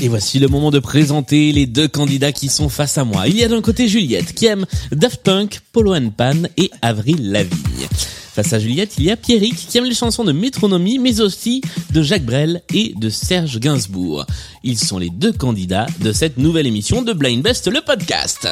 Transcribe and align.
Et 0.00 0.08
voici 0.08 0.38
le 0.38 0.46
moment 0.46 0.70
de 0.70 0.78
présenter 0.78 1.50
les 1.50 1.66
deux 1.66 1.88
candidats 1.88 2.30
qui 2.32 2.48
sont 2.48 2.68
face 2.68 2.98
à 2.98 3.04
moi. 3.04 3.26
Il 3.26 3.36
y 3.36 3.42
a 3.42 3.48
d'un 3.48 3.60
côté 3.60 3.88
Juliette 3.88 4.32
qui 4.32 4.46
aime 4.46 4.64
Daft 4.92 5.22
Punk, 5.24 5.60
Polo 5.72 5.94
and 5.94 6.10
Pan 6.16 6.44
et 6.56 6.70
Avril 6.82 7.32
Lavigne. 7.32 7.88
Face 8.32 8.52
à 8.52 8.60
Juliette, 8.60 8.94
il 8.98 9.04
y 9.04 9.10
a 9.10 9.16
Pierrick 9.16 9.56
qui 9.56 9.76
aime 9.76 9.84
les 9.84 9.94
chansons 9.94 10.22
de 10.22 10.30
Métronomie 10.30 11.00
mais 11.00 11.20
aussi 11.20 11.60
de 11.90 12.02
Jacques 12.02 12.24
Brel 12.24 12.62
et 12.72 12.94
de 12.96 13.10
Serge 13.10 13.58
Gainsbourg. 13.58 14.24
Ils 14.62 14.78
sont 14.78 14.98
les 14.98 15.10
deux 15.10 15.32
candidats 15.32 15.86
de 16.00 16.12
cette 16.12 16.38
nouvelle 16.38 16.68
émission 16.68 17.02
de 17.02 17.12
Blind 17.12 17.42
Best 17.42 17.66
le 17.66 17.80
podcast. 17.80 18.46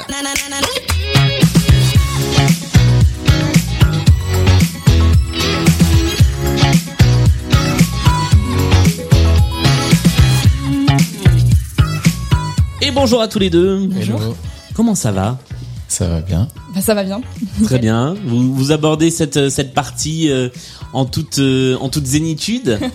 Bonjour 12.96 13.20
à 13.20 13.28
tous 13.28 13.38
les 13.38 13.50
deux. 13.50 13.88
Hello. 14.00 14.34
Comment 14.74 14.94
ça 14.94 15.12
va 15.12 15.38
Ça 15.86 16.08
va 16.08 16.20
bien. 16.22 16.48
Bah, 16.74 16.80
ça 16.80 16.94
va 16.94 17.04
bien. 17.04 17.20
Très 17.64 17.78
bien. 17.78 18.14
Vous, 18.24 18.54
vous 18.54 18.72
abordez 18.72 19.10
cette, 19.10 19.50
cette 19.50 19.74
partie 19.74 20.30
euh, 20.30 20.48
en 20.94 21.04
toute 21.04 21.38
euh, 21.38 21.76
en 21.80 21.90
toute 21.90 22.06
zénitude. 22.06 22.80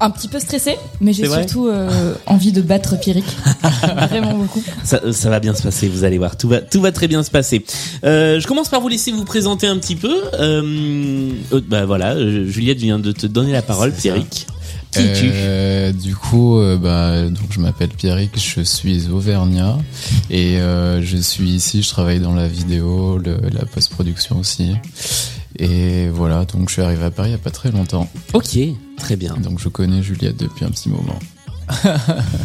Un 0.00 0.10
petit 0.10 0.28
peu 0.28 0.38
stressé, 0.38 0.76
mais 1.00 1.12
j'ai 1.12 1.26
surtout 1.26 1.68
euh, 1.68 2.14
envie 2.26 2.52
de 2.52 2.60
battre 2.60 3.00
Pierrick. 3.00 3.24
Vraiment 4.10 4.34
beaucoup. 4.34 4.62
Ça, 4.84 5.00
ça 5.12 5.30
va 5.30 5.40
bien 5.40 5.54
se 5.54 5.62
passer, 5.62 5.88
vous 5.88 6.04
allez 6.04 6.18
voir. 6.18 6.36
Tout 6.36 6.48
va 6.48 6.60
tout 6.60 6.82
va 6.82 6.92
très 6.92 7.08
bien 7.08 7.22
se 7.22 7.30
passer. 7.30 7.64
Euh, 8.04 8.38
je 8.38 8.46
commence 8.46 8.68
par 8.68 8.80
vous 8.82 8.88
laisser 8.88 9.10
vous 9.10 9.24
présenter 9.24 9.66
un 9.66 9.78
petit 9.78 9.96
peu. 9.96 10.14
Euh, 10.34 11.32
euh, 11.52 11.60
bah 11.66 11.86
voilà, 11.86 12.12
euh, 12.12 12.46
Juliette 12.46 12.78
vient 12.78 12.98
de 12.98 13.10
te 13.10 13.26
donner 13.26 13.52
la 13.52 13.62
parole, 13.62 13.92
ça. 13.96 14.10
Qui 14.92 15.00
es-tu? 15.00 15.30
Euh, 15.32 15.92
du 15.92 16.16
coup, 16.16 16.58
euh, 16.58 16.76
bah, 16.78 17.28
donc 17.28 17.50
je 17.50 17.60
m'appelle 17.60 17.90
Pierrick, 17.90 18.30
je 18.38 18.60
suis 18.62 19.08
auvergnat 19.08 19.78
et 20.30 20.58
euh, 20.58 21.02
je 21.02 21.16
suis 21.18 21.50
ici. 21.50 21.82
Je 21.82 21.88
travaille 21.90 22.20
dans 22.20 22.34
la 22.34 22.48
vidéo, 22.48 23.18
le- 23.18 23.40
la 23.52 23.64
post-production 23.66 24.38
aussi. 24.38 24.72
Et 25.58 26.08
voilà, 26.08 26.44
donc 26.44 26.68
je 26.68 26.74
suis 26.74 26.82
arrivé 26.82 27.04
à 27.04 27.10
Paris 27.10 27.30
il 27.30 27.32
y 27.32 27.34
a 27.34 27.38
pas 27.38 27.50
très 27.50 27.70
longtemps. 27.70 28.08
Ok, 28.32 28.58
très 28.96 29.16
bien. 29.16 29.34
Donc 29.42 29.58
je 29.60 29.68
connais 29.68 30.02
Juliette 30.02 30.36
depuis 30.38 30.64
un 30.64 30.70
petit 30.70 30.88
moment. 30.88 31.18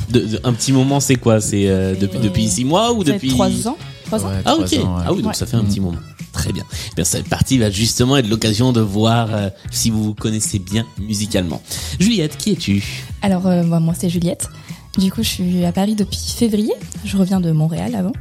De, 0.10 0.20
de- 0.20 0.40
un 0.44 0.52
petit 0.54 0.74
moment, 0.74 1.00
c'est 1.00 1.16
quoi? 1.16 1.40
C'est 1.40 1.70
euh, 1.70 1.96
depuis 2.00 2.20
depuis 2.20 2.48
six 2.50 2.66
mois 2.66 2.92
ou 2.94 3.04
depuis 3.06 3.30
trois 3.30 3.50
ans. 3.68 3.78
Trois 4.06 4.26
ans? 4.26 4.28
Ouais, 4.30 4.42
Ah 4.44 4.56
ok. 4.56 4.62
ans, 4.64 4.66
ouais. 4.98 5.04
Ah 5.08 5.14
oui, 5.14 5.22
donc 5.22 5.28
Ouais. 5.32 5.34
ça 5.38 5.46
fait 5.46 5.56
un 5.56 5.64
petit 5.64 5.80
moment. 5.80 5.98
Très 6.34 6.52
bien. 6.52 6.64
Eh 6.92 6.96
Bien 6.96 7.06
cette 7.06 7.30
partie 7.30 7.58
va 7.58 7.70
justement 7.70 8.18
être 8.18 8.28
l'occasion 8.28 8.74
de 8.74 8.82
voir 8.82 9.34
euh, 9.34 9.50
si 9.72 9.90
vous 9.90 10.04
vous 10.04 10.14
connaissez 10.14 10.60
bien 10.60 10.86
musicalement. 11.00 11.62
Juliette, 12.00 12.38
qui 12.38 12.52
es-tu? 12.52 12.84
Alors 13.22 13.48
euh, 13.48 13.64
moi, 13.64 13.94
c'est 13.98 14.10
Juliette. 14.10 14.50
Du 14.98 15.12
coup 15.12 15.24
je 15.24 15.30
suis 15.30 15.66
à 15.66 15.72
Paris 15.72 15.96
depuis 15.96 16.20
février. 16.36 16.74
Je 17.06 17.16
reviens 17.18 17.40
de 17.40 17.52
Montréal 17.52 17.96
avant. 17.96 18.14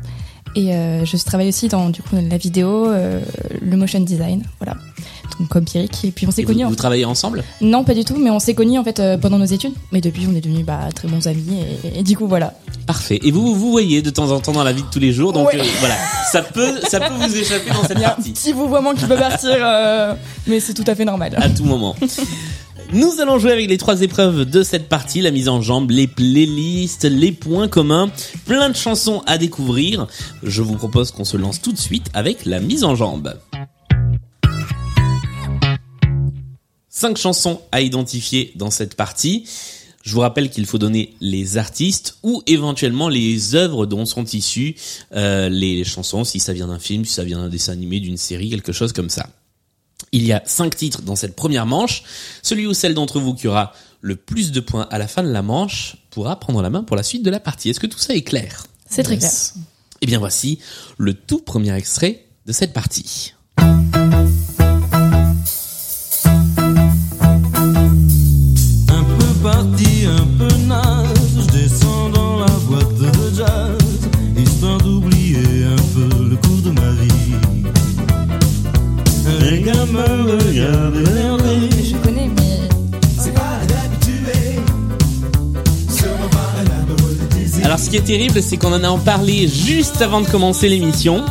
Et 0.55 0.75
euh, 0.75 1.05
je 1.07 1.17
travaille 1.17 1.49
aussi 1.49 1.69
dans 1.69 1.89
du 1.89 2.03
coup 2.03 2.17
la 2.17 2.37
vidéo, 2.37 2.87
le 2.89 3.77
motion 3.77 4.01
design, 4.01 4.45
voilà. 4.61 4.77
Donc 5.38 5.48
comme 5.48 5.64
Pierrick. 5.64 6.05
Et 6.05 6.11
puis 6.11 6.27
on 6.27 6.30
s'est 6.30 6.42
vous, 6.42 6.48
connus. 6.48 6.64
en- 6.64 6.69
vous 6.69 6.77
travaillez 6.77 7.05
ensemble? 7.05 7.42
Non, 7.61 7.84
pas 7.84 7.94
du 7.94 8.05
tout, 8.05 8.16
mais 8.19 8.30
on 8.30 8.38
s'est 8.38 8.55
connus 8.55 8.78
en 8.78 8.84
fait 8.84 9.00
euh, 9.00 9.16
pendant 9.19 9.38
nos 9.38 9.44
études. 9.44 9.72
Mais 9.92 10.00
depuis 10.00 10.27
on 10.30 10.34
est 10.36 10.41
devenus 10.41 10.64
bah, 10.64 10.88
très 10.94 11.08
bons 11.08 11.27
amis. 11.27 11.61
Et, 11.84 12.00
et 12.00 12.02
du 12.02 12.16
coup 12.16 12.27
voilà. 12.27 12.55
Parfait. 12.86 13.19
Et 13.22 13.30
vous 13.30 13.55
vous 13.55 13.70
voyez 13.70 14.03
de 14.03 14.10
temps 14.10 14.30
en 14.30 14.41
temps 14.41 14.53
dans 14.53 14.64
la 14.64 14.72
vie 14.72 14.83
de 14.83 14.88
tous 14.91 14.98
les 14.98 15.12
jours, 15.12 15.33
donc 15.33 15.48
Ouais. 15.48 15.60
euh, 15.60 15.64
voilà, 15.80 15.97
ça 16.30 16.42
peut 16.42 16.80
ça 16.88 17.00
peut 17.00 17.14
vous 17.14 17.36
échapper 17.36 17.70
dans 17.70 17.83
cette 17.84 17.92
Il 17.98 18.00
y 18.00 18.05
a 18.05 18.08
un 18.08 18.14
partie 18.14 18.30
petit 18.33 18.53
vouvoiement 18.53 18.94
qui 18.94 19.05
peut 19.06 19.16
partir, 19.16 19.50
euh, 19.56 20.14
mais 20.47 20.60
c'est 20.60 20.75
tout 20.75 20.84
à 20.86 20.94
fait 20.94 21.05
normal. 21.05 21.34
à 21.36 21.48
tout 21.48 21.64
moment. 21.64 21.94
Nous 22.92 23.21
allons 23.22 23.38
jouer 23.38 23.53
avec 23.53 23.71
les 23.71 23.78
trois 23.78 24.03
épreuves 24.03 24.44
de 24.44 24.62
cette 24.62 24.88
partie, 24.88 25.22
la 25.22 25.31
mise 25.31 25.48
en 25.48 25.62
jambe, 25.62 25.91
les 25.91 26.06
playlists, 26.06 27.04
les 27.04 27.32
points 27.32 27.66
communs, 27.69 28.10
plein 28.44 28.69
de 28.69 28.76
chansons 28.76 29.22
à 29.26 29.38
découvrir. 29.38 30.06
Je 30.42 30.60
vous 30.60 30.75
propose 30.75 31.10
qu'on 31.10 31.25
se 31.25 31.38
lance 31.38 31.62
tout 31.62 31.72
de 31.72 31.78
suite 31.78 32.09
avec 32.12 32.44
la 32.44 32.60
mise 32.60 32.84
en 32.84 32.94
jambe. 32.94 33.34
Cinq 37.03 37.17
chansons 37.17 37.61
à 37.73 37.81
identifier 37.81 38.53
dans 38.55 38.71
cette 38.71 38.95
partie. 38.95 39.45
Je 40.05 40.15
vous 40.15 40.21
rappelle 40.21 40.51
qu'il 40.51 40.67
faut 40.67 40.79
donner 40.79 41.17
les 41.21 41.59
artistes 41.59 42.19
ou 42.23 42.45
éventuellement 42.47 43.09
les 43.09 43.57
œuvres 43.57 43.87
dont 43.87 44.07
sont 44.07 44.25
issues 44.25 44.77
euh, 45.13 45.49
les 45.49 45.83
chansons, 45.83 46.23
si 46.23 46.39
ça 46.39 46.53
vient 46.53 46.69
d'un 46.69 46.79
film, 46.79 47.05
si 47.05 47.15
ça 47.15 47.25
vient 47.25 47.39
d'un 47.39 47.49
dessin 47.49 47.73
animé, 47.73 47.99
d'une 47.99 48.17
série, 48.17 48.51
quelque 48.51 48.71
chose 48.71 48.93
comme 48.93 49.11
ça. 49.11 49.27
Il 50.13 50.25
y 50.25 50.33
a 50.33 50.45
cinq 50.47 50.77
titres 50.77 51.03
dans 51.03 51.17
cette 51.17 51.35
première 51.35 51.67
manche. 51.67 52.05
Celui 52.41 52.69
ou 52.69 52.73
celle 52.73 52.95
d'entre 52.95 53.19
vous 53.19 53.34
qui 53.34 53.49
aura 53.49 53.73
le 54.01 54.15
plus 54.15 54.53
de 54.53 54.61
points 54.61 54.87
à 54.93 54.99
la 54.99 55.09
fin 55.09 55.25
de 55.25 55.33
la 55.33 55.43
manche 55.43 55.97
pourra 56.11 56.39
prendre 56.39 56.63
la 56.63 56.71
main 56.71 56.84
pour 56.84 56.95
la 56.95 57.03
suite 57.03 57.25
de 57.25 57.31
la 57.31 57.41
partie. 57.41 57.69
Est-ce 57.69 57.81
que 57.81 57.89
tout 57.89 57.99
ça 57.99 58.15
est 58.15 58.23
clair? 58.23 58.69
C'est 58.89 59.03
très 59.03 59.19
clair. 59.19 59.33
Eh 60.03 60.07
bien 60.07 60.21
voici 60.21 60.61
le 60.99 61.15
tout 61.15 61.41
premier 61.41 61.75
extrait 61.75 62.27
de 62.47 62.53
cette 62.53 62.73
partie. 62.73 63.34
Alors 87.65 87.78
ce 87.78 87.89
qui 87.89 87.97
est 87.97 88.00
terrible, 88.05 88.43
c'est 88.43 88.56
qu'on 88.59 88.72
en 88.72 88.84
a 88.84 88.89
en 88.89 88.99
parlé 88.99 89.49
juste 89.49 90.03
avant 90.03 90.21
de 90.21 90.27
commencer 90.27 90.69
l'émission. 90.69 91.25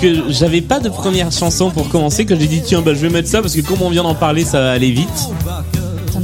Que 0.00 0.30
j'avais 0.30 0.60
pas 0.60 0.80
de 0.80 0.88
première 0.88 1.32
chanson 1.32 1.70
pour 1.70 1.88
commencer, 1.88 2.24
que 2.24 2.38
j'ai 2.38 2.46
dit 2.46 2.62
tiens 2.64 2.80
bah 2.82 2.94
je 2.94 3.00
vais 3.00 3.10
mettre 3.10 3.28
ça 3.28 3.42
parce 3.42 3.54
que 3.54 3.60
comme 3.60 3.82
on 3.82 3.90
vient 3.90 4.04
d'en 4.04 4.14
parler 4.14 4.44
ça 4.44 4.60
va 4.60 4.70
aller 4.70 4.90
vite. 4.90 5.08
Attends. 5.46 6.22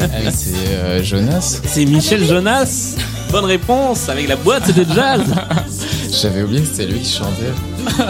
Ah, 0.00 0.30
c'est 0.30 0.74
euh, 0.74 1.02
Jonas. 1.02 1.60
C'est 1.64 1.84
Michel 1.84 2.24
Jonas. 2.24 2.96
Bonne 3.30 3.44
réponse 3.44 4.08
avec 4.08 4.28
la 4.28 4.36
boîte 4.36 4.74
de 4.74 4.84
jazz. 4.94 5.22
J'avais 6.22 6.42
oublié 6.42 6.62
que 6.62 6.68
c'était 6.68 6.86
lui 6.86 7.00
qui 7.00 7.12
chantait. 7.12 7.52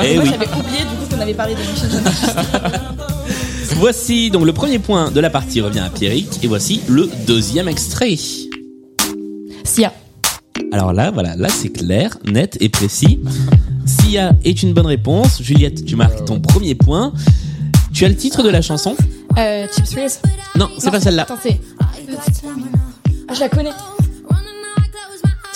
Eh 0.03 0.14
Moi 0.16 0.25
oui. 0.25 0.31
j'avais 0.31 0.47
oublié 0.48 0.78
du 0.81 0.97
coup 0.97 1.14
qu'on 1.14 1.20
avait 1.20 1.34
parlé 1.34 1.54
de 1.54 1.60
Michel 1.60 1.91
Jonas. 1.91 2.34
Voici 3.76 4.31
donc 4.31 4.44
le 4.44 4.53
premier 4.53 4.78
point 4.78 5.10
de 5.10 5.20
la 5.20 5.31
partie 5.31 5.60
revient 5.60 5.78
à 5.81 5.88
Pierrick 5.88 6.42
et 6.42 6.47
voici 6.48 6.82
le 6.88 7.08
deuxième 7.26 7.69
extrait. 7.69 8.16
Sia. 9.64 9.92
Alors 10.72 10.92
là, 10.92 11.10
voilà, 11.10 11.34
là 11.36 11.48
c'est 11.48 11.70
clair, 11.70 12.19
net 12.26 12.56
et 12.60 12.69
précis. 12.69 13.20
Sia 13.86 14.32
est 14.44 14.62
une 14.62 14.75
bonne 14.75 14.86
réponse. 14.86 15.41
Juliette, 15.42 15.84
tu 15.84 15.97
marques 15.97 16.25
ton 16.26 16.41
premier 16.41 16.75
point. 16.75 17.12
Tu 17.92 18.04
as 18.04 18.09
le 18.09 18.16
titre 18.16 18.42
de 18.42 18.48
la 18.50 18.60
chanson 18.60 18.94
Euh, 19.38 19.66
Chips. 19.75 20.20
Non, 20.56 20.69
c'est 20.78 20.91
pas 20.91 21.00
celle-là. 21.00 21.22
Attends, 21.22 21.38
c'est. 21.42 21.60
Ah, 21.80 23.34
je 23.34 23.41
la 23.41 23.48
connais. 23.48 23.70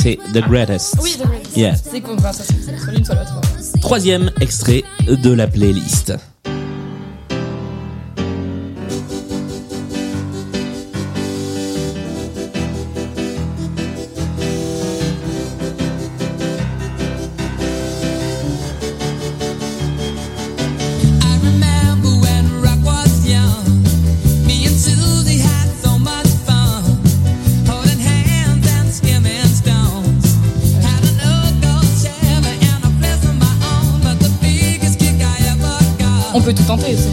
C'est 0.01 0.19
The 0.35 0.39
Greatest. 0.49 0.97
Oui, 1.03 1.17
The 1.19 1.27
Greatest. 1.27 1.57
Yeah. 1.57 1.75
C'est 1.77 2.01
con, 2.01 2.17
enfin, 2.19 2.33
ça 2.33 2.45
c'est 2.45 2.79
soit 2.79 2.93
l'une 2.93 3.05
soit 3.05 3.15
l'autre. 3.15 3.41
Troisième 3.85 4.31
extrait 4.41 4.83
de 5.07 5.31
la 5.31 5.47
playlist. 5.47 6.15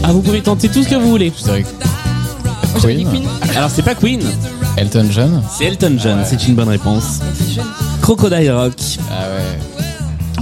Ah, 0.04 0.12
vous 0.12 0.20
pouvez 0.22 0.40
tenter 0.40 0.68
tout 0.68 0.82
ce 0.82 0.88
que 0.88 0.94
vous 0.96 1.08
voulez. 1.10 1.30
Que 1.30 2.80
j'avais 2.80 2.94
dit 2.94 3.04
Queen. 3.04 3.22
Queen. 3.22 3.56
Alors 3.56 3.70
c'est 3.70 3.82
pas 3.82 3.94
Queen, 3.94 4.20
Elton 4.76 5.06
John. 5.10 5.42
c'est 5.56 5.64
Elton 5.66 5.96
John, 6.02 6.18
c'est 6.24 6.46
une 6.48 6.54
bonne 6.54 6.68
réponse. 6.68 7.20
C'est. 7.38 7.60
Crocodile 8.00 8.50
Rock, 8.50 8.72
Ah 9.10 9.28
ouais. 9.28 9.58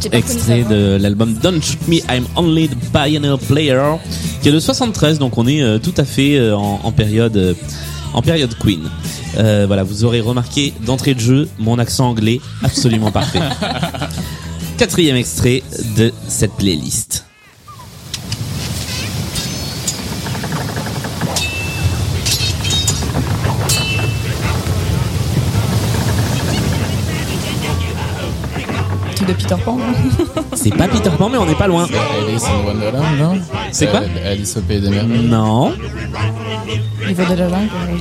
J'ai 0.03 0.09
pas 0.09 0.23
connu 0.23 0.33
extrait 0.33 0.63
de 0.63 0.97
l'album 1.01 1.35
Don't 1.43 1.61
Shoot 1.61 1.87
Me, 1.89 1.97
I'm 2.11 2.25
Only 2.37 2.69
the 2.69 2.77
Pioneer 2.93 3.37
Player, 3.39 3.83
qui 4.43 4.49
est 4.49 4.53
de 4.53 4.61
73, 4.61 5.19
donc 5.19 5.37
on 5.37 5.47
est 5.47 5.61
euh, 5.61 5.79
tout 5.79 5.93
à 5.99 6.05
fait 6.05 6.37
euh, 6.39 6.57
en, 6.57 6.81
en 6.85 6.93
période 6.93 7.37
euh, 7.37 7.55
en 8.15 8.23
période 8.23 8.55
Queen. 8.59 8.89
Euh, 9.39 9.65
voilà, 9.67 9.83
vous 9.83 10.05
aurez 10.05 10.21
remarqué 10.21 10.73
d'entrée 10.87 11.15
de 11.15 11.21
jeu 11.21 11.49
mon 11.59 11.79
accent 11.79 12.09
anglais 12.09 12.41
absolument 12.63 13.11
parfait. 13.11 13.41
Quatrième 14.79 15.17
extrait 15.17 15.63
de 15.97 16.13
cette 16.29 16.53
playlist. 16.53 17.27
Truc 29.21 29.29
de 29.29 29.35
Peter 29.35 29.57
Pan. 29.63 29.77
C'est 30.55 30.75
pas 30.75 30.89
Peter 30.89 31.11
Pan, 31.19 31.29
mais 31.29 31.37
on 31.37 31.45
n'est 31.45 31.55
pas 31.55 31.67
loin. 31.67 31.87
Alice 32.27 32.45
in 32.47 32.65
Wonderland, 32.67 33.19
non 33.19 33.39
C'est 33.71 33.89
quoi 33.91 34.01
Euh, 34.01 34.33
Alice 34.33 34.57
au 34.57 34.63
Pays 34.63 34.81
des 34.81 34.89
Merveilles. 34.89 35.27
Non, 35.29 35.75
Niveau 37.07 37.25
de 37.25 37.35
la 37.35 37.45
euh, 37.45 37.49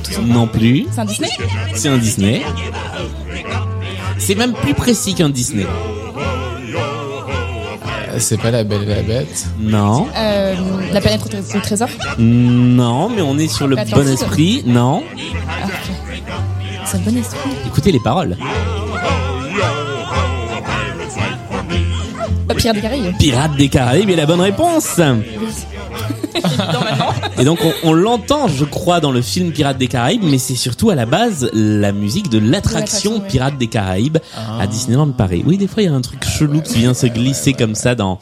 tout 0.02 0.12
ça. 0.12 0.20
non 0.22 0.46
plus. 0.46 0.86
C'est 0.90 1.00
un 1.00 1.04
Disney 1.04 1.28
C'est 1.74 1.88
un 1.88 1.98
Disney. 1.98 2.42
C'est 4.16 4.34
même 4.34 4.54
plus 4.54 4.72
précis 4.72 5.12
qu'un 5.14 5.28
Disney. 5.28 5.66
Euh, 6.72 8.16
C'est 8.18 8.38
pas 8.38 8.50
La 8.50 8.64
Belle 8.64 8.84
et 8.84 8.94
la 8.94 9.02
Bête. 9.02 9.46
Non, 9.58 10.06
euh, 10.16 10.54
La 10.92 11.02
planète 11.02 11.22
au, 11.54 11.58
trésor 11.60 11.88
non, 12.18 13.10
mais 13.10 13.20
on 13.20 13.36
est 13.36 13.48
sur 13.48 13.68
le 13.68 13.76
bon 13.76 14.08
esprit. 14.08 14.62
Non, 14.64 15.02
Ah. 15.62 15.66
C'est 16.86 16.96
le 17.04 17.10
bon 17.10 17.16
esprit. 17.18 17.50
écoutez 17.66 17.92
les 17.92 18.00
paroles. 18.00 18.38
Pirates 22.54 22.76
des 22.76 22.82
Caraïbes. 22.82 23.16
Pirates 23.18 23.56
des 23.56 23.68
Caraïbes 23.68 24.10
est 24.10 24.16
la 24.16 24.26
bonne 24.26 24.40
réponse. 24.40 25.00
Et 27.38 27.44
donc 27.44 27.58
on, 27.64 27.72
on 27.88 27.92
l'entend, 27.92 28.48
je 28.48 28.64
crois, 28.64 29.00
dans 29.00 29.10
le 29.12 29.22
film 29.22 29.52
Pirates 29.52 29.78
des 29.78 29.88
Caraïbes, 29.88 30.22
mais 30.24 30.38
c'est 30.38 30.54
surtout 30.54 30.90
à 30.90 30.94
la 30.94 31.06
base 31.06 31.50
la 31.52 31.92
musique 31.92 32.28
de 32.28 32.38
l'attraction. 32.38 33.20
Pirates 33.20 33.58
des 33.58 33.66
Caraïbes 33.66 34.18
à 34.36 34.66
Disneyland 34.66 35.10
Paris. 35.12 35.42
Oui, 35.46 35.58
des 35.58 35.66
fois 35.66 35.82
il 35.82 35.86
y 35.86 35.88
a 35.88 35.94
un 35.94 36.00
truc 36.00 36.24
chelou 36.24 36.60
qui 36.60 36.78
vient 36.78 36.94
se 36.94 37.06
glisser 37.06 37.52
comme 37.52 37.74
ça 37.74 37.94
dans 37.94 38.18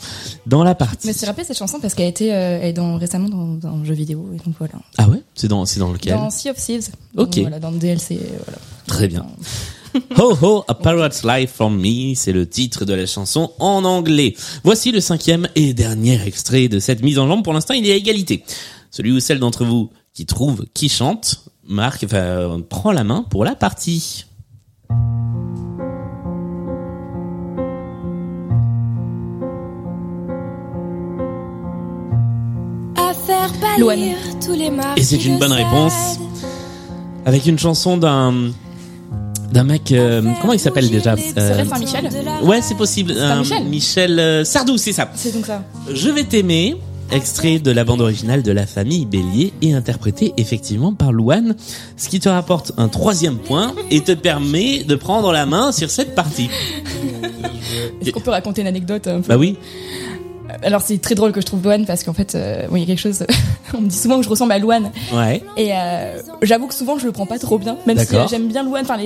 dans 0.46 0.64
la 0.64 0.70
Je 0.70 0.74
me 0.74 0.78
partie. 0.78 1.14
suis 1.14 1.26
rappelé 1.26 1.44
cette 1.44 1.58
chanson 1.58 1.78
parce 1.80 1.94
qu'elle 1.94 2.06
a 2.06 2.10
été 2.10 2.32
euh, 2.34 2.58
elle 2.62 2.68
est 2.68 2.72
dans, 2.72 2.96
récemment 2.96 3.28
dans, 3.28 3.54
dans 3.54 3.76
un 3.76 3.84
jeu 3.84 3.94
vidéo. 3.94 4.26
Et 4.34 4.38
donc 4.38 4.54
voilà. 4.58 4.74
Ah 4.96 5.08
ouais, 5.08 5.22
c'est 5.34 5.48
dans 5.48 5.66
c'est 5.66 5.80
dans 5.80 5.92
lequel? 5.92 6.14
Dans 6.14 6.30
Sea 6.30 6.50
of 6.50 6.56
Thieves. 6.56 6.88
Ok. 7.16 7.30
Donc, 7.30 7.38
voilà, 7.40 7.58
dans 7.58 7.70
le 7.70 7.78
DLC. 7.78 8.14
euh, 8.22 8.38
Voilà. 8.46 8.58
Très 8.86 9.08
bien. 9.08 9.26
Ho 10.16 10.36
ho, 10.40 10.64
A 10.68 10.74
Pirate's 10.74 11.24
Life 11.24 11.52
from 11.52 11.78
Me, 11.78 12.14
c'est 12.14 12.32
le 12.32 12.48
titre 12.48 12.84
de 12.84 12.94
la 12.94 13.06
chanson 13.06 13.52
en 13.58 13.84
anglais. 13.84 14.34
Voici 14.64 14.92
le 14.92 15.00
cinquième 15.00 15.48
et 15.54 15.74
dernier 15.74 16.20
extrait 16.26 16.68
de 16.68 16.78
cette 16.78 17.02
mise 17.02 17.18
en 17.18 17.28
jambe. 17.28 17.44
Pour 17.44 17.52
l'instant, 17.52 17.74
il 17.74 17.86
est 17.88 17.92
à 17.92 17.96
égalité. 17.96 18.44
Celui 18.90 19.12
ou 19.12 19.20
celle 19.20 19.38
d'entre 19.38 19.64
vous 19.64 19.90
qui 20.14 20.26
trouve 20.26 20.66
qui 20.74 20.88
chante, 20.88 21.44
marque, 21.66 22.04
enfin, 22.04 22.16
euh, 22.16 22.58
prend 22.68 22.92
la 22.92 23.04
main 23.04 23.24
pour 23.30 23.44
la 23.44 23.54
partie. 23.54 24.24
Les 33.78 34.72
Et 34.96 35.02
c'est 35.02 35.24
une 35.24 35.38
bonne 35.38 35.52
réponse. 35.52 36.18
Avec 37.24 37.46
une 37.46 37.58
chanson 37.58 37.96
d'un 37.96 38.50
d'un 39.52 39.64
mec, 39.64 39.92
euh, 39.92 40.22
comment 40.40 40.52
il 40.52 40.60
s'appelle 40.60 40.90
déjà 40.90 41.14
Euh, 41.36 41.64
Saint-Michel 41.64 42.08
Ouais, 42.42 42.60
c'est 42.62 42.76
possible. 42.76 43.14
Michel 43.68 44.18
euh, 44.18 44.44
Sardou, 44.44 44.76
c'est 44.76 44.92
ça. 44.92 45.10
C'est 45.14 45.32
donc 45.32 45.46
ça. 45.46 45.62
Je 45.92 46.10
vais 46.10 46.24
t'aimer, 46.24 46.76
extrait 47.10 47.58
de 47.58 47.70
la 47.70 47.84
bande 47.84 48.00
originale 48.00 48.42
de 48.42 48.52
La 48.52 48.66
Famille 48.66 49.06
Bélier 49.06 49.52
et 49.62 49.72
interprété 49.72 50.34
effectivement 50.36 50.92
par 50.92 51.12
Louane, 51.12 51.56
ce 51.96 52.08
qui 52.08 52.20
te 52.20 52.28
rapporte 52.28 52.72
un 52.76 52.88
troisième 52.88 53.38
point 53.38 53.74
et 53.90 54.00
te 54.02 54.12
permet 54.12 54.84
de 54.84 54.94
prendre 54.94 55.32
la 55.32 55.46
main 55.46 55.72
sur 55.72 55.90
cette 55.90 56.14
partie. 56.14 56.50
Est-ce 58.00 58.10
qu'on 58.10 58.20
peut 58.20 58.30
raconter 58.30 58.60
une 58.62 58.66
anecdote 58.68 59.06
un 59.06 59.20
peu? 59.20 59.28
Bah 59.28 59.36
oui, 59.36 59.56
Alors 60.62 60.82
c'est 60.82 60.98
très 60.98 61.14
drôle 61.14 61.32
que 61.32 61.40
je 61.40 61.46
trouve 61.46 61.62
Louane 61.62 61.86
parce 61.86 62.04
qu'en 62.04 62.12
fait, 62.12 62.34
euh, 62.34 62.66
il 62.72 62.78
y 62.78 62.82
a 62.82 62.86
quelque 62.86 63.00
chose. 63.00 63.24
on 63.74 63.80
me 63.80 63.88
dit 63.88 63.96
souvent 63.96 64.18
que 64.18 64.24
je 64.24 64.28
ressemble 64.28 64.52
à 64.52 64.58
Louane 64.58 64.90
ouais. 65.12 65.42
et 65.56 65.70
euh, 65.72 66.20
j'avoue 66.42 66.66
que 66.66 66.74
souvent 66.74 66.98
je 66.98 67.06
le 67.06 67.12
prends 67.12 67.26
pas 67.26 67.38
trop 67.38 67.58
bien, 67.58 67.76
même 67.86 67.98
si 67.98 68.16
j'aime 68.30 68.48
bien 68.48 68.62
Louane, 68.62 68.82
enfin 68.82 68.98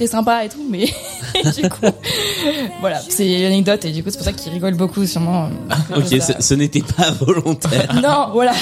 très 0.00 0.06
sympa 0.06 0.46
et 0.46 0.48
tout, 0.48 0.64
mais 0.70 0.86
du 1.60 1.68
coup, 1.68 1.86
voilà, 2.80 3.02
c'est 3.06 3.42
l'anecdote 3.42 3.84
et 3.84 3.92
du 3.92 4.02
coup 4.02 4.08
c'est 4.10 4.16
pour 4.16 4.24
ça 4.24 4.32
qu'il 4.32 4.50
rigole 4.50 4.74
beaucoup 4.74 5.04
sûrement. 5.04 5.50
euh, 5.92 5.96
Ok, 5.98 6.22
ce 6.40 6.54
n'était 6.54 6.80
pas 6.80 7.10
volontaire. 7.20 8.00
Non, 8.02 8.30
voilà. 8.32 8.52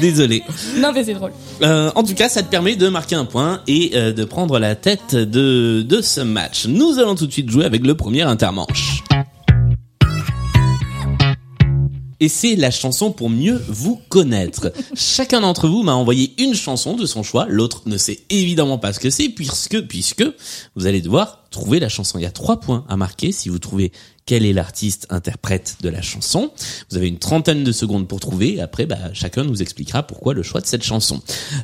Désolé. 0.00 0.42
Non 0.78 0.90
mais 0.92 1.04
c'est 1.04 1.14
drôle. 1.14 1.30
Euh, 1.62 1.92
en 1.94 2.02
tout 2.02 2.14
cas, 2.14 2.28
ça 2.28 2.42
te 2.42 2.48
permet 2.48 2.74
de 2.74 2.88
marquer 2.88 3.14
un 3.14 3.24
point 3.26 3.60
et 3.68 3.92
euh, 3.94 4.12
de 4.12 4.24
prendre 4.24 4.58
la 4.58 4.74
tête 4.74 5.14
de, 5.14 5.82
de 5.82 6.00
ce 6.02 6.20
match. 6.20 6.66
Nous 6.66 6.98
allons 6.98 7.14
tout 7.14 7.26
de 7.28 7.32
suite 7.32 7.48
jouer 7.50 7.64
avec 7.64 7.86
le 7.86 7.94
premier 7.96 8.22
intermanche. 8.22 9.02
Et 12.20 12.28
c'est 12.28 12.56
la 12.56 12.70
chanson 12.70 13.12
pour 13.12 13.30
mieux 13.30 13.62
vous 13.68 14.00
connaître. 14.08 14.72
Chacun 14.94 15.40
d'entre 15.40 15.68
vous 15.68 15.82
m'a 15.82 15.94
envoyé 15.94 16.34
une 16.38 16.54
chanson 16.54 16.96
de 16.96 17.06
son 17.06 17.22
choix. 17.22 17.46
L'autre 17.48 17.82
ne 17.86 17.96
sait 17.96 18.20
évidemment 18.30 18.78
pas 18.78 18.92
ce 18.92 19.00
que 19.00 19.10
c'est 19.10 19.28
puisque, 19.28 19.80
puisque 19.82 20.24
vous 20.74 20.86
allez 20.86 21.00
devoir 21.00 21.44
trouver 21.50 21.80
la 21.80 21.88
chanson. 21.88 22.18
Il 22.18 22.22
y 22.22 22.26
a 22.26 22.30
trois 22.30 22.60
points 22.60 22.84
à 22.88 22.96
marquer 22.96 23.32
si 23.32 23.48
vous 23.48 23.58
trouvez 23.58 23.92
quel 24.26 24.44
est 24.44 24.52
l'artiste 24.52 25.06
interprète 25.08 25.78
de 25.80 25.88
la 25.88 26.02
chanson. 26.02 26.50
Vous 26.90 26.98
avez 26.98 27.08
une 27.08 27.18
trentaine 27.18 27.64
de 27.64 27.72
secondes 27.72 28.06
pour 28.06 28.20
trouver. 28.20 28.60
Après, 28.60 28.84
bah, 28.84 28.98
chacun 29.14 29.42
nous 29.44 29.62
expliquera 29.62 30.02
pourquoi 30.02 30.34
le 30.34 30.42
choix 30.42 30.60
de 30.60 30.66
cette 30.66 30.84
chanson. 30.84 31.22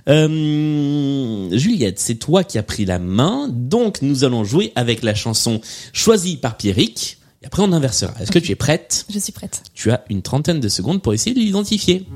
Euh, 0.08 1.50
Juliette, 1.50 1.98
c'est 1.98 2.14
toi 2.14 2.42
qui 2.42 2.56
as 2.56 2.62
pris 2.62 2.86
la 2.86 2.98
main. 2.98 3.48
Donc, 3.50 4.00
nous 4.00 4.24
allons 4.24 4.44
jouer 4.44 4.72
avec 4.76 5.02
la 5.02 5.14
chanson 5.14 5.60
choisie 5.92 6.38
par 6.38 6.56
Pierrick. 6.56 7.18
Et 7.44 7.46
après, 7.46 7.62
on 7.62 7.72
inversera. 7.72 8.14
Est-ce 8.22 8.32
que 8.32 8.38
tu 8.38 8.52
es 8.52 8.54
prête? 8.54 9.04
Je 9.10 9.18
suis 9.18 9.30
prête. 9.30 9.62
Tu 9.74 9.90
as 9.90 10.02
une 10.08 10.22
trentaine 10.22 10.60
de 10.60 10.68
secondes 10.70 11.02
pour 11.02 11.12
essayer 11.12 11.34
de 11.34 11.40
l'identifier. 11.40 12.06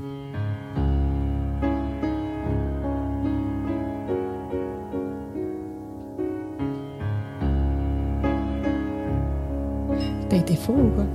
T'as 10.29 10.37
été 10.37 10.55
faux 10.55 10.73
ou 10.73 10.89
quoi? 10.95 11.05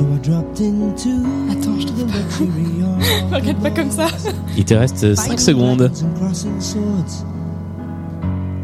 Attends, 0.00 1.78
je 1.78 1.86
the 1.86 1.86
trouve 1.86 2.50
yard. 2.78 3.32
Regarde 3.32 3.62
pas 3.62 3.70
comme 3.70 3.90
ça. 3.90 4.06
Il 4.56 4.64
te 4.64 4.72
reste 4.74 5.14
5 5.14 5.38
secondes. 5.38 5.82
And 6.02 6.14
crossing 6.18 6.58
swords 6.60 7.24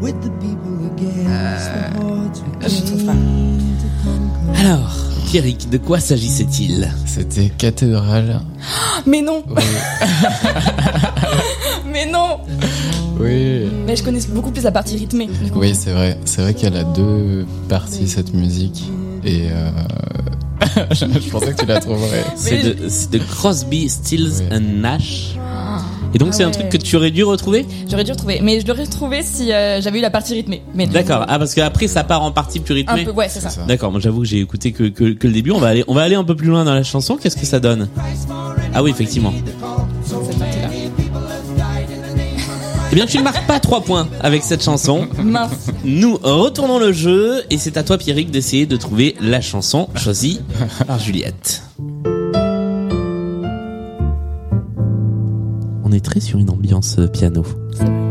with 0.01 0.15
the 0.21 0.31
people 0.39 0.87
against 0.95 1.69
the 1.71 2.01
hordes 2.01 2.41
we 2.59 2.69
je 2.69 2.81
trouve 2.85 3.05
pas. 3.05 3.15
Alors, 4.59 4.95
Pierrick, 5.27 5.69
de 5.69 5.77
quoi 5.77 5.99
s'agissait-il? 5.99 6.89
C'était 7.05 7.49
Cathédrale. 7.49 8.41
Mais 9.05 9.21
non, 9.21 9.43
Oui. 9.47 9.63
mais 11.91 12.05
non. 12.11 12.39
oui. 13.19 13.69
Mais 13.85 13.95
je 13.95 14.03
connais 14.03 14.19
beaucoup 14.33 14.51
plus 14.51 14.63
la 14.63 14.71
partie 14.71 14.97
rythmée. 14.97 15.29
Oui, 15.55 15.75
c'est 15.75 15.91
vrai. 15.91 16.17
C'est 16.25 16.41
vrai 16.41 16.53
qu'elle 16.55 16.75
a 16.75 16.83
deux 16.83 17.45
parties, 17.69 18.07
cette 18.07 18.33
musique. 18.33 18.89
Et 19.23 19.47
euh... 19.51 19.69
je 20.91 21.29
pensais 21.29 21.53
que 21.53 21.59
tu 21.61 21.65
la 21.65 21.79
trouverais. 21.79 22.23
C'est 22.35 23.09
de, 23.11 23.17
Crosby, 23.19 23.89
Stills 23.89 24.31
Oui. 24.39 24.55
and 24.57 24.79
Nash. 24.81 25.35
Et 26.13 26.17
donc 26.19 26.29
Ah 26.31 26.35
c'est 26.37 26.43
un 26.43 26.47
ouais. 26.47 26.53
truc 26.53 26.69
que 26.69 26.77
tu 26.77 26.95
aurais 26.95 27.11
dû 27.11 27.23
retrouver? 27.23 27.65
J'aurais 27.91 28.05
dû 28.05 28.11
retrouver, 28.11 28.39
mais 28.41 28.61
je 28.61 28.65
l'aurais 28.67 28.83
retrouvé 28.85 29.21
si 29.23 29.51
euh, 29.51 29.81
j'avais 29.81 29.99
eu 29.99 30.01
la 30.01 30.09
partie 30.09 30.33
rythmée. 30.33 30.61
Mais 30.73 30.87
D'accord. 30.87 31.25
Ah 31.27 31.37
parce 31.37 31.53
qu'après 31.53 31.87
ça 31.87 32.03
part 32.05 32.23
en 32.23 32.31
partie 32.31 32.59
plus 32.61 32.71
Un 32.73 32.75
rythmée. 32.75 33.03
peu, 33.05 33.11
ouais, 33.11 33.27
c'est 33.29 33.41
ça. 33.41 33.49
D'accord, 33.67 33.91
moi 33.91 33.99
j'avoue 33.99 34.21
que 34.21 34.27
j'ai 34.27 34.39
écouté 34.39 34.71
que, 34.71 34.83
que, 34.85 35.11
que 35.13 35.27
le 35.27 35.33
début. 35.33 35.51
On 35.51 35.59
va 35.59 35.67
aller 35.67 35.83
on 35.87 35.93
va 35.93 36.03
aller 36.03 36.15
un 36.15 36.23
peu 36.23 36.35
plus 36.35 36.47
loin 36.47 36.63
dans 36.63 36.73
la 36.73 36.83
chanson. 36.83 37.17
Qu'est-ce 37.17 37.35
que 37.37 37.45
ça 37.45 37.59
donne? 37.59 37.89
Ah 38.73 38.81
oui, 38.83 38.91
effectivement. 38.91 39.33
Eh 42.91 42.95
bien, 42.95 43.05
tu 43.05 43.17
ne 43.17 43.23
marques 43.23 43.45
pas 43.45 43.59
trois 43.59 43.81
points 43.81 44.07
avec 44.21 44.43
cette 44.43 44.63
chanson. 44.63 45.07
Mince. 45.21 45.71
Nous 45.83 46.15
retournons 46.15 46.79
le 46.79 46.93
jeu 46.93 47.43
et 47.49 47.57
c'est 47.57 47.77
à 47.77 47.83
toi, 47.83 47.97
Pierrick, 47.97 48.31
d'essayer 48.31 48.65
de 48.65 48.77
trouver 48.77 49.15
la 49.19 49.41
chanson 49.41 49.89
choisie 49.95 50.39
par 50.87 50.97
Juliette. 50.97 51.63
On 55.83 55.91
est 55.91 56.03
très 56.03 56.19
sur 56.21 56.39
une 56.39 56.49
ambiance 56.49 56.95
euh, 56.99 57.07
piano. 57.07 57.45
C'est 57.73 57.83
vrai. 57.83 58.06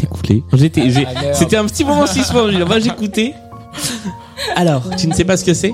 Est 0.00 0.04
écoulé. 0.04 0.42
J'étais, 0.52 0.90
j'ai- 0.90 1.06
Ah, 1.06 1.32
c'était 1.34 1.56
un 1.56 1.64
petit 1.66 1.84
moment 1.84 2.06
suspendu. 2.06 2.56
Moi, 2.64 2.78
j'écoutais. 2.80 3.34
Alors, 4.56 4.82
tu 4.98 5.06
ne 5.06 5.14
sais 5.14 5.24
pas 5.24 5.36
ce 5.36 5.44
que 5.44 5.54
c'est. 5.54 5.72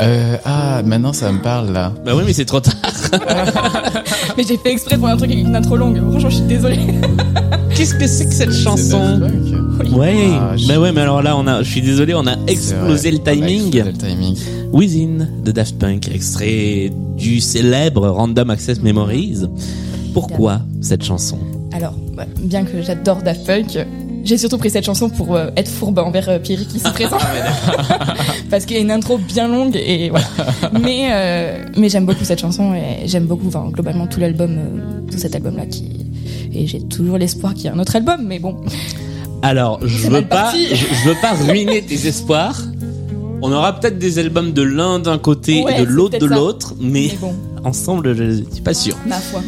Euh, 0.00 0.36
ah, 0.44 0.82
maintenant 0.84 1.12
ça 1.12 1.30
me 1.30 1.40
parle 1.40 1.72
là. 1.72 1.92
Bah 2.04 2.12
oui, 2.16 2.22
mais 2.26 2.32
c'est 2.32 2.44
trop 2.46 2.60
tard. 2.60 2.74
Mais 4.38 4.44
j'ai 4.48 4.56
fait 4.56 4.72
exprès 4.72 4.96
pour 4.96 5.08
un 5.08 5.16
truc 5.18 5.30
avec 5.30 5.44
une 5.44 5.54
intro 5.54 5.76
longue. 5.76 5.98
Franchement, 6.10 6.30
je 6.30 6.36
suis 6.36 6.44
désolée. 6.46 6.78
Qu'est-ce 7.74 7.94
que 7.94 8.06
c'est 8.06 8.24
que 8.26 8.32
cette 8.32 8.50
C'est 8.52 8.62
chanson. 8.62 9.20
Ouais, 9.92 10.30
Ah, 10.40 10.56
je- 10.56 10.66
bah 10.68 10.78
ouais, 10.80 10.90
mais 10.92 11.02
alors 11.02 11.20
là, 11.22 11.36
on 11.36 11.46
a, 11.46 11.62
je 11.62 11.68
suis 11.70 11.82
désolé, 11.82 12.14
on 12.14 12.26
a 12.26 12.34
explosé 12.46 13.10
le 13.10 13.18
timing. 13.18 13.70
On 13.74 13.86
a 13.86 13.90
explosé 13.90 13.92
le 13.92 13.92
timing. 13.92 14.36
Within 14.72 15.28
de 15.44 15.52
Daft 15.52 15.78
Punk, 15.78 16.08
extrait 16.14 16.90
du 17.18 17.40
célèbre 17.40 18.08
Random 18.08 18.48
Access 18.48 18.80
Memories. 18.80 19.42
Pourquoi 20.14 20.60
cette 20.80 21.04
chanson? 21.04 21.38
Alors, 21.82 21.96
ouais, 22.16 22.28
bien 22.38 22.62
que 22.64 22.80
j'adore 22.80 23.22
Daft 23.22 23.44
Punk, 23.44 23.76
j'ai 24.22 24.38
surtout 24.38 24.56
pris 24.56 24.70
cette 24.70 24.84
chanson 24.84 25.10
pour 25.10 25.34
euh, 25.34 25.48
être 25.56 25.68
fourbe 25.68 25.98
envers 25.98 26.28
euh, 26.28 26.38
Pierre 26.38 26.60
qui 26.68 26.78
se 26.78 26.88
présente. 26.90 27.20
Parce 28.50 28.66
qu'il 28.66 28.76
y 28.76 28.78
a 28.78 28.82
une 28.82 28.92
intro 28.92 29.18
bien 29.18 29.48
longue 29.48 29.74
et 29.74 30.08
voilà. 30.10 30.26
mais 30.80 31.08
euh, 31.10 31.64
mais 31.76 31.88
j'aime 31.88 32.06
beaucoup 32.06 32.22
cette 32.24 32.40
chanson 32.40 32.72
et 32.72 33.08
j'aime 33.08 33.24
beaucoup 33.26 33.48
enfin, 33.48 33.68
globalement 33.72 34.06
tout 34.06 34.20
l'album, 34.20 34.52
euh, 34.58 35.10
tout 35.10 35.18
cet 35.18 35.34
album-là 35.34 35.66
qui. 35.66 36.06
Et 36.54 36.68
j'ai 36.68 36.82
toujours 36.82 37.18
l'espoir 37.18 37.52
qu'il 37.52 37.64
y 37.64 37.66
ait 37.66 37.70
un 37.70 37.78
autre 37.80 37.96
album, 37.96 38.20
mais 38.28 38.38
bon. 38.38 38.54
Alors, 39.42 39.80
je 39.84 40.06
veux 40.06 40.22
pas, 40.22 40.42
parti. 40.44 40.68
je, 40.68 40.76
je 40.86 41.08
veux 41.08 41.16
pas 41.20 41.32
ruiner 41.32 41.82
tes 41.82 42.06
espoirs. 42.06 42.60
On 43.42 43.50
aura 43.50 43.80
peut-être 43.80 43.98
des 43.98 44.20
albums 44.20 44.52
de 44.52 44.62
l'un 44.62 45.00
d'un 45.00 45.18
côté 45.18 45.64
Ouais, 45.64 45.78
et 45.82 45.84
de 45.84 45.90
l'autre 45.90 46.18
de 46.20 46.26
l'autre, 46.26 46.74
mais 46.78 47.08
Mais 47.10 47.18
bon, 47.20 47.34
ensemble, 47.64 48.14
je 48.14 48.44
suis 48.52 48.62
pas 48.62 48.72
sûr. 48.72 48.96
ma 49.04 49.16
foi. 49.16 49.40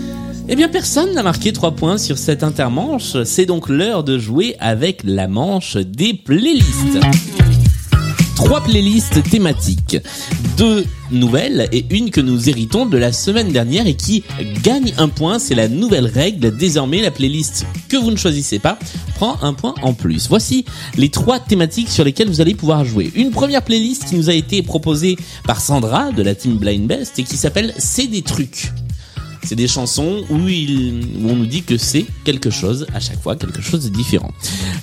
Eh 0.46 0.56
bien, 0.56 0.68
personne 0.68 1.14
n'a 1.14 1.22
marqué 1.22 1.54
trois 1.54 1.70
points 1.70 1.96
sur 1.96 2.18
cette 2.18 2.42
intermanche. 2.42 3.22
C'est 3.24 3.46
donc 3.46 3.70
l'heure 3.70 4.04
de 4.04 4.18
jouer 4.18 4.56
avec 4.60 5.00
la 5.02 5.26
manche 5.26 5.78
des 5.78 6.12
playlists. 6.12 7.00
Trois 8.36 8.62
playlists 8.62 9.22
thématiques. 9.30 9.96
Deux 10.58 10.84
nouvelles 11.10 11.66
et 11.72 11.86
une 11.88 12.10
que 12.10 12.20
nous 12.20 12.50
héritons 12.50 12.84
de 12.84 12.98
la 12.98 13.10
semaine 13.10 13.52
dernière 13.52 13.86
et 13.86 13.94
qui 13.94 14.22
gagne 14.62 14.92
un 14.98 15.08
point. 15.08 15.38
C'est 15.38 15.54
la 15.54 15.68
nouvelle 15.68 16.06
règle. 16.06 16.54
Désormais, 16.54 17.00
la 17.00 17.10
playlist 17.10 17.64
que 17.88 17.96
vous 17.96 18.10
ne 18.10 18.16
choisissez 18.16 18.58
pas 18.58 18.78
prend 19.14 19.38
un 19.40 19.54
point 19.54 19.74
en 19.80 19.94
plus. 19.94 20.28
Voici 20.28 20.66
les 20.98 21.08
trois 21.08 21.40
thématiques 21.40 21.88
sur 21.88 22.04
lesquelles 22.04 22.28
vous 22.28 22.42
allez 22.42 22.54
pouvoir 22.54 22.84
jouer. 22.84 23.10
Une 23.14 23.30
première 23.30 23.62
playlist 23.62 24.04
qui 24.10 24.16
nous 24.16 24.28
a 24.28 24.34
été 24.34 24.62
proposée 24.62 25.16
par 25.46 25.62
Sandra 25.62 26.12
de 26.12 26.22
la 26.22 26.34
team 26.34 26.58
Blind 26.58 26.86
Best 26.86 27.18
et 27.18 27.22
qui 27.22 27.38
s'appelle 27.38 27.72
C'est 27.78 28.08
des 28.08 28.22
trucs. 28.22 28.72
C'est 29.44 29.56
des 29.56 29.68
chansons 29.68 30.24
où, 30.30 30.36
on 30.36 31.36
nous 31.36 31.46
dit 31.46 31.62
que 31.62 31.76
c'est 31.76 32.06
quelque 32.24 32.50
chose 32.50 32.86
à 32.94 33.00
chaque 33.00 33.20
fois, 33.20 33.36
quelque 33.36 33.60
chose 33.60 33.84
de 33.84 33.90
différent. 33.90 34.32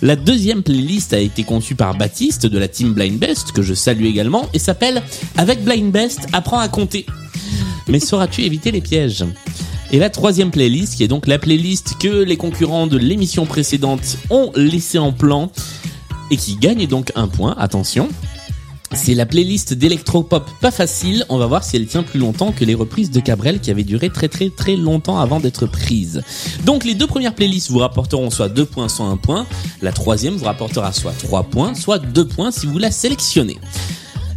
La 0.01 0.15
deuxième 0.15 0.61
playlist 0.61 1.13
a 1.13 1.19
été 1.19 1.43
conçue 1.43 1.75
par 1.75 1.95
Baptiste 1.97 2.45
de 2.45 2.57
la 2.57 2.67
team 2.67 2.93
Blind 2.93 3.17
Best, 3.17 3.51
que 3.51 3.61
je 3.61 3.73
salue 3.73 4.05
également, 4.05 4.47
et 4.53 4.59
s'appelle 4.59 5.01
Avec 5.37 5.63
Blind 5.63 5.91
Best, 5.91 6.27
apprends 6.31 6.59
à 6.59 6.67
compter. 6.67 7.05
Mais 7.87 7.99
sauras-tu 7.99 8.43
éviter 8.43 8.71
les 8.71 8.81
pièges? 8.81 9.25
Et 9.91 9.99
la 9.99 10.09
troisième 10.09 10.51
playlist, 10.51 10.95
qui 10.95 11.03
est 11.03 11.09
donc 11.09 11.27
la 11.27 11.39
playlist 11.39 11.95
que 11.99 12.23
les 12.23 12.37
concurrents 12.37 12.87
de 12.87 12.97
l'émission 12.97 13.45
précédente 13.45 14.17
ont 14.29 14.51
laissé 14.55 14.97
en 14.99 15.11
plan 15.11 15.51
et 16.29 16.37
qui 16.37 16.55
gagne 16.55 16.87
donc 16.87 17.11
un 17.15 17.27
point, 17.27 17.55
attention. 17.57 18.07
C'est 18.93 19.15
la 19.15 19.25
playlist 19.25 19.73
d'électropop 19.73 20.49
pas 20.59 20.71
facile. 20.71 21.25
On 21.29 21.37
va 21.37 21.47
voir 21.47 21.63
si 21.63 21.77
elle 21.77 21.87
tient 21.87 22.03
plus 22.03 22.19
longtemps 22.19 22.51
que 22.51 22.65
les 22.65 22.75
reprises 22.75 23.09
de 23.09 23.19
Cabrel 23.19 23.59
qui 23.59 23.71
avaient 23.71 23.83
duré 23.83 24.09
très 24.09 24.27
très 24.27 24.49
très 24.49 24.75
longtemps 24.75 25.19
avant 25.19 25.39
d'être 25.39 25.65
prises. 25.65 26.21
Donc 26.65 26.83
les 26.83 26.93
deux 26.93 27.07
premières 27.07 27.33
playlists 27.33 27.71
vous 27.71 27.79
rapporteront 27.79 28.29
soit 28.29 28.49
2 28.49 28.65
points, 28.65 28.89
soit 28.89 29.05
1 29.05 29.17
point. 29.17 29.47
La 29.81 29.91
troisième 29.91 30.35
vous 30.35 30.45
rapportera 30.45 30.91
soit 30.91 31.13
3 31.13 31.43
points, 31.43 31.73
soit 31.73 31.99
2 31.99 32.27
points 32.27 32.51
si 32.51 32.67
vous 32.67 32.77
la 32.77 32.91
sélectionnez. 32.91 33.57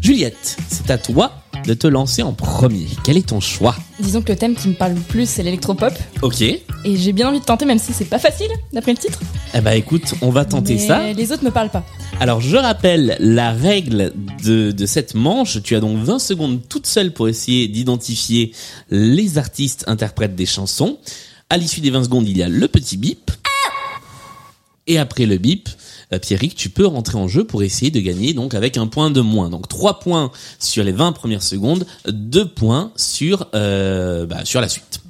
Juliette, 0.00 0.56
c'est 0.68 0.90
à 0.90 0.98
toi 0.98 1.43
de 1.66 1.74
te 1.74 1.86
lancer 1.86 2.22
en 2.22 2.32
premier. 2.32 2.86
Quel 3.04 3.16
est 3.16 3.28
ton 3.28 3.40
choix 3.40 3.74
Disons 4.00 4.22
que 4.22 4.32
le 4.32 4.36
thème 4.38 4.54
qui 4.54 4.68
me 4.68 4.74
parle 4.74 4.94
le 4.94 5.00
plus, 5.00 5.28
c'est 5.28 5.42
l'électropop. 5.42 5.92
Ok. 6.22 6.42
Eh 6.42 6.62
Et 6.84 6.96
j'ai 6.96 7.12
bien 7.12 7.28
envie 7.28 7.40
de 7.40 7.44
tenter, 7.44 7.64
même 7.64 7.78
si 7.78 7.92
c'est 7.92 8.04
pas 8.04 8.18
facile, 8.18 8.50
d'après 8.72 8.92
le 8.92 8.98
titre. 8.98 9.18
bah 9.62 9.74
écoute, 9.74 10.14
on 10.20 10.30
va 10.30 10.44
tenter 10.44 10.74
Mais 10.74 10.86
ça. 10.86 11.12
Les 11.12 11.32
autres 11.32 11.44
me 11.44 11.50
parlent 11.50 11.70
pas. 11.70 11.84
Alors 12.20 12.40
je 12.40 12.56
rappelle 12.56 13.16
la 13.18 13.52
règle 13.52 14.12
de, 14.42 14.70
de 14.72 14.86
cette 14.86 15.14
manche. 15.14 15.62
Tu 15.62 15.74
as 15.74 15.80
donc 15.80 15.98
20 15.98 16.18
secondes 16.18 16.60
toute 16.68 16.86
seule 16.86 17.12
pour 17.12 17.28
essayer 17.28 17.68
d'identifier 17.68 18.52
les 18.90 19.38
artistes 19.38 19.84
interprètes 19.86 20.34
des 20.34 20.46
chansons. 20.46 20.98
À 21.50 21.56
l'issue 21.56 21.80
des 21.80 21.90
20 21.90 22.04
secondes, 22.04 22.28
il 22.28 22.36
y 22.36 22.42
a 22.42 22.48
le 22.48 22.68
petit 22.68 22.96
bip. 22.96 23.30
Et 24.86 24.98
après 24.98 25.24
le 25.26 25.38
bip, 25.38 25.68
Pierrick, 26.22 26.54
tu 26.54 26.68
peux 26.70 26.86
rentrer 26.86 27.18
en 27.18 27.28
jeu 27.28 27.44
pour 27.44 27.62
essayer 27.62 27.90
de 27.90 28.00
gagner 28.00 28.34
donc 28.34 28.54
avec 28.54 28.76
un 28.76 28.86
point 28.86 29.10
de 29.10 29.20
moins. 29.20 29.50
Donc 29.50 29.68
3 29.68 29.98
points 30.00 30.30
sur 30.58 30.84
les 30.84 30.92
20 30.92 31.12
premières 31.12 31.42
secondes, 31.42 31.86
2 32.08 32.48
points 32.48 32.92
sur, 32.96 33.48
euh, 33.54 34.26
bah, 34.26 34.44
sur 34.44 34.60
la 34.60 34.68
suite. 34.68 35.00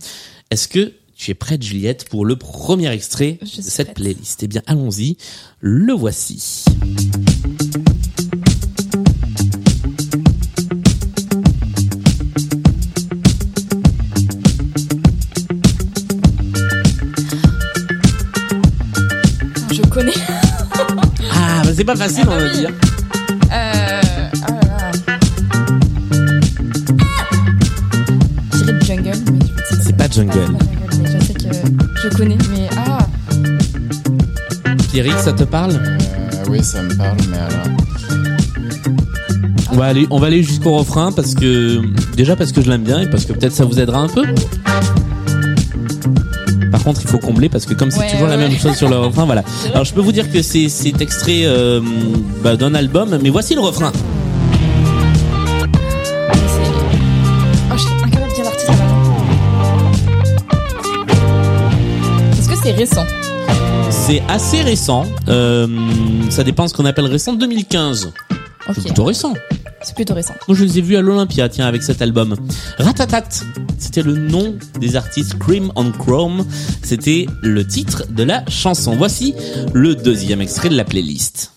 Est-ce 0.51 0.69
que 0.69 0.93
tu 1.17 1.31
es 1.31 1.35
prête 1.35 1.63
Juliette 1.63 2.09
pour 2.09 2.25
le 2.25 2.37
premier 2.37 2.91
extrait 2.91 3.39
Je 3.43 3.59
de 3.59 3.63
cette 3.63 3.87
prête. 3.89 3.97
playlist? 3.97 4.43
Eh 4.43 4.49
bien 4.49 4.63
allons-y, 4.67 5.17
le 5.61 5.93
voici. 5.93 6.65
C'est 21.85 21.93
pas 21.93 21.97
facile, 21.97 22.25
on 22.27 22.37
va 22.37 22.49
dire. 22.49 22.71
Euh... 23.53 24.01
Ah 24.43 24.53
là 24.53 24.61
là. 24.67 24.91
Je 28.53 28.59
dirais 28.59 28.73
du 28.73 28.87
jungle, 28.87 29.13
mais 29.33 29.39
je 29.43 29.75
sais 29.75 29.77
que 29.77 29.83
C'est 29.85 29.97
pas 29.97 30.09
jungle. 30.09 30.33
c'est 30.33 30.39
pas 30.39 30.47
jungle, 30.47 30.59
mais 31.03 31.21
je 31.21 31.25
sais 31.27 31.35
que 31.35 31.41
je 32.03 32.09
connais, 32.17 32.39
mais 32.51 32.69
ah, 32.79 33.07
Pierrick, 34.91 35.19
ça 35.19 35.33
te 35.35 35.45
parle? 35.45 35.73
Euh, 35.73 36.45
oui, 36.49 36.65
ça 36.65 36.83
me 36.83 36.95
parle, 36.97 37.19
mais 37.31 37.37
alors. 37.37 37.67
On 39.71 39.77
va 39.77 39.87
aller, 39.87 40.07
on 40.11 40.19
va 40.19 40.29
aller 40.29 40.43
jusqu'au 40.43 40.77
refrain 40.79 41.13
parce 41.13 41.35
que 41.35 41.83
déjà 42.17 42.37
parce 42.37 42.53
que 42.53 42.63
je 42.63 42.71
l'aime 42.71 42.85
bien 42.85 43.01
et 43.01 43.11
parce 43.11 43.27
que 43.27 43.33
peut-être 43.35 43.53
ça 43.53 43.65
vous 43.65 43.79
aidera 43.79 43.99
un 43.99 44.09
peu. 44.09 44.23
Contre, 46.85 47.01
il 47.03 47.09
faut 47.09 47.19
combler 47.19 47.49
parce 47.49 47.65
que 47.65 47.73
comme 47.73 47.91
c'est 47.91 48.01
Ouais, 48.01 48.11
toujours 48.11 48.27
la 48.27 48.37
même 48.37 48.53
chose 48.59 48.75
sur 48.77 48.91
le 48.91 48.99
refrain, 48.99 49.25
voilà. 49.25 49.43
Alors 49.73 49.87
je 49.87 49.95
peux 49.95 50.03
vous 50.03 50.13
dire 50.13 50.31
que 50.31 50.43
c'est 50.43 50.69
extrait 51.01 51.41
euh, 51.45 51.81
bah, 52.43 52.57
d'un 52.57 52.75
album, 52.75 53.19
mais 53.23 53.31
voici 53.31 53.55
le 53.55 53.63
refrain. 53.63 53.91
c'est. 53.91 54.01
Oh, 57.73 57.77
de. 57.77 57.81
Est-ce 62.39 62.49
que 62.49 62.57
c'est 62.63 62.73
récent? 62.73 63.05
C'est 63.91 64.23
assez 64.29 64.63
récent. 64.63 65.07
Euh, 65.29 65.67
ça 66.31 66.45
dépend 66.45 66.69
ce 66.69 66.75
qu'on 66.75 66.85
appelle 66.85 67.07
récent. 67.07 67.33
2015. 67.33 68.13
Ok, 68.69 68.75
C'est 68.75 68.83
plutôt 68.85 69.05
récent. 69.05 69.35
c'est 69.83 69.95
plutôt 69.95 70.15
récent. 70.15 70.35
Moi, 70.49 70.57
je 70.57 70.65
les 70.65 70.79
ai 70.79 70.83
vus 70.83 70.97
à 70.97 71.01
l'Olympia, 71.03 71.49
tiens, 71.49 71.67
avec 71.67 71.83
cet 71.83 72.03
album. 72.03 72.35
Ratatat, 72.79 73.23
c'était 73.85 74.03
le 74.03 74.17
nom 74.17 74.57
des 74.81 74.97
artistes 74.97 75.39
Cream 75.39 75.71
on 75.77 75.93
Chrome. 75.93 76.47
C'était 76.83 77.27
le 77.43 77.67
titre 77.67 78.05
de 78.09 78.23
la 78.23 78.43
chanson. 78.49 78.97
Voici 78.97 79.35
le 79.75 79.95
deuxième 79.95 80.41
extrait 80.41 80.71
de 80.71 80.77
la 80.77 80.85
playlist. 80.85 81.53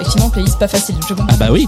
Effectivement, 0.00 0.30
playlist 0.30 0.58
pas 0.58 0.68
facile, 0.68 0.94
je 1.08 1.14
comprends. 1.14 1.26
Ah 1.28 1.36
bah 1.36 1.48
oui. 1.50 1.66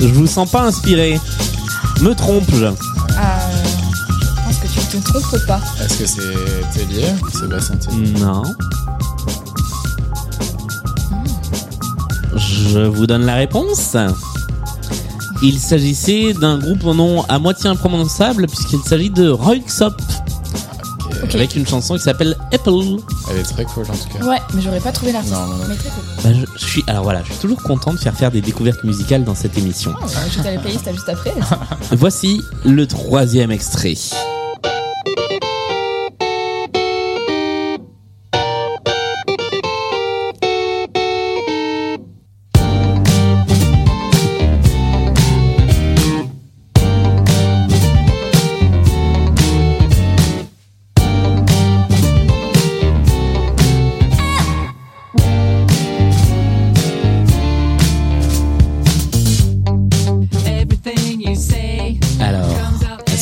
Je 0.00 0.06
vous 0.06 0.26
sens 0.26 0.50
pas 0.50 0.62
inspiré. 0.62 1.20
Me 2.00 2.14
trompe-je 2.14 2.72
je 4.50 4.66
pense 4.66 4.74
que 4.74 4.90
tu 4.90 4.96
ne 4.96 5.02
te 5.02 5.08
trompes 5.08 5.46
pas. 5.46 5.60
Est-ce 5.80 5.98
que 5.98 6.06
c'est 6.06 6.78
Tellier 6.78 7.06
Sébastien 7.38 7.76
Tellier 7.76 8.12
Non. 8.18 8.42
Je 12.36 12.80
vous 12.80 13.06
donne 13.06 13.26
la 13.26 13.34
réponse. 13.34 13.96
Il 15.42 15.58
s'agissait 15.58 16.32
d'un 16.34 16.58
groupe 16.58 16.84
au 16.84 16.94
nom 16.94 17.24
à 17.28 17.38
moitié 17.38 17.70
imprononçable 17.70 18.46
puisqu'il 18.46 18.80
s'agit 18.80 19.10
de 19.10 19.28
Royksop. 19.28 20.00
Avec 21.32 21.54
une 21.54 21.66
chanson 21.66 21.94
qui 21.94 22.02
s'appelle 22.02 22.36
Apple. 22.52 22.98
Elle 23.30 23.38
est 23.38 23.42
très 23.42 23.64
cool 23.64 23.84
en 23.88 23.94
tout 23.94 24.18
cas. 24.18 24.24
Ouais, 24.24 24.38
mais 24.54 24.60
j'aurais 24.60 24.80
pas 24.80 24.92
trouvé 24.92 25.12
l'artiste. 25.12 25.34
Non, 25.34 25.46
non, 25.46 25.56
non. 25.56 25.64
Mais 25.68 25.76
très 25.76 25.90
cool. 25.90 26.04
Bah, 26.24 26.30
je, 26.32 26.58
je 26.60 26.66
suis 26.70 26.84
alors 26.86 27.04
voilà, 27.04 27.22
je 27.22 27.32
suis 27.32 27.40
toujours 27.40 27.62
content 27.62 27.92
de 27.92 27.98
faire 27.98 28.14
faire 28.14 28.30
des 28.30 28.40
découvertes 28.40 28.82
musicales 28.84 29.24
dans 29.24 29.34
cette 29.34 29.56
émission. 29.56 29.94
Oh, 30.00 30.06
à 30.44 30.50
la 30.50 30.58
playlist 30.58 30.86
là, 30.86 30.92
juste 30.92 31.08
après. 31.08 31.32
Voici 31.92 32.42
le 32.64 32.86
troisième 32.86 33.50
extrait. 33.50 33.94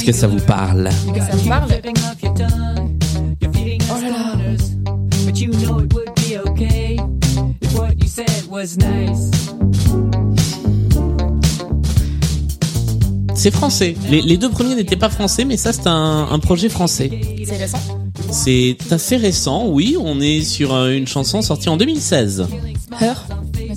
Que 0.09 0.15
ça 0.15 0.27
vous 0.27 0.41
parle 0.41 0.88
Ça 0.91 1.37
Oh 3.91 4.00
là 4.00 4.09
là. 4.09 4.35
C'est 13.35 13.50
français. 13.50 13.95
Les, 14.09 14.23
les 14.23 14.38
deux 14.38 14.49
premiers 14.49 14.75
n'étaient 14.77 14.97
pas 14.97 15.11
français, 15.11 15.45
mais 15.45 15.59
ça 15.59 15.75
c'est 15.75 15.87
un, 15.87 16.29
un 16.31 16.38
projet 16.38 16.71
français. 16.71 17.11
C'est 17.47 17.59
récent? 17.59 17.79
C'est 18.31 18.79
assez 18.91 19.19
récent, 19.19 19.67
oui. 19.67 19.99
On 20.00 20.23
est 20.23 20.41
sur 20.41 20.73
euh, 20.73 20.91
une 20.91 21.07
chanson 21.07 21.43
sortie 21.43 21.69
en 21.69 21.77
2016. 21.77 22.47
Heur. 23.03 23.27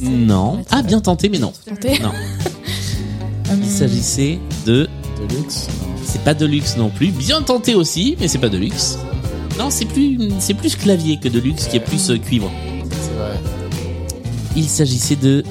Non. 0.01 0.63
Ah, 0.71 0.81
bien 0.81 1.01
tenté, 1.01 1.27
mais 1.27 1.39
non. 1.39 1.51
Tenté. 1.67 1.99
Non. 1.99 2.11
Hum, 3.51 3.59
Il 3.63 3.69
s'agissait 3.69 4.39
de. 4.65 4.87
De 5.27 5.35
luxe 5.35 5.67
non. 5.81 5.90
C'est 6.21 6.25
pas 6.25 6.33
de 6.35 6.45
luxe 6.45 6.77
non 6.77 6.91
plus. 6.91 7.07
Bien 7.07 7.41
tenté 7.41 7.73
aussi, 7.73 8.15
mais 8.19 8.27
c'est 8.27 8.37
pas 8.37 8.49
de 8.49 8.57
luxe. 8.59 8.99
Non, 9.57 9.71
c'est 9.71 9.85
plus, 9.85 10.19
c'est 10.37 10.53
plus 10.53 10.75
clavier 10.75 11.17
que 11.17 11.27
de 11.27 11.39
luxe, 11.39 11.65
qui 11.65 11.77
est 11.77 11.79
plus 11.79 12.11
euh, 12.11 12.17
cuivre. 12.19 12.51
C'est 12.91 13.17
vrai. 13.19 13.39
Il 14.55 14.65
s'agissait 14.65 15.15
de 15.15 15.43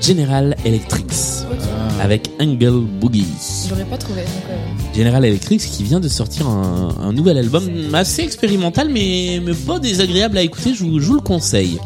General 0.00 0.56
Electric 0.64 1.04
Ok. 1.04 1.58
Ah, 2.00 2.02
avec 2.02 2.30
Angle 2.40 2.80
Boogie. 3.00 3.26
J'aurais 3.68 3.84
pas 3.84 3.96
trouvé. 3.96 4.22
Donc, 4.22 4.30
euh, 4.50 4.96
General 4.96 5.24
Electric 5.24 5.60
qui 5.60 5.84
vient 5.84 6.00
de 6.00 6.08
sortir 6.08 6.48
un, 6.48 6.96
un 7.00 7.12
nouvel 7.12 7.38
album 7.38 7.62
assez 7.92 8.22
expérimental 8.22 8.88
mais, 8.88 9.40
mais 9.44 9.54
pas 9.54 9.78
désagréable 9.78 10.36
à 10.36 10.42
écouter, 10.42 10.74
je 10.74 10.82
vous, 10.82 10.98
je 10.98 11.06
vous 11.06 11.14
le 11.14 11.20
conseille. 11.20 11.78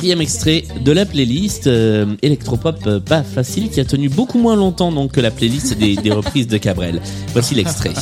Quatrième 0.00 0.22
extrait 0.22 0.64
de 0.82 0.92
la 0.92 1.04
playlist 1.04 1.66
euh, 1.66 2.16
électropop 2.22 2.86
euh, 2.86 3.00
pas 3.00 3.22
facile 3.22 3.68
qui 3.68 3.80
a 3.80 3.84
tenu 3.84 4.08
beaucoup 4.08 4.38
moins 4.38 4.56
longtemps 4.56 4.90
donc 4.92 5.12
que 5.12 5.20
la 5.20 5.30
playlist 5.30 5.76
des, 5.76 5.94
des 5.94 6.10
reprises 6.10 6.46
de 6.46 6.56
Cabrel. 6.56 7.02
Voici 7.34 7.54
l'extrait. 7.54 7.92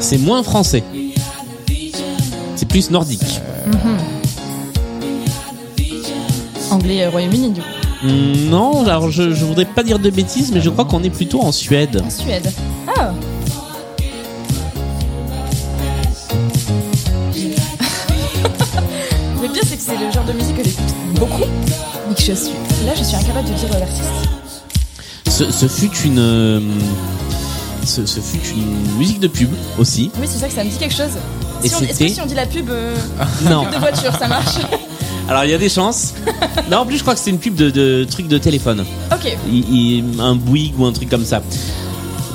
C'est 0.00 0.18
moins 0.18 0.42
français. 0.42 0.82
C'est 2.56 2.66
plus 2.68 2.90
nordique. 2.90 3.40
Anglais 6.70 7.04
euh, 7.04 7.10
Royaume-Uni 7.10 7.50
du 7.50 7.60
coup. 7.60 7.66
Hum, 8.02 8.48
Non, 8.50 8.84
alors 8.86 9.10
je, 9.10 9.32
je 9.34 9.44
voudrais 9.44 9.64
pas 9.66 9.82
dire 9.82 9.98
de 9.98 10.10
bêtises, 10.10 10.50
mais 10.52 10.60
je 10.60 10.70
crois 10.70 10.84
qu'on 10.84 11.02
est 11.02 11.10
plutôt 11.10 11.40
en 11.42 11.52
Suède. 11.52 12.02
En 12.04 12.10
Suède. 12.10 12.50
Ah. 12.98 13.12
Le 19.42 19.48
pire 19.48 19.62
c'est 19.66 19.76
que 19.76 19.82
c'est 19.82 19.98
le 19.98 20.10
genre 20.12 20.24
de 20.24 20.32
musique 20.32 20.56
que 20.56 20.64
j'écoute 20.64 20.94
beaucoup, 21.18 21.42
mais 22.08 22.14
que 22.14 22.20
je 22.22 22.32
suis 22.32 22.54
là 22.86 22.92
je 22.96 23.02
suis 23.04 23.16
incapable 23.16 23.48
de 23.48 23.54
dire 23.54 23.68
euh, 23.74 23.78
l'artiste. 23.80 24.02
Ce, 25.28 25.50
ce 25.50 25.66
fut 25.66 25.90
une, 26.06 26.18
euh, 26.18 26.60
ce, 27.86 28.06
ce 28.06 28.20
fut 28.20 28.38
une 28.56 28.98
musique 28.98 29.20
de 29.20 29.28
pub 29.28 29.48
aussi. 29.78 30.10
Oui 30.20 30.26
c'est 30.30 30.38
ça 30.38 30.48
que 30.48 30.54
ça 30.54 30.64
me 30.64 30.70
dit 30.70 30.76
quelque 30.76 30.94
chose. 30.94 31.10
Et 31.62 31.68
Si 31.68 31.74
on, 31.76 31.80
est-ce 31.80 31.98
que 31.98 32.08
si 32.08 32.20
on 32.20 32.26
dit 32.26 32.34
la 32.34 32.46
pub, 32.46 32.68
euh, 32.70 32.94
Non. 33.50 33.64
pub 33.64 33.74
de 33.74 33.78
voiture 33.78 34.12
ça 34.18 34.28
marche 34.28 34.56
Alors 35.28 35.44
il 35.44 35.50
y 35.50 35.54
a 35.54 35.58
des 35.58 35.68
chances. 35.70 36.14
Non, 36.70 36.78
en 36.78 36.86
plus 36.86 36.96
je 36.98 37.02
crois 37.02 37.14
que 37.14 37.20
c'est 37.20 37.30
une 37.30 37.38
pub 37.38 37.54
de, 37.54 37.70
de 37.70 38.04
truc 38.10 38.26
de 38.28 38.38
téléphone. 38.38 38.84
Ok. 39.12 39.36
Il- 39.50 39.74
il- 39.74 40.20
un 40.20 40.34
Bouygues 40.34 40.78
ou 40.78 40.86
un 40.86 40.92
truc 40.92 41.10
comme 41.10 41.24
ça. 41.24 41.42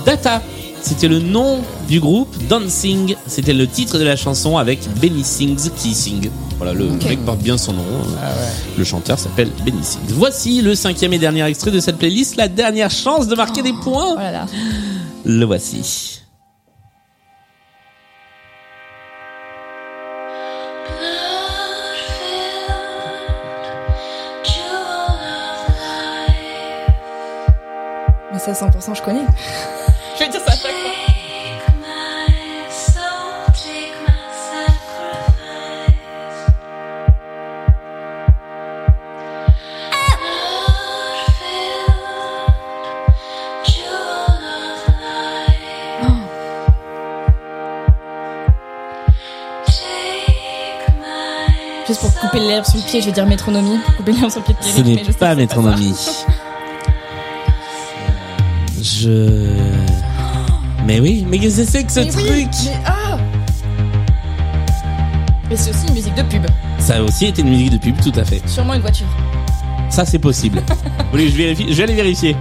Data, 0.05 0.41
c'était 0.81 1.07
le 1.07 1.19
nom 1.19 1.59
du 1.87 1.99
groupe. 1.99 2.35
Dancing, 2.47 3.15
c'était 3.27 3.53
le 3.53 3.67
titre 3.67 3.97
de 3.97 4.03
la 4.03 4.15
chanson 4.15 4.57
avec 4.57 4.79
Benny 5.01 5.23
Sings 5.23 5.69
Kissing. 5.77 6.29
Voilà, 6.57 6.73
le 6.73 6.89
mec 6.89 7.23
porte 7.25 7.39
bien 7.39 7.57
son 7.57 7.73
nom. 7.73 7.83
Ah 8.21 8.27
ouais. 8.27 8.47
Le 8.77 8.83
chanteur 8.83 9.17
s'appelle 9.17 9.49
Benny 9.65 9.83
Sings. 9.83 10.01
Voici 10.09 10.61
le 10.61 10.75
cinquième 10.75 11.13
et 11.13 11.19
dernier 11.19 11.43
extrait 11.45 11.71
de 11.71 11.79
cette 11.79 11.97
playlist, 11.97 12.35
la 12.35 12.47
dernière 12.49 12.91
chance 12.91 13.27
de 13.27 13.35
marquer 13.35 13.61
des 13.61 13.73
points. 13.73 14.13
Oh 14.13 14.19
là 14.19 14.31
là. 14.31 14.45
Le 15.25 15.45
voici. 15.45 16.21
Mais 28.31 28.39
ça 28.39 28.53
100% 28.53 28.95
je 28.95 29.01
connais. 29.01 29.25
Couper 52.39 52.63
sur 52.65 52.77
le 52.79 52.85
pied, 52.85 53.01
je 53.01 53.05
vais 53.07 53.11
dire 53.11 53.25
métronomie. 53.25 53.77
Pour 53.85 53.95
couper 53.97 54.11
l'herbe 54.13 54.29
sur 54.29 54.39
le 54.39 54.45
pied 54.45 54.55
de 54.55 54.63
Ce 54.63 54.81
Pierrick, 54.81 55.07
n'est 55.07 55.13
pas 55.13 55.35
métronomie. 55.35 55.95
Je. 58.81 59.49
Mais 60.85 60.99
oui, 60.99 61.25
mais 61.29 61.37
qu'est-ce 61.39 61.61
que 61.61 61.67
c'est 61.67 61.83
que 61.83 61.91
ce 61.91 61.99
Mais 61.99 62.05
oui, 62.15 62.47
truc 62.47 62.47
mais 62.65 62.79
ah 62.85 63.17
Mais 65.49 65.55
c'est 65.55 65.71
aussi 65.71 65.87
une 65.87 65.93
musique 65.93 66.15
de 66.15 66.23
pub. 66.23 66.45
Ça 66.79 66.95
a 66.97 67.01
aussi 67.01 67.25
été 67.25 67.41
une 67.41 67.49
musique 67.49 67.71
de 67.71 67.77
pub, 67.77 67.99
tout 68.01 68.17
à 68.17 68.23
fait. 68.23 68.41
Sûrement 68.47 68.73
une 68.73 68.81
voiture. 68.81 69.07
Ça, 69.89 70.05
c'est 70.05 70.19
possible. 70.19 70.61
Vous 70.67 71.11
voulez 71.11 71.25
que 71.25 71.31
je 71.31 71.37
vérifie 71.37 71.65
Je 71.69 71.75
vais 71.75 71.83
aller 71.83 71.95
vérifier. 71.95 72.35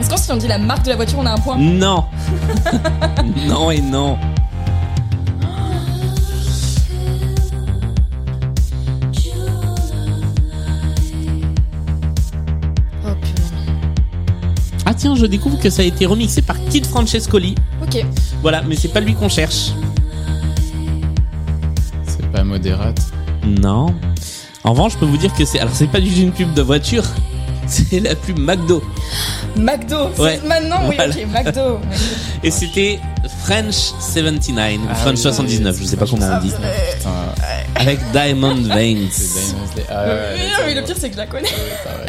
Est-ce 0.00 0.10
que 0.10 0.18
si 0.18 0.30
on 0.30 0.36
dit 0.36 0.46
la 0.46 0.58
marque 0.58 0.84
de 0.84 0.90
la 0.90 0.96
voiture, 0.96 1.18
on 1.18 1.26
a 1.26 1.32
un 1.32 1.38
point? 1.38 1.56
Non. 1.56 2.04
non 3.48 3.70
et 3.70 3.80
non. 3.80 4.18
Tiens, 14.98 15.14
je 15.14 15.24
découvre 15.26 15.58
que 15.58 15.70
ça 15.70 15.82
a 15.82 15.84
été 15.84 16.04
remixé 16.06 16.42
par 16.42 16.56
Kid 16.68 16.84
Francescoli. 16.86 17.54
Ok. 17.82 18.04
Voilà, 18.42 18.62
mais 18.62 18.76
c'est 18.76 18.88
pas 18.88 19.00
lui 19.00 19.14
qu'on 19.14 19.28
cherche. 19.28 19.70
C'est 22.06 22.26
pas 22.30 22.44
modérate. 22.44 23.00
Non. 23.46 23.94
En 24.64 24.70
revanche, 24.72 24.92
je 24.94 24.98
peux 24.98 25.06
vous 25.06 25.16
dire 25.16 25.32
que 25.34 25.44
c'est. 25.44 25.60
Alors, 25.60 25.74
c'est 25.74 25.86
pas 25.86 26.00
du 26.00 26.10
tout 26.10 26.20
une 26.20 26.32
pub 26.32 26.52
de 26.54 26.62
voiture. 26.62 27.04
C'est 27.70 28.00
la 28.00 28.14
pub 28.14 28.38
McDo. 28.38 28.82
McDo. 29.54 30.08
c'est- 30.16 30.22
Ouais. 30.22 30.40
Maintenant, 30.48 30.78
oui, 30.88 30.96
Voilà. 30.96 31.14
ok, 31.14 31.26
McDo. 31.30 31.78
Et 32.42 32.50
c'était 32.50 32.98
French 33.44 33.92
79, 34.00 34.78
Ah 34.90 34.94
French 34.94 35.16
oui, 35.16 35.22
79, 35.22 35.76
oui, 35.78 35.82
je 35.84 35.88
sais 35.88 35.96
pas 35.96 36.06
comment 36.06 36.26
on 36.26 36.40
dit. 36.44 36.50
Putain, 36.50 37.10
Avec 37.76 37.98
Diamond 38.12 38.54
Veins. 38.56 39.06
Ah 39.88 40.04
ouais, 40.04 40.18
Oui, 40.34 40.40
ouais, 40.40 40.48
non, 40.48 40.64
mais 40.66 40.74
le 40.74 40.82
pire, 40.82 40.96
c'est 41.00 41.08
que 41.08 41.14
je 41.14 41.18
la 41.18 41.26
connais. 41.26 41.48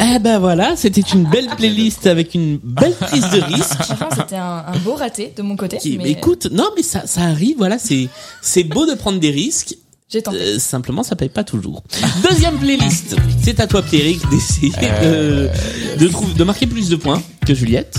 Eh 0.00 0.18
ben 0.18 0.38
voilà, 0.38 0.74
c'était 0.76 1.00
une 1.00 1.24
belle 1.24 1.48
playlist 1.56 2.06
avec 2.06 2.34
une 2.34 2.58
belle 2.62 2.94
prise 2.94 3.28
de 3.30 3.40
risque. 3.54 3.78
C'était 4.16 4.36
un, 4.36 4.64
un 4.68 4.78
beau 4.84 4.94
raté 4.96 5.32
de 5.34 5.42
mon 5.42 5.56
côté. 5.56 5.78
Qui- 5.78 5.96
mais 5.96 6.04
mais 6.04 6.10
écoute, 6.10 6.48
non 6.52 6.68
mais 6.76 6.82
ça, 6.82 7.02
ça 7.06 7.22
arrive, 7.22 7.56
voilà, 7.58 7.78
c'est 7.78 8.08
c'est 8.42 8.64
beau 8.64 8.84
de 8.86 8.94
prendre 8.94 9.18
des 9.18 9.30
risques. 9.30 9.76
J'ai 10.12 10.22
tenté. 10.22 10.38
Euh, 10.38 10.58
simplement, 10.58 11.02
ça 11.02 11.14
paye 11.16 11.28
pas 11.28 11.44
toujours. 11.44 11.82
Deuxième 12.28 12.56
playlist. 12.58 13.16
C'est 13.42 13.60
à 13.60 13.66
toi, 13.66 13.82
Pierrick, 13.82 14.20
d'essayer 14.28 14.72
Euh, 14.82 15.48
de, 15.96 16.04
de, 16.04 16.08
trouver, 16.10 16.34
de 16.34 16.44
marquer 16.44 16.66
plus 16.66 16.88
de 16.88 16.96
points 16.96 17.22
que 17.46 17.54
Juliette. 17.54 17.96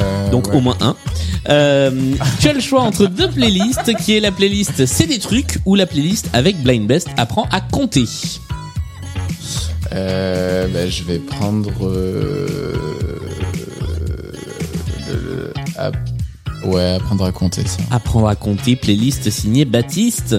Euh, 0.00 0.30
Donc 0.30 0.48
ouais. 0.48 0.56
au 0.56 0.60
moins 0.60 0.76
un. 0.80 0.96
Euh, 1.48 2.14
tu 2.40 2.48
as 2.48 2.52
le 2.52 2.60
choix 2.60 2.80
entre 2.82 3.06
deux 3.06 3.28
playlists, 3.30 3.94
qui 3.98 4.16
est 4.16 4.20
la 4.20 4.32
playlist 4.32 4.86
C'est 4.86 5.06
des 5.06 5.18
trucs 5.18 5.58
ou 5.66 5.74
la 5.76 5.86
playlist 5.86 6.28
avec 6.32 6.60
Blind 6.62 6.86
Best 6.86 7.08
apprend 7.16 7.46
à 7.52 7.60
compter. 7.60 8.06
Euh, 9.92 10.66
bah, 10.68 10.88
je 10.88 11.04
vais 11.04 11.18
prendre. 11.18 11.70
Euh, 11.86 12.76
le- 15.10 15.52
ouais, 16.64 16.94
apprendre 16.94 17.24
à 17.24 17.32
compter 17.32 17.66
ça. 17.66 17.82
Apprendre 17.90 18.28
à 18.28 18.36
compter, 18.36 18.76
playlist 18.76 19.30
signée 19.30 19.64
Baptiste. 19.64 20.36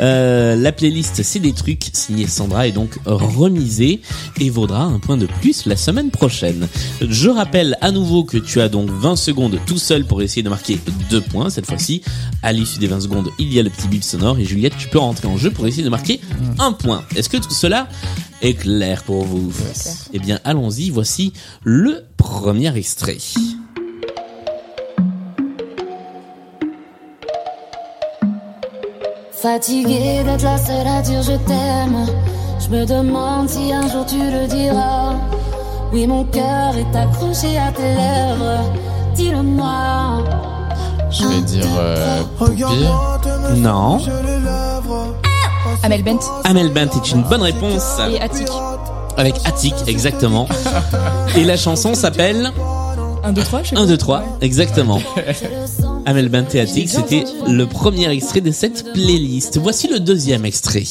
Euh, 0.00 0.56
la 0.56 0.72
playlist 0.72 1.22
C'est 1.22 1.40
des 1.40 1.52
trucs 1.52 1.90
signée 1.92 2.26
Sandra 2.26 2.66
est 2.66 2.72
donc 2.72 2.98
remisée 3.04 4.00
et 4.40 4.50
vaudra 4.50 4.82
un 4.82 4.98
point 4.98 5.16
de 5.16 5.26
plus 5.26 5.66
la 5.66 5.76
semaine 5.76 6.10
prochaine. 6.10 6.68
Je 7.00 7.28
rappelle 7.28 7.76
à 7.80 7.90
nouveau 7.90 8.24
que 8.24 8.38
tu 8.38 8.60
as 8.60 8.68
donc 8.68 8.90
20 8.90 9.16
secondes 9.16 9.58
tout 9.66 9.78
seul 9.78 10.04
pour 10.04 10.22
essayer 10.22 10.42
de 10.42 10.48
marquer 10.48 10.78
deux 11.10 11.20
points 11.20 11.50
cette 11.50 11.66
fois-ci. 11.66 12.02
À 12.42 12.52
l'issue 12.52 12.78
des 12.78 12.86
20 12.86 13.00
secondes, 13.00 13.30
il 13.38 13.52
y 13.52 13.58
a 13.58 13.62
le 13.62 13.70
petit 13.70 13.88
bip 13.88 14.02
sonore 14.02 14.38
et 14.38 14.44
Juliette, 14.44 14.76
tu 14.78 14.88
peux 14.88 14.98
rentrer 14.98 15.28
en 15.28 15.36
jeu 15.36 15.50
pour 15.50 15.66
essayer 15.66 15.84
de 15.84 15.88
marquer 15.88 16.20
un 16.58 16.72
point. 16.72 17.04
Est-ce 17.14 17.28
que 17.28 17.36
tout 17.36 17.50
cela 17.50 17.88
est 18.42 18.54
clair 18.54 19.02
pour 19.02 19.24
vous? 19.24 19.52
Eh 20.12 20.18
bien, 20.18 20.40
allons-y. 20.44 20.90
Voici 20.90 21.32
le 21.64 22.04
premier 22.16 22.76
extrait. 22.76 23.18
Fatiguée 29.40 30.22
d'être 30.24 30.42
la 30.42 30.56
seule 30.56 30.86
à 30.86 31.02
dire 31.02 31.22
je 31.22 31.32
t'aime. 31.32 32.06
Je 32.58 32.68
me 32.74 32.86
demande 32.86 33.48
si 33.48 33.72
un 33.72 33.82
jour 33.88 34.04
tu 34.06 34.18
le 34.18 34.46
diras. 34.46 35.14
Oui, 35.92 36.06
mon 36.06 36.24
cœur 36.24 36.72
est 36.76 36.96
accroché 36.96 37.58
à 37.58 37.70
tes 37.70 37.82
lèvres. 37.82 38.72
Dis-le-moi. 39.14 40.24
Je 41.10 41.26
vais 41.26 41.40
dire 41.42 41.66
euh, 41.78 42.22
Poupie. 42.38 42.62
Non. 43.56 43.98
Amel 45.82 46.02
Bent 46.02 46.18
Amel 46.44 46.72
Bent 46.72 46.88
est 46.96 47.12
une 47.12 47.22
bonne 47.22 47.42
réponse. 47.42 47.98
et 48.10 48.20
Attic. 48.20 48.48
Avec 49.18 49.34
Attic, 49.44 49.74
exactement. 49.86 50.48
Et 51.36 51.44
la 51.44 51.56
chanson 51.56 51.94
s'appelle 51.94 52.50
1, 53.22 53.32
2, 53.32 53.42
3, 53.42 53.62
je 53.62 53.68
sais 53.70 53.76
1, 53.78 53.86
2, 53.86 53.96
3, 53.96 54.22
exactement. 54.40 55.00
Amel 56.06 56.28
Bent 56.28 56.46
et 56.54 56.60
Attic, 56.60 56.88
c'était 56.88 57.24
le 57.48 57.66
premier 57.66 58.08
extrait 58.10 58.40
de 58.40 58.52
cette 58.52 58.92
playlist. 58.92 59.58
Voici 59.58 59.88
le 59.88 59.98
deuxième 59.98 60.44
extrait. 60.44 60.84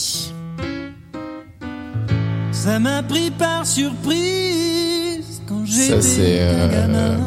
Ça 2.51 2.79
m'a 2.79 3.01
pris 3.01 3.31
par 3.31 3.65
surprise 3.65 5.41
quand 5.47 5.65
Ça, 5.65 5.73
j'étais 5.83 6.01
c'est, 6.01 6.41
un 6.41 6.45
euh, 6.45 6.69
gamin. 6.69 7.17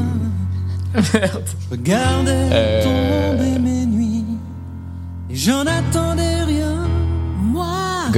Je 0.94 1.70
regardais 1.70 2.48
Euh, 2.53 2.83
tomber 3.37 3.59
mes 3.59 3.87
nuits 3.87 4.24
et 5.31 5.35
j'en 5.35 5.61
attendais 5.66 6.42
rien. 6.44 6.88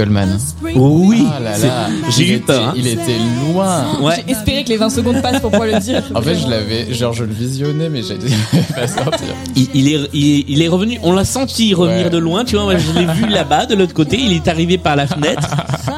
Goldman. 0.01 0.39
Oui, 0.63 1.25
Ah 1.31 1.41
là 1.41 1.55
c'est- 1.55 1.67
là. 1.67 1.89
j'ai 2.09 2.23
Il 2.25 2.35
eu 2.37 2.39
peur. 2.41 2.57
était- 2.57 2.65
hein. 2.69 2.73
Il 2.77 2.87
était 2.87 3.53
loin. 3.53 3.85
Ouais. 4.01 4.15
J'ai 4.27 4.33
espéré 4.33 4.65
que 4.65 4.69
les 4.71 4.77
20 4.79 4.89
secondes 4.91 5.21
passent 5.21 5.41
pour 5.41 5.51
pouvoir 5.51 5.69
le 5.69 5.79
dire. 5.79 6.03
En 6.15 6.23
fait, 6.23 6.37
je 6.37 6.49
l'avais, 6.49 6.93
genre, 6.95 7.13
je 7.13 7.25
le 7.25 7.33
visionnais, 7.33 7.89
mais 7.91 8.03
j'ai 8.03 8.17
dû 8.17 8.29
pas 8.75 8.87
sortir. 8.89 9.29
Il, 9.57 9.69
il 9.75 9.89
est, 9.95 10.09
il, 10.15 10.39
est, 10.39 10.45
il 10.49 10.63
est 10.63 10.69
revenu, 10.69 10.99
on 11.03 11.13
l'a 11.13 11.25
senti 11.25 11.75
revenir 11.75 12.05
Ouais. 12.05 12.11
de 12.11 12.19
loin, 12.19 12.45
tu 12.45 12.55
vois, 12.57 12.65
moi, 12.65 12.75
je 12.79 12.99
l'ai 12.99 13.07
vu 13.13 13.27
là-bas, 13.29 13.67
de 13.67 13.75
l'autre 13.75 13.93
côté, 13.95 14.19
il 14.19 14.33
est 14.33 14.49
arrivé 14.49 14.79
par 14.79 14.97
la 14.97 15.07
fenêtre, 15.07 15.49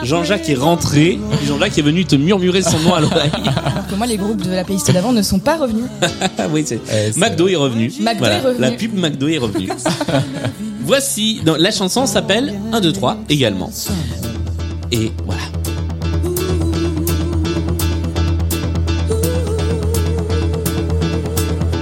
Jean-Jacques 0.02 0.48
est 0.48 0.54
rentré, 0.54 1.18
Jean-Jacques 1.46 1.78
est 1.78 1.82
venu 1.82 2.04
te 2.04 2.16
murmurer 2.16 2.62
son 2.62 2.78
nom 2.80 2.94
à 2.94 3.00
l'oreille. 3.00 3.30
Alors 3.64 3.86
que 3.88 3.94
moi, 3.94 4.06
les 4.06 4.16
groupes 4.16 4.42
de 4.42 4.50
la 4.50 4.64
playlist 4.64 4.90
d'avant 4.92 5.12
ne 5.12 5.22
sont 5.22 5.38
pas 5.38 5.56
revenus. 5.58 5.84
Ah 6.38 6.46
oui, 6.52 6.64
c'est, 6.66 6.76
Ouais, 6.76 7.10
c'est- 7.12 7.20
McDo 7.20 7.46
est 7.48 7.56
revenu. 7.56 7.92
McDo 8.00 8.24
est 8.24 8.40
revenu. 8.40 8.60
La 8.60 8.70
pub 8.72 8.94
McDo 8.98 9.28
est 9.28 9.38
revenue. 9.38 9.68
Voici, 10.84 11.40
donc, 11.44 11.58
la 11.58 11.70
chanson 11.70 12.06
s'appelle 12.06 12.54
1, 12.72 12.80
2, 12.80 12.92
3 12.92 13.18
également. 13.28 13.70
Et 14.90 15.10
voilà. 15.24 15.40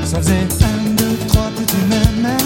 Ça 0.04 0.18
faisait 0.18 0.32
1, 0.32 0.90
2, 0.96 1.04
3, 1.28 1.50
tout 1.56 1.62
est 1.62 2.22
même. 2.22 2.38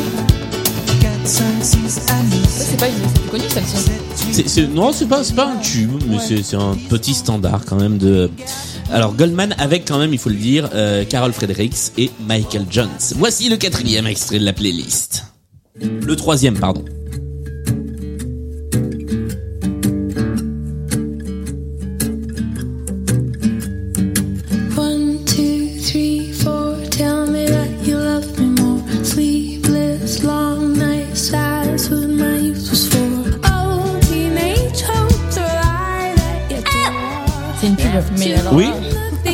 4, 1.01 1.11
5, 1.25 1.45
6, 1.63 1.77
Ça, 1.89 2.15
amis. 2.15 2.31
c'est 2.49 2.77
pas 2.79 2.87
c'est 2.87 3.21
plus 3.21 3.31
connu, 3.31 3.45
celle-ci. 3.49 4.69
Non, 4.75 4.93
c'est 4.93 5.07
pas, 5.07 5.23
c'est 5.25 5.35
pas 5.35 5.49
un 5.49 5.57
tube, 5.57 5.93
mais 6.09 6.19
c'est, 6.19 6.43
c'est 6.43 6.57
un 6.57 6.77
petit 6.89 7.15
standard 7.15 7.63
quand 7.67 7.77
même 7.77 7.99
de. 7.99 8.31
Alors 8.93 9.15
Goldman 9.15 9.55
avec 9.59 9.87
quand 9.89 9.99
même, 9.99 10.13
il 10.13 10.19
faut 10.19 10.29
le 10.29 10.35
dire, 10.37 10.69
euh, 10.75 11.05
Carol 11.05 11.33
Fredericks 11.33 11.93
et 11.97 12.11
Michael 12.29 12.67
Jones. 12.71 12.89
Voici 13.17 13.49
le 13.49 13.57
quatrième 13.57 14.07
extrait 14.07 14.39
de 14.39 14.45
la 14.45 14.53
playlist. 14.53 15.25
Le 15.81 16.15
troisième, 16.15 16.57
pardon. 16.57 16.85
One, 24.77 25.19
two, 25.27 25.69
three, 25.81 26.33
four. 26.33 26.77
Tell 26.91 27.27
me 27.27 27.47
that 27.47 27.69
you 27.85 27.97
love 27.97 28.39
me 28.39 28.61
more. 28.61 28.81
Sleepless, 29.03 30.23
long 30.23 30.75
nights. 30.75 31.31
That's 31.33 31.91
what 31.91 32.09
my 32.09 32.39
youth 32.39 32.71
was 32.71 32.87
for. 32.87 33.01
Teenage 34.03 34.83
hopes 34.83 35.37
are 35.39 35.43
lie 35.43 36.15
that 36.15 36.51
you 36.51 36.59
do. 36.59 36.71
C'est 37.61 37.67
une 37.67 37.77
pub, 37.77 38.05
mais 38.19 38.35
alors. 38.35 38.55
Oui. 38.55 38.69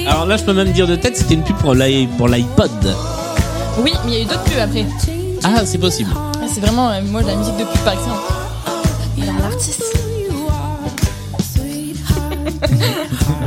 Alors 0.07 0.25
là, 0.25 0.39
je 0.39 0.45
peux 0.45 0.55
même 0.55 0.73
dire 0.73 0.87
de 0.87 0.97
tête, 0.97 1.19
c'était 1.19 1.35
une 1.35 1.45
pub 1.45 1.57
pour 1.57 1.75
l'iPod. 1.75 2.71
Oui, 3.85 3.93
mais 4.07 4.11
il 4.11 4.15
y 4.15 4.17
a 4.17 4.23
eu 4.23 4.25
d'autres 4.25 4.45
pubs 4.45 4.59
après. 4.59 4.87
Ah, 5.45 5.65
c'est 5.65 5.79
possible. 5.79 6.11
Ah, 6.17 6.47
c'est 6.53 6.61
vraiment, 6.61 6.91
euh, 6.91 7.01
moi, 7.03 7.23
de 7.23 7.29
la 7.29 7.37
musique 7.37 7.57
de 7.57 7.65
pub 7.65 7.81
par 7.85 7.95
exemple. 7.95 8.21
Alors, 9.23 9.39
l'artiste. 9.41 9.85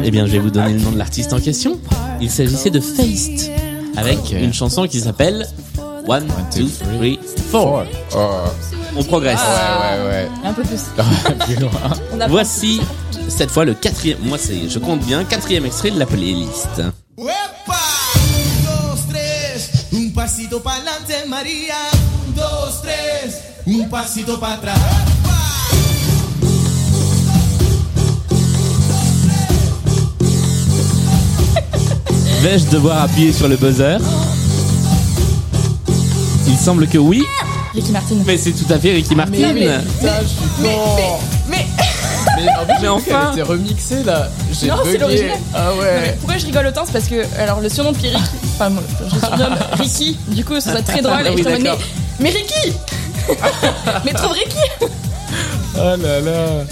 Eh 0.05 0.11
bien, 0.11 0.25
je 0.25 0.33
vais 0.33 0.39
vous 0.39 0.49
donner 0.49 0.73
le 0.73 0.79
nom 0.79 0.91
de 0.91 0.97
l'artiste 0.97 1.31
en 1.31 1.39
question. 1.39 1.79
Il 2.19 2.29
s'agissait 2.29 2.69
de 2.69 2.81
Feist, 2.81 3.49
avec 3.95 4.19
une 4.31 4.53
chanson 4.53 4.85
qui 4.85 4.99
s'appelle 4.99 5.47
One, 6.07 6.27
Two, 6.53 6.67
Three, 6.97 7.19
Four. 7.51 7.83
Oh. 8.15 8.29
On 8.95 9.03
progresse. 9.03 9.39
Ouais, 9.39 10.07
ouais, 10.07 10.27
Un 10.43 10.53
peu 10.53 10.61
plus. 10.63 10.73
ouais. 10.97 11.45
Plus 11.45 11.55
loin. 11.55 11.71
On 12.11 12.27
Voici 12.27 12.81
cette 13.29 13.49
fois 13.49 13.65
le 13.65 13.73
quatrième. 13.73 14.19
Moi, 14.23 14.37
c'est, 14.37 14.69
je 14.69 14.79
compte 14.79 14.99
bien, 14.99 15.23
quatrième 15.23 15.65
extrait 15.65 15.91
de 15.91 15.99
la 15.99 16.05
playlist. 16.05 16.81
¡Uepa! 17.17 17.33
Un, 18.25 18.65
dos, 18.65 19.01
tres, 19.09 19.69
un 19.93 20.09
pasito 20.13 20.61
María. 21.27 21.82
Pasito 23.93 24.39
para 24.39 24.55
atrás. 24.55 24.73
Vais-je 32.41 32.65
devoir 32.69 33.03
appuyer 33.03 33.31
sur 33.31 33.47
le 33.47 33.55
buzzer? 33.55 33.97
Il 36.47 36.57
semble 36.57 36.87
que 36.87 36.97
oui, 36.97 37.23
Ricky 37.73 37.91
Martin. 37.91 38.15
mais 38.25 38.37
c'est 38.37 38.51
tout 38.51 38.71
à 38.71 38.77
fait 38.77 38.91
Ricky 38.91 39.15
Martin. 39.15 39.31
Mais, 39.31 39.53
mais, 39.53 39.67
mais- 41.49 41.65
Mais 42.35 42.49
en 42.49 42.65
fait, 42.65 42.67
Mais 42.67 42.67
j'ai 42.67 42.75
vu 42.75 42.79
qu'elle 42.81 42.89
enfin. 42.89 43.31
était 43.31 43.41
remixée 43.43 44.03
là. 44.03 44.27
J'ai 44.51 44.67
Non, 44.67 44.75
c'est 44.83 44.97
l'original. 44.97 45.37
Ah 45.53 45.65
Non, 45.69 45.75
mais 45.77 45.81
ouais. 45.83 46.17
pourquoi 46.19 46.37
je 46.37 46.45
rigole 46.45 46.65
autant 46.67 46.81
C'est 46.85 46.91
parce 46.93 47.05
que, 47.05 47.23
alors, 47.39 47.61
le 47.61 47.69
surnom 47.69 47.91
de 47.91 47.97
Pierrick, 47.97 48.21
enfin, 48.55 48.69
moi, 48.69 48.83
je 49.05 49.19
surnomme 49.19 49.55
Ricky, 49.73 50.17
du 50.29 50.43
coup, 50.43 50.59
ça 50.59 50.71
serait 50.71 50.81
très 50.81 51.01
drôle. 51.01 51.19
Ah 51.25 51.29
et 51.31 51.37
je 51.37 51.43
d'accord. 51.43 51.59
mais, 51.61 51.77
mais 52.19 52.29
Ricky 52.31 52.73
Mais 54.05 54.13
trouve 54.13 54.31
Ricky 54.31 54.89
Ah 55.77 55.95
là 55.97 56.19
là. 56.21 56.65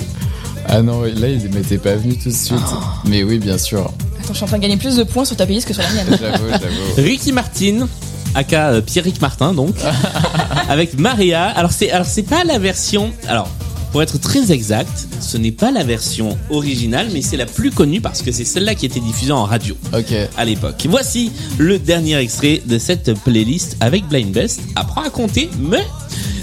Ah 0.68 0.82
non, 0.82 1.02
là, 1.02 1.28
il 1.28 1.50
m'était 1.50 1.78
pas 1.78 1.96
venu 1.96 2.18
tout 2.18 2.30
de 2.30 2.34
suite. 2.36 2.60
Mais 3.06 3.24
oui, 3.24 3.40
bien 3.40 3.58
sûr. 3.58 3.92
Attends, 4.20 4.30
je 4.30 4.34
suis 4.36 4.44
en 4.44 4.48
train 4.48 4.58
de 4.58 4.62
gagner 4.62 4.78
plus 4.78 4.96
de 4.96 5.04
points 5.04 5.26
sur 5.26 5.36
ta 5.36 5.46
playlist 5.46 5.68
que 5.68 5.74
sur 5.74 5.84
la 5.84 5.90
mienne. 5.90 6.08
J'avoue, 6.20 6.48
j'avoue. 6.50 6.96
Ricky 7.08 7.32
Martin, 7.32 7.88
aka 8.36 8.70
euh, 8.70 8.82
Pierrick 8.82 9.20
Martin 9.22 9.54
donc, 9.54 9.76
avec 10.70 10.98
Maria. 11.00 11.46
Alors 11.46 11.72
c'est 11.72 11.92
alors 11.92 12.06
c'est 12.06 12.24
pas 12.24 12.44
la 12.44 12.60
version. 12.60 13.12
Alors 13.28 13.50
pour 13.92 14.02
être 14.02 14.20
très 14.20 14.54
exact, 14.54 15.08
ce 15.20 15.36
n'est 15.38 15.52
pas 15.52 15.70
la 15.72 15.84
version 15.84 16.38
originale, 16.50 17.10
mais 17.12 17.22
c'est 17.22 17.36
la 17.36 17.46
plus 17.46 17.72
connue 17.72 18.00
parce 18.00 18.22
que 18.22 18.32
c'est 18.32 18.46
celle-là 18.46 18.74
qui 18.76 18.86
était 18.86 19.02
diffusée 19.02 19.34
en 19.34 19.44
radio 19.44 19.76
Ok. 19.94 20.14
à 20.38 20.46
l'époque. 20.46 20.86
Voici 20.88 21.32
le 21.58 21.78
dernier 21.78 22.16
extrait 22.18 22.62
de 22.66 22.78
cette 22.80 23.14
playlist 23.26 23.76
avec 23.82 24.08
Blind 24.08 24.32
Best. 24.32 24.62
Apprends 24.78 25.02
à 25.02 25.10
compter, 25.10 25.50
mais 25.60 25.84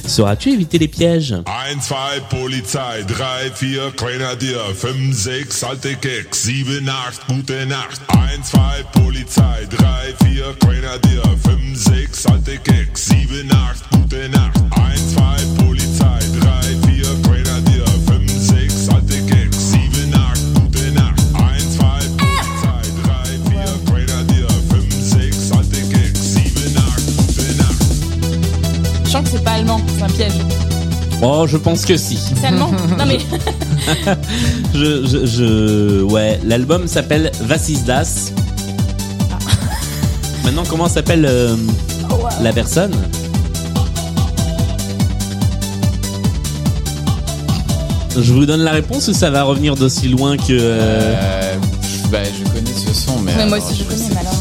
sauras-tu 0.08 0.50
éviter 0.50 0.78
les 0.78 0.88
pièges? 0.88 1.32
1, 1.32 1.76
2, 1.76 2.22
Polizei, 2.30 3.04
3, 3.06 3.50
4, 3.54 3.94
Grenadier, 3.96 4.58
5, 4.74 5.12
6, 5.12 5.62
alte 5.62 5.94
Keks, 6.00 6.38
7, 6.38 6.88
8, 6.88 7.20
gute 7.28 7.66
Nacht. 7.66 8.00
1, 8.08 8.42
2, 8.42 8.84
Polizei, 8.92 9.66
3, 9.70 10.14
4, 10.22 10.54
Grenadier, 10.60 11.22
5, 11.44 11.76
6, 11.76 12.26
alte 12.26 12.58
Keks, 12.58 13.06
7, 13.06 13.50
8, 13.50 13.84
gute 13.92 14.28
Nacht. 14.30 14.58
1, 14.76 14.96
2, 15.14 15.57
c'est 29.30 29.42
pas 29.44 29.52
allemand, 29.52 29.80
c'est 29.96 30.04
un 30.04 30.08
piège. 30.08 30.32
Oh, 31.22 31.46
je 31.48 31.56
pense 31.56 31.84
que 31.84 31.96
si. 31.96 32.16
C'est 32.40 32.46
allemand 32.46 32.70
Non 32.98 33.04
mais 33.06 33.18
Je, 34.74 35.06
je, 35.06 35.26
je... 35.26 36.02
ouais, 36.02 36.38
l'album 36.44 36.86
s'appelle 36.86 37.32
Was 37.48 37.68
ist 37.68 37.84
das 37.86 38.32
Maintenant, 40.44 40.62
comment 40.68 40.88
s'appelle 40.88 41.26
euh, 41.28 41.56
la 42.42 42.52
personne? 42.52 42.92
Je 48.20 48.32
vous 48.32 48.46
donne 48.46 48.62
la 48.62 48.72
réponse 48.72 49.08
ou 49.08 49.12
ça 49.12 49.30
va 49.30 49.44
revenir 49.44 49.76
d'aussi 49.76 50.08
loin 50.08 50.36
que... 50.36 50.44
euh, 50.50 51.14
Euh, 51.16 51.54
bah, 52.10 52.18
je 52.24 52.50
connais 52.50 52.72
ce 52.72 52.92
son, 52.92 53.18
mais. 53.20 53.32
Mais 53.36 53.46
moi 53.46 53.58
aussi 53.58 53.76
je 53.78 53.84
connais, 53.84 53.98
sais 54.02 54.10
mais 54.14 54.20
alors. 54.20 54.34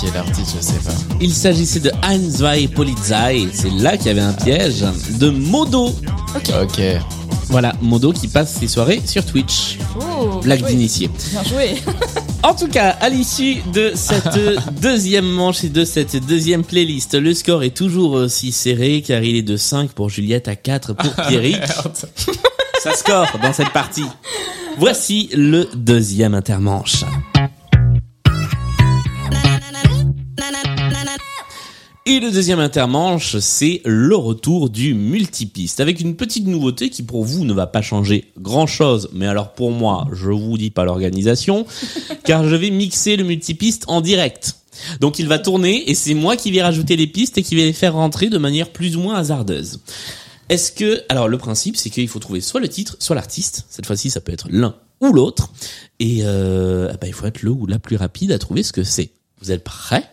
Pas 0.00 0.06
Qui 0.06 0.06
est 0.06 0.14
l'artiste, 0.14 0.56
je 0.56 0.62
sais 0.62 0.78
pas. 0.84 0.94
Il 1.20 1.32
s'agissait 1.32 1.80
de 1.80 1.90
Ein, 2.02 2.30
zwei, 2.30 2.68
Polizei, 2.68 3.48
c'est 3.52 3.70
là 3.70 3.96
qu'il 3.96 4.06
y 4.06 4.10
avait 4.10 4.20
un 4.20 4.32
piège, 4.32 4.84
de 5.18 5.30
Modo. 5.30 5.88
Ok. 6.62 6.80
Voilà, 7.48 7.74
Modo 7.82 8.12
qui 8.12 8.28
passe 8.28 8.54
ses 8.54 8.68
soirées 8.68 9.02
sur 9.04 9.24
Twitch. 9.26 9.78
Oh, 10.00 10.40
Blague 10.42 10.60
bien 10.60 10.68
joué. 10.68 10.76
d'initié. 10.76 11.10
Bien 11.30 11.44
joué. 11.44 11.74
En 12.42 12.54
tout 12.54 12.68
cas, 12.68 12.96
à 13.02 13.10
l'issue 13.10 13.56
de 13.74 13.92
cette 13.94 14.38
deuxième 14.80 15.26
manche 15.26 15.62
et 15.62 15.68
de 15.68 15.84
cette 15.84 16.16
deuxième 16.24 16.64
playlist, 16.64 17.14
le 17.14 17.34
score 17.34 17.62
est 17.62 17.76
toujours 17.76 18.12
aussi 18.12 18.50
serré 18.50 19.04
car 19.06 19.22
il 19.22 19.36
est 19.36 19.42
de 19.42 19.58
5 19.58 19.90
pour 19.90 20.08
Juliette 20.08 20.48
à 20.48 20.56
4 20.56 20.94
pour 20.94 21.12
Pierrick. 21.26 21.60
Ça 22.82 22.94
score 22.94 23.26
dans 23.42 23.52
cette 23.52 23.74
partie. 23.74 24.06
Voici 24.78 25.28
le 25.34 25.68
deuxième 25.74 26.34
intermanche. 26.34 27.04
Et 32.06 32.18
le 32.18 32.30
deuxième 32.30 32.60
intermanche, 32.60 33.36
c'est 33.40 33.82
le 33.84 34.16
retour 34.16 34.70
du 34.70 34.94
multipiste, 34.94 35.80
avec 35.80 36.00
une 36.00 36.16
petite 36.16 36.46
nouveauté 36.46 36.88
qui 36.88 37.02
pour 37.02 37.24
vous 37.24 37.44
ne 37.44 37.52
va 37.52 37.66
pas 37.66 37.82
changer 37.82 38.32
grand 38.38 38.66
chose, 38.66 39.10
mais 39.12 39.26
alors 39.26 39.52
pour 39.52 39.70
moi, 39.70 40.08
je 40.10 40.30
vous 40.30 40.56
dis 40.56 40.70
pas 40.70 40.84
l'organisation, 40.84 41.66
car 42.24 42.48
je 42.48 42.56
vais 42.56 42.70
mixer 42.70 43.16
le 43.16 43.24
multipiste 43.24 43.84
en 43.86 44.00
direct. 44.00 44.56
Donc 45.00 45.18
il 45.18 45.28
va 45.28 45.38
tourner 45.38 45.90
et 45.90 45.94
c'est 45.94 46.14
moi 46.14 46.36
qui 46.36 46.50
vais 46.50 46.62
rajouter 46.62 46.96
les 46.96 47.06
pistes 47.06 47.36
et 47.36 47.42
qui 47.42 47.54
vais 47.54 47.64
les 47.64 47.74
faire 47.74 47.92
rentrer 47.92 48.30
de 48.30 48.38
manière 48.38 48.70
plus 48.70 48.96
ou 48.96 49.00
moins 49.00 49.16
hasardeuse. 49.16 49.80
Est-ce 50.48 50.72
que 50.72 51.02
alors 51.10 51.28
le 51.28 51.36
principe 51.36 51.76
c'est 51.76 51.90
qu'il 51.90 52.08
faut 52.08 52.18
trouver 52.18 52.40
soit 52.40 52.60
le 52.60 52.68
titre, 52.68 52.96
soit 52.98 53.14
l'artiste. 53.14 53.66
Cette 53.68 53.84
fois-ci 53.84 54.08
ça 54.08 54.22
peut 54.22 54.32
être 54.32 54.48
l'un 54.50 54.74
ou 55.02 55.12
l'autre 55.12 55.52
et 55.98 56.20
euh, 56.22 56.90
bah, 56.92 57.06
il 57.06 57.12
faut 57.12 57.26
être 57.26 57.42
le 57.42 57.50
ou 57.50 57.66
la 57.66 57.78
plus 57.78 57.96
rapide 57.96 58.32
à 58.32 58.38
trouver 58.38 58.62
ce 58.62 58.72
que 58.72 58.84
c'est. 58.84 59.10
Vous 59.42 59.52
êtes 59.52 59.64
prêts? 59.64 60.08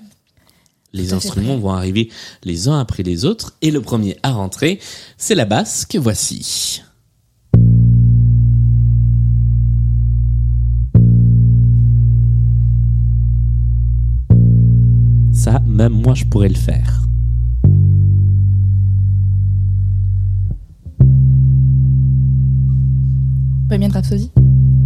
Les 0.93 1.13
instruments 1.13 1.57
vont 1.57 1.71
arriver 1.71 2.09
les 2.43 2.67
uns 2.67 2.79
après 2.79 3.03
les 3.03 3.25
autres 3.25 3.55
et 3.61 3.71
le 3.71 3.81
premier 3.81 4.17
à 4.23 4.31
rentrer 4.31 4.79
c'est 5.17 5.35
la 5.35 5.45
basse 5.45 5.85
que 5.85 5.97
voici. 5.97 6.81
Ça, 15.31 15.61
même 15.67 15.93
moi, 15.93 16.15
je 16.15 16.25
pourrais 16.25 16.49
le 16.49 16.55
faire. 16.55 17.07
Bohemian 23.67 23.89
Rhapsody. 23.89 24.31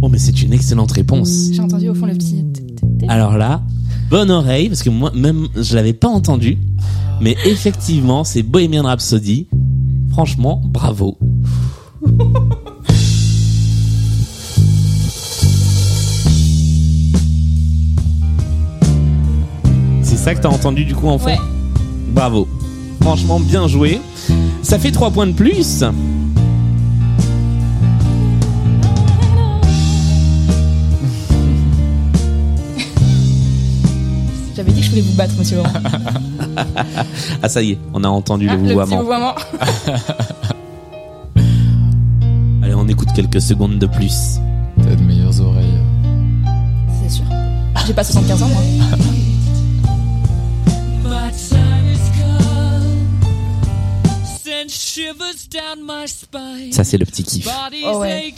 Oh, 0.02 0.08
mais 0.08 0.18
c'est 0.18 0.42
une 0.42 0.52
excellente 0.52 0.92
réponse. 0.92 1.50
J'ai 1.52 1.60
entendu 1.62 1.88
au 1.88 1.94
fond 1.94 2.06
le 2.06 2.14
petit. 2.14 2.44
Alors 3.08 3.38
là, 3.38 3.62
bonne 4.12 4.30
oreille, 4.30 4.68
parce 4.68 4.82
que 4.82 4.90
moi, 4.90 5.10
même, 5.14 5.48
je 5.56 5.74
l'avais 5.74 5.94
pas 5.94 6.08
entendu. 6.08 6.58
Mais 7.22 7.34
effectivement, 7.46 8.24
c'est 8.24 8.42
Bohemian 8.42 8.82
Rhapsody. 8.82 9.46
Franchement, 10.10 10.60
bravo. 10.62 11.16
C'est 20.02 20.18
ça 20.18 20.34
que 20.34 20.42
t'as 20.42 20.50
entendu 20.50 20.84
du 20.84 20.94
coup 20.94 21.08
en 21.08 21.16
fond 21.18 21.28
Ouais. 21.28 21.38
Bravo. 22.10 22.46
Franchement, 23.00 23.40
bien 23.40 23.66
joué. 23.66 23.98
Ça 24.62 24.78
fait 24.78 24.90
3 24.90 25.10
points 25.10 25.26
de 25.26 25.32
plus. 25.32 25.84
Vous 35.00 35.14
battre, 35.14 35.34
monsieur 35.38 35.56
Laurent. 35.56 35.72
Ah 37.42 37.48
ça 37.48 37.62
y 37.62 37.72
est, 37.72 37.78
on 37.94 38.04
a 38.04 38.08
entendu 38.08 38.46
Ah, 38.50 38.56
le 38.56 38.62
le 38.62 38.68
petit 38.68 38.94
vouvoiement. 38.94 39.34
Allez, 42.62 42.74
on 42.74 42.86
écoute 42.88 43.08
quelques 43.14 43.40
secondes 43.40 43.78
de 43.78 43.86
plus. 43.86 44.38
T'as 44.82 44.94
de 44.94 45.02
meilleures 45.02 45.40
oreilles. 45.40 45.78
C'est 47.02 47.10
sûr. 47.10 47.24
J'ai 47.86 47.94
pas 47.94 48.04
75 48.04 48.42
ans, 48.42 48.48
moi. 48.48 48.62
Ça 56.70 56.84
c'est 56.84 56.98
le 56.98 57.04
petit 57.06 57.24
kiff. 57.24 57.48
Oh 57.86 57.98
ouais. 57.98 58.32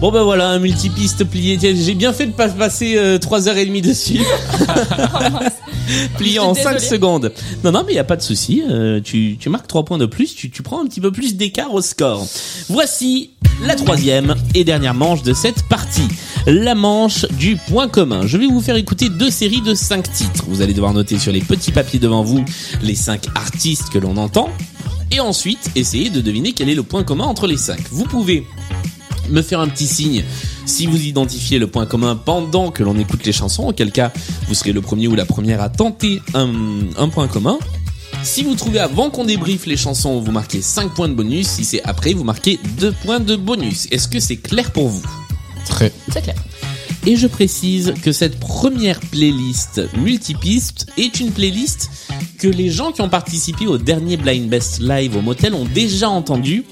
Bon 0.00 0.10
ben 0.10 0.22
voilà, 0.22 0.48
un 0.48 0.58
multipiste 0.58 1.24
plié. 1.24 1.58
Tiens, 1.58 1.74
J'ai 1.76 1.94
bien 1.94 2.12
fait 2.14 2.26
de 2.26 2.32
pas 2.32 2.48
passer 2.48 2.94
euh, 2.96 3.18
3h30 3.18 3.82
dessus. 3.82 4.20
plié 6.16 6.38
en 6.38 6.54
Je 6.54 6.60
suis 6.60 6.64
5 6.64 6.72
désolée. 6.74 6.90
secondes. 6.90 7.32
Non, 7.64 7.72
non, 7.72 7.84
mais 7.86 7.92
il 7.92 7.98
a 7.98 8.04
pas 8.04 8.16
de 8.16 8.22
souci. 8.22 8.62
euh, 8.66 9.00
tu, 9.02 9.36
tu 9.38 9.50
marques 9.50 9.66
3 9.66 9.84
points 9.84 9.98
de 9.98 10.06
plus, 10.06 10.34
tu, 10.34 10.50
tu 10.50 10.62
prends 10.62 10.80
un 10.80 10.86
petit 10.86 11.02
peu 11.02 11.12
plus 11.12 11.36
d'écart 11.36 11.74
au 11.74 11.82
score. 11.82 12.26
Voici 12.70 13.30
la 13.66 13.74
troisième 13.74 14.36
et 14.54 14.64
dernière 14.64 14.94
manche 14.94 15.22
de 15.22 15.34
cette 15.34 15.64
partie. 15.64 16.08
La 16.46 16.74
manche 16.74 17.26
du 17.32 17.56
point 17.56 17.86
commun. 17.88 18.26
Je 18.26 18.38
vais 18.38 18.46
vous 18.46 18.62
faire 18.62 18.76
écouter 18.76 19.10
deux 19.10 19.30
séries 19.30 19.60
de 19.60 19.74
5 19.74 20.10
titres. 20.10 20.44
Vous 20.48 20.62
allez 20.62 20.72
devoir 20.72 20.94
noter 20.94 21.18
sur 21.18 21.30
les 21.30 21.40
petits 21.42 21.72
papiers 21.72 21.98
devant 21.98 22.22
vous 22.24 22.42
les 22.82 22.94
5 22.94 23.26
artistes 23.34 23.90
que 23.90 23.98
l'on 23.98 24.16
entend. 24.16 24.48
Et 25.12 25.20
ensuite, 25.20 25.70
essayer 25.76 26.08
de 26.08 26.22
deviner 26.22 26.52
quel 26.52 26.70
est 26.70 26.74
le 26.74 26.84
point 26.84 27.02
commun 27.04 27.24
entre 27.26 27.46
les 27.46 27.58
5. 27.58 27.80
Vous 27.90 28.04
pouvez 28.04 28.46
me 29.30 29.42
faire 29.42 29.60
un 29.60 29.68
petit 29.68 29.86
signe 29.86 30.24
si 30.66 30.86
vous 30.86 31.04
identifiez 31.04 31.58
le 31.58 31.66
point 31.66 31.86
commun 31.86 32.16
pendant 32.16 32.70
que 32.70 32.82
l'on 32.82 32.98
écoute 32.98 33.24
les 33.24 33.32
chansons, 33.32 33.68
auquel 33.68 33.92
cas 33.92 34.12
vous 34.48 34.54
serez 34.54 34.72
le 34.72 34.80
premier 34.80 35.08
ou 35.08 35.14
la 35.14 35.24
première 35.24 35.60
à 35.60 35.68
tenter 35.68 36.20
un, 36.34 36.50
un 36.96 37.08
point 37.08 37.28
commun. 37.28 37.58
Si 38.22 38.42
vous 38.42 38.54
trouvez 38.54 38.80
avant 38.80 39.10
qu'on 39.10 39.24
débriefe 39.24 39.66
les 39.66 39.76
chansons, 39.76 40.20
vous 40.20 40.32
marquez 40.32 40.60
5 40.60 40.94
points 40.94 41.08
de 41.08 41.14
bonus. 41.14 41.46
Si 41.46 41.64
c'est 41.64 41.82
après, 41.84 42.12
vous 42.12 42.24
marquez 42.24 42.58
2 42.78 42.92
points 43.02 43.20
de 43.20 43.34
bonus. 43.36 43.88
Est-ce 43.90 44.08
que 44.08 44.20
c'est 44.20 44.36
clair 44.36 44.72
pour 44.72 44.88
vous? 44.88 45.02
Très. 45.66 45.92
C'est 46.12 46.22
clair. 46.22 46.36
Et 47.06 47.16
je 47.16 47.26
précise 47.26 47.94
que 48.02 48.12
cette 48.12 48.38
première 48.38 49.00
playlist 49.00 49.80
multipiste 49.96 50.86
est 50.98 51.18
une 51.18 51.32
playlist 51.32 51.90
que 52.38 52.46
les 52.46 52.70
gens 52.70 52.92
qui 52.92 53.00
ont 53.00 53.08
participé 53.08 53.66
au 53.66 53.78
dernier 53.78 54.18
Blind 54.18 54.48
Best 54.50 54.80
Live 54.80 55.16
au 55.16 55.22
motel 55.22 55.54
ont 55.54 55.64
déjà 55.64 56.10
entendu 56.10 56.64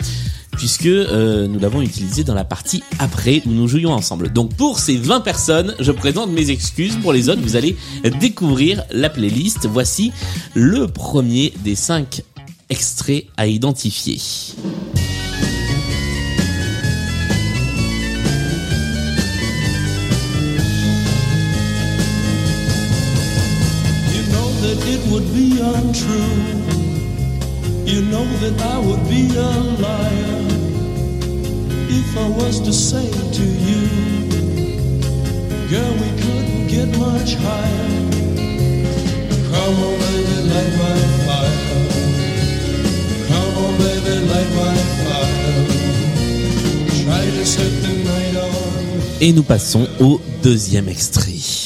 puisque 0.58 0.86
euh, 0.86 1.46
nous 1.46 1.58
l'avons 1.58 1.80
utilisé 1.80 2.24
dans 2.24 2.34
la 2.34 2.44
partie 2.44 2.82
après 2.98 3.40
où 3.46 3.50
nous 3.50 3.68
jouions 3.68 3.92
ensemble. 3.92 4.30
Donc 4.32 4.54
pour 4.54 4.80
ces 4.80 4.96
20 4.96 5.20
personnes, 5.20 5.74
je 5.78 5.92
présente 5.92 6.30
mes 6.30 6.50
excuses. 6.50 6.96
Pour 6.96 7.12
les 7.12 7.28
autres, 7.30 7.40
vous 7.40 7.56
allez 7.56 7.76
découvrir 8.20 8.82
la 8.90 9.08
playlist. 9.08 9.66
Voici 9.66 10.12
le 10.54 10.88
premier 10.88 11.54
des 11.64 11.76
5 11.76 12.22
extraits 12.68 13.26
à 13.36 13.46
identifier. 13.46 14.18
You 27.88 28.02
know 28.02 28.26
that 28.42 28.60
I 28.60 28.78
would 28.78 29.02
be 29.08 29.22
a 29.34 29.50
liar 29.84 30.40
if 31.88 32.08
I 32.18 32.28
was 32.28 32.60
to 32.60 32.72
say 32.72 33.08
to 33.38 33.44
you, 33.66 33.82
girl, 35.72 35.92
we 36.02 36.10
couldn't 36.20 36.66
get 36.68 36.88
much 36.98 37.36
higher. 37.36 37.88
Come 39.52 39.76
on, 39.86 39.94
baby, 40.04 40.36
light 40.52 40.74
my 40.84 40.98
fire. 41.24 41.88
Come 43.30 43.54
on, 43.64 43.72
baby, 43.80 44.14
light 44.32 44.52
my 44.62 44.76
fire. 45.06 45.64
Try 47.02 47.24
to 47.38 47.44
set 47.46 47.72
the 47.82 47.94
night 48.04 48.36
on. 48.36 49.22
Et 49.22 49.32
nous 49.32 49.42
passons 49.42 49.88
au 49.98 50.20
deuxième 50.42 50.90
extrait. 50.90 51.57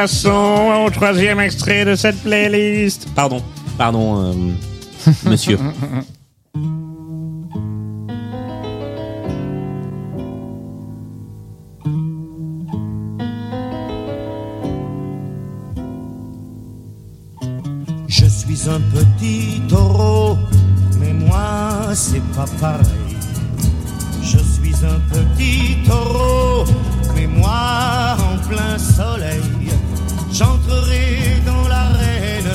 Passons 0.00 0.86
au 0.86 0.88
troisième 0.88 1.40
extrait 1.40 1.84
de 1.84 1.94
cette 1.94 2.22
playlist. 2.22 3.06
Pardon, 3.14 3.42
pardon, 3.76 4.32
euh, 4.32 5.10
monsieur. 5.28 5.58
Je 18.08 18.24
suis 18.24 18.70
un 18.70 18.80
petit 18.94 19.60
taureau, 19.68 20.38
mais 20.98 21.12
moi 21.12 21.90
c'est 21.92 22.24
pas 22.34 22.46
pareil. 22.58 23.18
Je 24.22 24.38
suis 24.38 24.74
un 24.82 24.98
petit 25.12 25.76
taureau, 25.86 26.64
mais 27.14 27.26
moi 27.26 28.16
en 28.18 28.48
plein 28.48 28.78
soleil, 28.78 29.42
j'entrerai 30.32 31.42
dans 31.44 31.68
l'arène, 31.68 32.50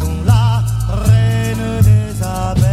dans 0.00 0.24
la 0.24 0.64
reine 1.04 1.82
des 1.82 2.22
abeilles. 2.22 2.70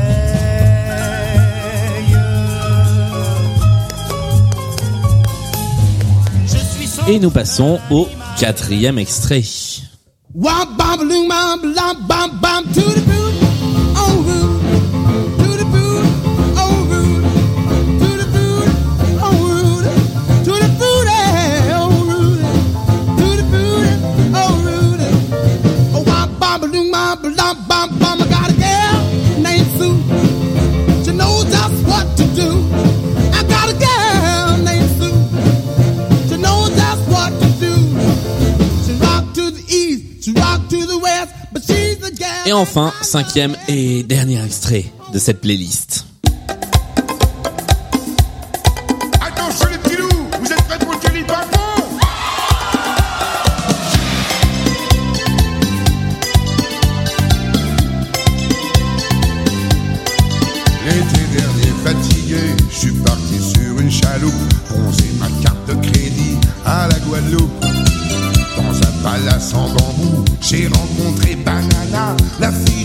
Je 6.46 6.58
suis 6.58 6.88
son 6.88 7.06
Et 7.08 7.20
nous 7.20 7.32
passons 7.32 7.80
au 7.90 8.08
quatrième 8.40 9.00
extrait. 9.00 9.44
Enfin, 42.58 42.92
cinquième 43.04 43.56
et 43.68 44.02
dernier 44.02 44.44
extrait 44.44 44.86
de 45.14 45.20
cette 45.20 45.42
playlist. 45.42 45.87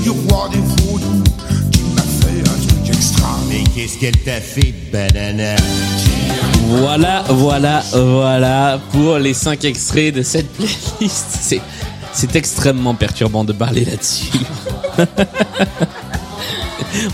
Du 0.03 0.11
roi 0.11 0.49
des 0.53 0.59
vaudous, 0.59 1.23
qui 1.71 1.81
m'a 1.95 2.03
fait 2.03 2.41
un 2.41 2.67
truc 2.67 2.89
extra. 2.89 3.39
Mais 3.49 3.63
qu'est-ce 3.75 3.99
qu'elle 3.99 4.19
t'a 4.19 4.41
fait, 4.41 4.75
banana? 4.93 5.57
Voilà, 6.67 7.25
voilà, 7.29 7.83
voilà 7.93 8.81
pour 8.93 9.19
les 9.19 9.35
cinq 9.35 9.65
extraits 9.65 10.15
de 10.15 10.23
cette 10.23 10.51
playlist. 10.53 11.27
C'est, 11.41 11.61
c'est 12.13 12.35
extrêmement 12.37 12.95
perturbant 12.95 13.45
de 13.45 13.53
parler 13.53 13.85
là-dessus. 13.85 14.31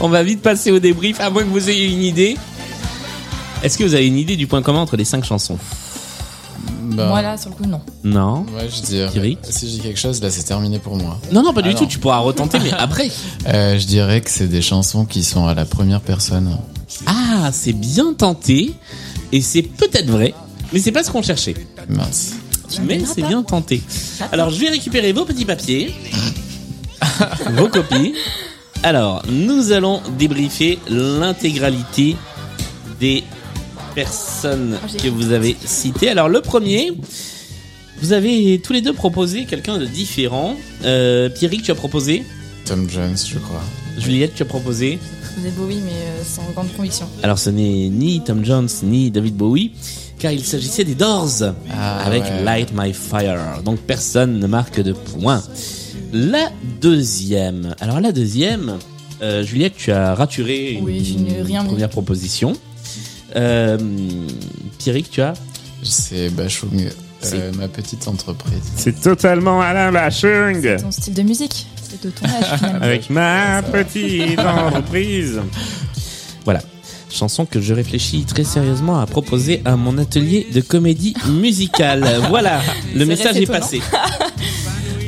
On 0.00 0.08
va 0.08 0.22
vite 0.22 0.42
passer 0.42 0.70
au 0.70 0.78
débrief, 0.78 1.20
à 1.20 1.30
moins 1.30 1.42
que 1.42 1.48
vous 1.48 1.68
ayez 1.68 1.86
une 1.86 2.02
idée. 2.02 2.36
Est-ce 3.62 3.76
que 3.76 3.84
vous 3.84 3.94
avez 3.94 4.06
une 4.06 4.18
idée 4.18 4.36
du 4.36 4.46
point 4.46 4.62
commun 4.62 4.80
entre 4.80 4.96
les 4.96 5.04
cinq 5.04 5.24
chansons? 5.24 5.58
Bah, 6.96 7.08
Moi 7.08 7.22
là, 7.22 7.36
sur 7.36 7.50
le 7.50 7.54
coup, 7.56 7.66
non. 7.66 7.80
Non 8.04 8.46
Ouais, 8.56 8.68
je 8.68 8.82
dirais. 8.82 9.36
Si 9.42 9.66
je 9.68 9.72
dis 9.74 9.80
quelque 9.80 9.98
chose, 10.00 10.20
là, 10.22 10.30
c'est 10.30 10.42
terminé 10.44 10.78
pour 10.78 10.96
moi. 10.96 11.18
Non, 11.32 11.42
non, 11.42 11.52
pas 11.52 11.62
du 11.62 11.70
Ah 11.70 11.74
tout, 11.74 11.82
non. 11.84 11.88
tu 11.88 11.98
pourras 11.98 12.18
retenter, 12.18 12.58
mais 12.60 12.72
après. 12.78 13.10
Euh, 13.46 13.78
je 13.78 13.86
dirais 13.86 14.20
que 14.20 14.30
c'est 14.30 14.48
des 14.48 14.62
chansons 14.62 15.04
qui 15.04 15.22
sont 15.24 15.46
à 15.46 15.54
la 15.54 15.64
première 15.64 16.00
personne. 16.00 16.56
Ah, 17.06 17.50
c'est 17.52 17.72
bien 17.74 18.14
tenté, 18.14 18.72
et 19.32 19.40
c'est 19.42 19.62
peut-être 19.62 20.08
vrai, 20.10 20.34
mais 20.72 20.78
c'est 20.80 20.92
pas 20.92 21.02
ce 21.04 21.10
qu'on 21.10 21.22
cherchait. 21.22 21.54
Mince. 21.88 22.32
Mais 22.86 23.00
c'est 23.04 23.22
bien 23.22 23.42
tenté. 23.42 23.82
Alors, 24.32 24.50
je 24.50 24.58
vais 24.60 24.68
récupérer 24.68 25.12
vos 25.12 25.24
petits 25.24 25.44
papiers, 25.46 25.94
vos 27.56 27.68
copies. 27.68 28.14
Alors, 28.82 29.22
nous 29.28 29.72
allons 29.72 30.00
débriefer 30.18 30.78
l'intégralité 30.88 32.16
des 33.00 33.24
personnes 33.94 34.78
que 35.02 35.08
vous 35.08 35.32
avez 35.32 35.56
citées. 35.64 36.08
Alors, 36.08 36.28
le 36.28 36.40
premier, 36.40 36.92
vous 38.00 38.12
avez 38.12 38.60
tous 38.62 38.72
les 38.72 38.80
deux 38.80 38.92
proposé 38.92 39.44
quelqu'un 39.44 39.78
de 39.78 39.86
différent. 39.86 40.56
Euh, 40.84 41.28
Pierrick, 41.28 41.62
tu 41.62 41.70
as 41.70 41.74
proposé. 41.74 42.22
Tom 42.64 42.88
Jones, 42.88 43.16
je 43.16 43.38
crois. 43.38 43.62
Juliette, 43.98 44.34
tu 44.34 44.42
as 44.42 44.46
proposé. 44.46 44.98
Faisais 45.34 45.50
Bowie, 45.50 45.80
mais 45.84 45.90
euh, 45.92 46.22
sans 46.24 46.42
grande 46.54 46.72
conviction. 46.76 47.06
Alors, 47.22 47.38
ce 47.38 47.50
n'est 47.50 47.88
ni 47.88 48.20
Tom 48.24 48.44
Jones 48.44 48.68
ni 48.82 49.10
David 49.10 49.34
Bowie, 49.36 49.72
car 50.18 50.32
il 50.32 50.44
s'agissait 50.44 50.84
des 50.84 50.94
Doors 50.94 51.42
Ah, 51.72 51.98
avec 52.04 52.22
ouais. 52.24 52.42
Light 52.44 52.70
My 52.74 52.92
Fire. 52.92 53.62
Donc, 53.64 53.78
personne 53.80 54.38
ne 54.38 54.46
marque 54.46 54.80
de 54.80 54.92
points. 54.92 55.42
La 56.12 56.50
deuxième. 56.80 57.74
Alors, 57.80 58.00
la 58.00 58.12
deuxième, 58.12 58.78
euh, 59.22 59.42
Juliette, 59.44 59.74
tu 59.76 59.90
as 59.92 60.14
raturé 60.14 60.78
Oui, 60.82 61.04
je 61.04 61.18
n'ai 61.18 61.38
une 61.38 61.44
rien 61.46 61.62
mis. 61.62 61.68
première 61.68 61.88
proposition. 61.90 62.52
Euh, 63.38 63.78
Pierrick, 64.78 65.10
tu 65.10 65.20
as 65.22 65.34
C'est 65.82 66.28
Bachung, 66.30 66.68
euh, 66.80 66.90
C'est- 67.20 67.56
ma 67.56 67.68
petite 67.68 68.06
entreprise. 68.08 68.62
C'est 68.76 69.00
totalement 69.00 69.60
Alain 69.60 69.92
Bachung 69.92 70.76
Ton 70.80 70.90
style 70.90 71.14
de 71.14 71.22
musique, 71.22 71.66
c'est 71.88 72.02
de 72.04 72.10
ton 72.10 72.26
âge 72.26 72.32
finalement. 72.58 72.80
avec 72.82 73.10
ma 73.10 73.62
petite 73.62 74.38
entreprise. 74.40 75.40
Voilà. 76.44 76.60
Chanson 77.10 77.46
que 77.46 77.60
je 77.60 77.72
réfléchis 77.72 78.24
très 78.24 78.44
sérieusement 78.44 79.00
à 79.00 79.06
proposer 79.06 79.62
à 79.64 79.76
mon 79.76 79.96
atelier 79.96 80.46
de 80.52 80.60
comédie 80.60 81.14
musicale. 81.28 82.04
Voilà, 82.28 82.60
le 82.92 83.00
C'est 83.00 83.06
message 83.06 83.36
est 83.38 83.46
passé. 83.46 83.80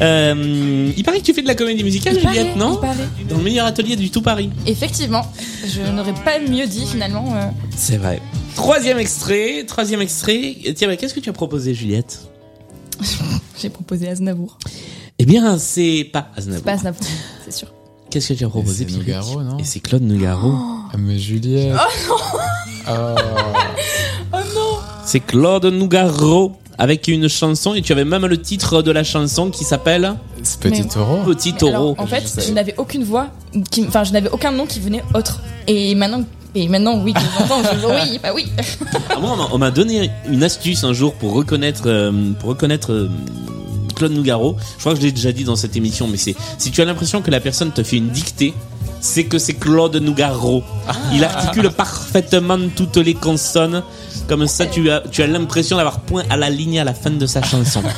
Euh, 0.01 0.91
il 0.97 1.05
paraît 1.05 1.19
que 1.19 1.25
tu 1.25 1.35
fais 1.35 1.43
de 1.43 1.47
la 1.47 1.55
comédie 1.55 1.85
musicale, 1.85 2.15
Il 2.17 2.23
paraît, 2.23 2.37
Juliette, 2.39 2.57
non 2.57 2.75
il 2.77 2.81
paraît. 2.81 3.09
Dans 3.29 3.37
le 3.37 3.43
meilleur 3.43 3.67
atelier 3.67 3.97
du 3.97 4.11
tout 4.11 4.23
Paris. 4.23 4.49
Effectivement, 4.67 5.31
je 5.67 5.83
n'aurais 5.93 6.15
pas 6.15 6.39
mieux 6.39 6.67
dit 6.67 6.87
finalement. 6.87 7.35
euh, 7.37 7.47
C'est 7.77 7.97
vrai. 7.97 8.21
Troisième 8.55 8.99
extrait, 8.99 9.65
troisième 9.67 10.01
extrait. 10.01 10.57
Tiens, 10.75 10.89
mais 10.89 10.97
qu'est-ce 10.97 11.15
que 11.15 11.21
tu 11.21 11.31
as 11.31 11.35
proposé, 11.35 11.75
Juliette? 11.75 12.21
J'ai 13.61 13.71
proposé 13.71 14.09
Aznavour. 14.09 14.59
Eh 15.19 15.25
bien, 15.27 15.59
c'est 15.59 16.09
pas 16.13 16.29
Aznavour. 16.37 16.65
Pas 16.65 16.73
Aznavour, 16.73 17.03
c'est 17.45 17.53
sûr. 17.53 17.73
Qu'est-ce 18.11 18.33
que 18.33 18.39
tu 18.39 18.45
as 18.45 18.49
proposé, 18.49 18.79
c'est 18.79 18.85
Pierrick 18.87 19.07
Nougaro, 19.09 19.43
non? 19.43 19.59
Et 19.59 19.65
c'est 19.65 19.81
Claude 19.81 20.03
Nougaro. 20.03 20.53
Ah, 20.53 20.97
mais 20.99 21.19
Juliette. 21.19 21.77
Oh 22.09 22.15
C'est 25.05 25.21
Claude 25.21 25.67
Nougaro 25.67 26.53
avec 26.81 27.07
une 27.09 27.29
chanson 27.29 27.75
et 27.75 27.83
tu 27.83 27.93
avais 27.93 28.07
même 28.07 28.25
le 28.27 28.41
titre 28.41 28.81
de 28.83 28.91
la 28.91 29.05
chanson 29.05 29.51
qui 29.51 29.65
s'appelle 29.65 30.15
Petit 30.61 30.83
Mais- 30.83 30.89
Taureau. 30.89 31.19
Petit 31.27 31.53
Taureau. 31.53 31.93
alors, 31.95 31.95
en 32.01 32.07
fait, 32.07 32.25
je 32.47 32.53
n'avais 32.53 32.75
aucune 32.79 33.05
voix, 33.05 33.29
qui, 33.71 33.85
enfin, 33.87 34.03
je 34.03 34.13
n'avais 34.13 34.31
aucun 34.31 34.51
nom 34.51 34.65
qui 34.67 34.81
venait 34.81 35.05
autre. 35.15 35.41
Et 35.67 35.95
maintenant, 35.95 36.23
et 36.55 36.67
maintenant, 36.69 36.99
oui, 37.05 37.13
en 37.39 37.47
temps, 37.47 37.63
je 37.63 37.87
oui, 37.87 38.19
bah 38.23 38.31
oui. 38.35 38.47
Ah, 39.11 39.19
moi, 39.21 39.33
on 39.33 39.37
m'a- 39.37 39.49
on 39.53 39.59
m'a 39.59 39.71
donné 39.71 40.11
une 40.29 40.43
astuce 40.43 40.83
un 40.83 40.95
jour 40.95 41.13
pour 41.15 41.35
reconnaître, 41.35 41.83
euh, 41.87 42.11
pour 42.41 42.49
reconnaître 42.49 42.93
euh, 42.93 43.09
Claude 43.95 44.13
Nougaro. 44.13 44.57
Je 44.77 44.81
crois 44.81 44.95
que 44.95 45.01
je 45.01 45.05
l'ai 45.05 45.13
déjà 45.13 45.33
dit 45.33 45.45
dans 45.45 45.57
cette 45.57 45.77
émission, 45.77 46.09
mais 46.09 46.17
c'est 46.17 46.35
si 46.57 46.71
tu 46.71 46.81
as 46.81 46.87
l'impression 46.87 47.21
que 47.21 47.31
la 47.31 47.41
personne 47.41 47.71
te 47.73 47.83
fait 47.83 47.99
une 47.99 48.09
dictée, 48.09 48.55
c'est 49.03 49.25
que 49.25 49.39
c'est 49.39 49.55
Claude 49.55 49.97
Nougaro. 49.97 50.63
Il 51.13 51.23
articule 51.25 51.71
parfaitement 51.71 52.59
toutes 52.75 52.97
les 52.97 53.15
consonnes. 53.15 53.83
Comme 54.31 54.47
ça, 54.47 54.65
tu 54.65 54.89
as, 54.93 55.01
tu 55.11 55.25
as 55.25 55.27
l'impression 55.27 55.77
d'avoir 55.77 56.03
point 56.03 56.23
à 56.31 56.37
la 56.37 56.51
ligne 56.51 56.79
à 56.79 56.85
la 56.85 56.95
fin 56.95 57.11
de 57.11 57.27
sa 57.27 57.43
chanson. 57.43 57.83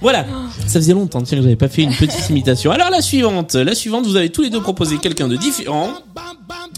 Voilà, 0.00 0.26
ça 0.66 0.80
faisait 0.80 0.92
longtemps 0.92 1.22
tiens, 1.22 1.38
que 1.38 1.42
j'avais 1.42 1.56
pas 1.56 1.68
fait 1.68 1.82
une 1.82 1.94
petite 1.94 2.28
imitation. 2.28 2.70
Alors 2.72 2.90
la 2.90 3.00
suivante, 3.00 3.54
la 3.54 3.74
suivante, 3.74 4.04
vous 4.04 4.16
avez 4.16 4.28
tous 4.28 4.42
les 4.42 4.50
deux 4.50 4.60
proposé 4.60 4.98
quelqu'un 4.98 5.28
de 5.28 5.36
différent. 5.36 5.88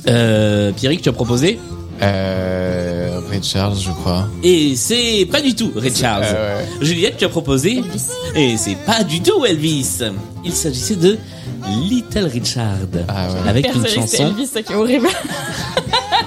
Euh, 0.07 0.70
Pierrick, 0.70 1.03
tu 1.03 1.09
as 1.09 1.12
proposé? 1.12 1.59
Euh, 2.03 3.16
Richard, 3.31 3.74
je 3.74 3.91
crois. 3.91 4.29
Et 4.43 4.74
c'est 4.77 5.27
pas 5.31 5.41
du 5.41 5.55
tout 5.55 5.72
Ray 5.74 5.95
Charles. 5.95 6.22
Euh, 6.27 6.59
ouais. 6.61 6.66
Juliette, 6.87 7.16
tu 7.18 7.24
as 7.24 7.29
proposé 7.29 7.79
Elvis. 7.79 8.05
Et 8.35 8.57
c'est 8.57 8.77
pas 8.77 9.03
du 9.05 9.20
tout 9.20 9.45
Elvis. 9.45 10.01
Il 10.45 10.53
s'agissait 10.53 10.97
de 10.97 11.18
Little 11.68 12.27
Richard. 12.27 12.77
Ah 13.09 13.29
ouais. 13.29 13.49
Avec 13.49 13.74
une 13.74 13.83
que 13.83 13.89
c'est 13.89 13.95
chanson. 13.97 14.27
Elvis, 14.29 14.47
ça 14.47 14.62
qui 14.62 14.72
est 14.72 14.77
horrible. 14.77 15.09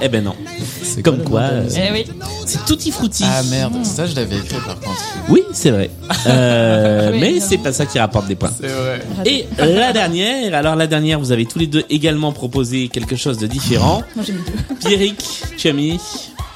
Eh 0.01 0.07
ben 0.07 0.23
non. 0.23 0.35
C'est 0.81 1.01
Comme 1.01 1.23
quoi, 1.23 1.41
euh, 1.41 1.69
eh 1.75 1.91
oui. 1.91 2.05
C'est 2.45 2.63
Tutti 2.65 2.89
Frutti. 2.89 3.23
Ah 3.25 3.43
merde, 3.43 3.83
ça 3.83 4.05
je 4.05 4.15
l'avais 4.15 4.37
écrit 4.37 4.59
par 4.65 4.79
contre. 4.79 5.01
Oui, 5.27 5.43
c'est 5.51 5.71
vrai. 5.71 5.89
Euh, 6.27 7.09
Oui, 7.13 7.19
mais 7.19 7.39
c'est 7.39 7.57
pas 7.57 7.73
ça 7.73 7.85
qui 7.85 7.99
rapporte 7.99 8.27
des 8.27 8.35
points. 8.35 8.51
C'est 8.59 8.67
vrai. 8.67 9.01
Et 9.25 9.45
la 9.57 9.91
dernière, 9.91 10.53
alors 10.53 10.75
la 10.75 10.87
dernière, 10.87 11.19
vous 11.19 11.31
avez 11.31 11.45
tous 11.45 11.59
les 11.59 11.67
deux 11.67 11.83
également 11.89 12.31
proposé 12.31 12.87
quelque 12.87 13.15
chose 13.15 13.37
de 13.39 13.47
différent. 13.47 14.03
Moi 14.15 14.23
j'ai 14.25 14.33
mis 14.33 14.39
deux. 14.39 14.75
Pierrick, 14.75 15.21
tu 15.57 15.67
as 15.67 15.73
mis 15.73 15.99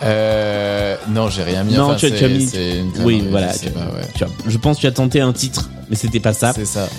Euh, 0.03 0.95
non, 1.09 1.29
j'ai 1.29 1.43
rien 1.43 1.63
mis. 1.63 1.73
Non, 1.73 1.83
enfin, 1.91 1.95
tu 1.95 2.05
as- 2.07 2.11
tu 2.11 2.25
as 2.25 2.29
mis- 2.29 2.45
c'est 2.47 2.79
une 2.79 2.91
Oui, 3.03 3.23
voilà. 3.29 3.51
je 3.53 3.57
sais 3.57 3.69
pas, 3.69 3.81
ouais. 3.81 4.05
tu 4.15 4.23
as- 4.23 4.27
je 4.47 4.57
pense 4.57 4.77
que 4.77 4.81
tu 4.81 4.87
as 4.87 4.91
tenté 4.91 5.21
un 5.21 5.33
titre, 5.33 5.69
mais 5.89 5.95
c'était 5.95 6.19
pas 6.19 6.33
ça. 6.33 6.51
C'est 6.53 6.65
ça. 6.65 6.89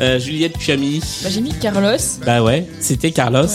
Euh, 0.00 0.18
Juliette, 0.18 0.56
tu 0.58 0.70
as 0.72 0.76
mis 0.76 1.00
Bah, 1.22 1.28
j'ai 1.30 1.40
mis 1.40 1.52
Carlos. 1.54 1.96
Bah 2.24 2.42
ouais, 2.42 2.68
c'était 2.80 3.10
Carlos 3.10 3.46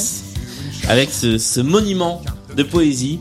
avec 0.90 1.10
ce, 1.12 1.38
ce 1.38 1.62
monument 1.62 2.22
de 2.56 2.64
poésie 2.64 3.20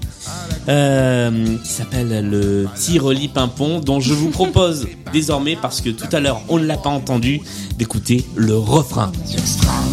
euh, 0.69 1.57
qui 1.65 1.69
s'appelle 1.73 2.29
le 2.29 2.67
Tiroli 2.77 3.29
Pimpon, 3.29 3.81
dont 3.81 4.01
je 4.01 4.13
vous 4.13 4.29
propose 4.31 4.87
désormais, 5.13 5.57
parce 5.61 5.81
que 5.81 5.91
tout 5.91 6.09
à 6.15 6.21
l'heure 6.21 6.41
on 6.49 6.59
ne 6.59 6.65
l'a 6.67 6.77
pas 6.77 6.91
entendu, 6.91 7.41
d'écouter 7.77 8.25
le 8.37 8.57
refrain. 8.57 9.11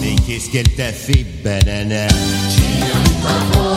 Mais 0.02 0.16
qu'est-ce 0.28 0.50
qu'elle 0.52 0.70
t'a 0.70 0.92
fait, 0.92 1.26
banana? 1.44 2.08
Bon, 3.54 3.76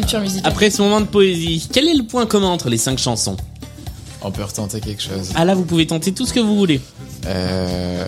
culture 0.00 0.20
musicale. 0.20 0.50
après 0.50 0.70
ce 0.70 0.82
moment 0.82 1.00
de 1.00 1.06
poésie, 1.06 1.68
quel 1.72 1.86
est 1.88 1.94
le 1.94 2.04
point 2.04 2.26
commun 2.26 2.48
entre 2.48 2.68
les 2.68 2.78
cinq 2.78 2.98
chansons? 2.98 3.36
On 4.22 4.30
peut 4.30 4.42
retenter 4.42 4.80
quelque 4.80 5.02
chose. 5.02 5.30
Ah 5.36 5.44
là, 5.44 5.54
vous 5.54 5.64
pouvez 5.64 5.86
tenter 5.86 6.12
tout 6.12 6.26
ce 6.26 6.32
que 6.32 6.40
vous 6.40 6.56
voulez. 6.56 6.80
Euh, 7.26 8.04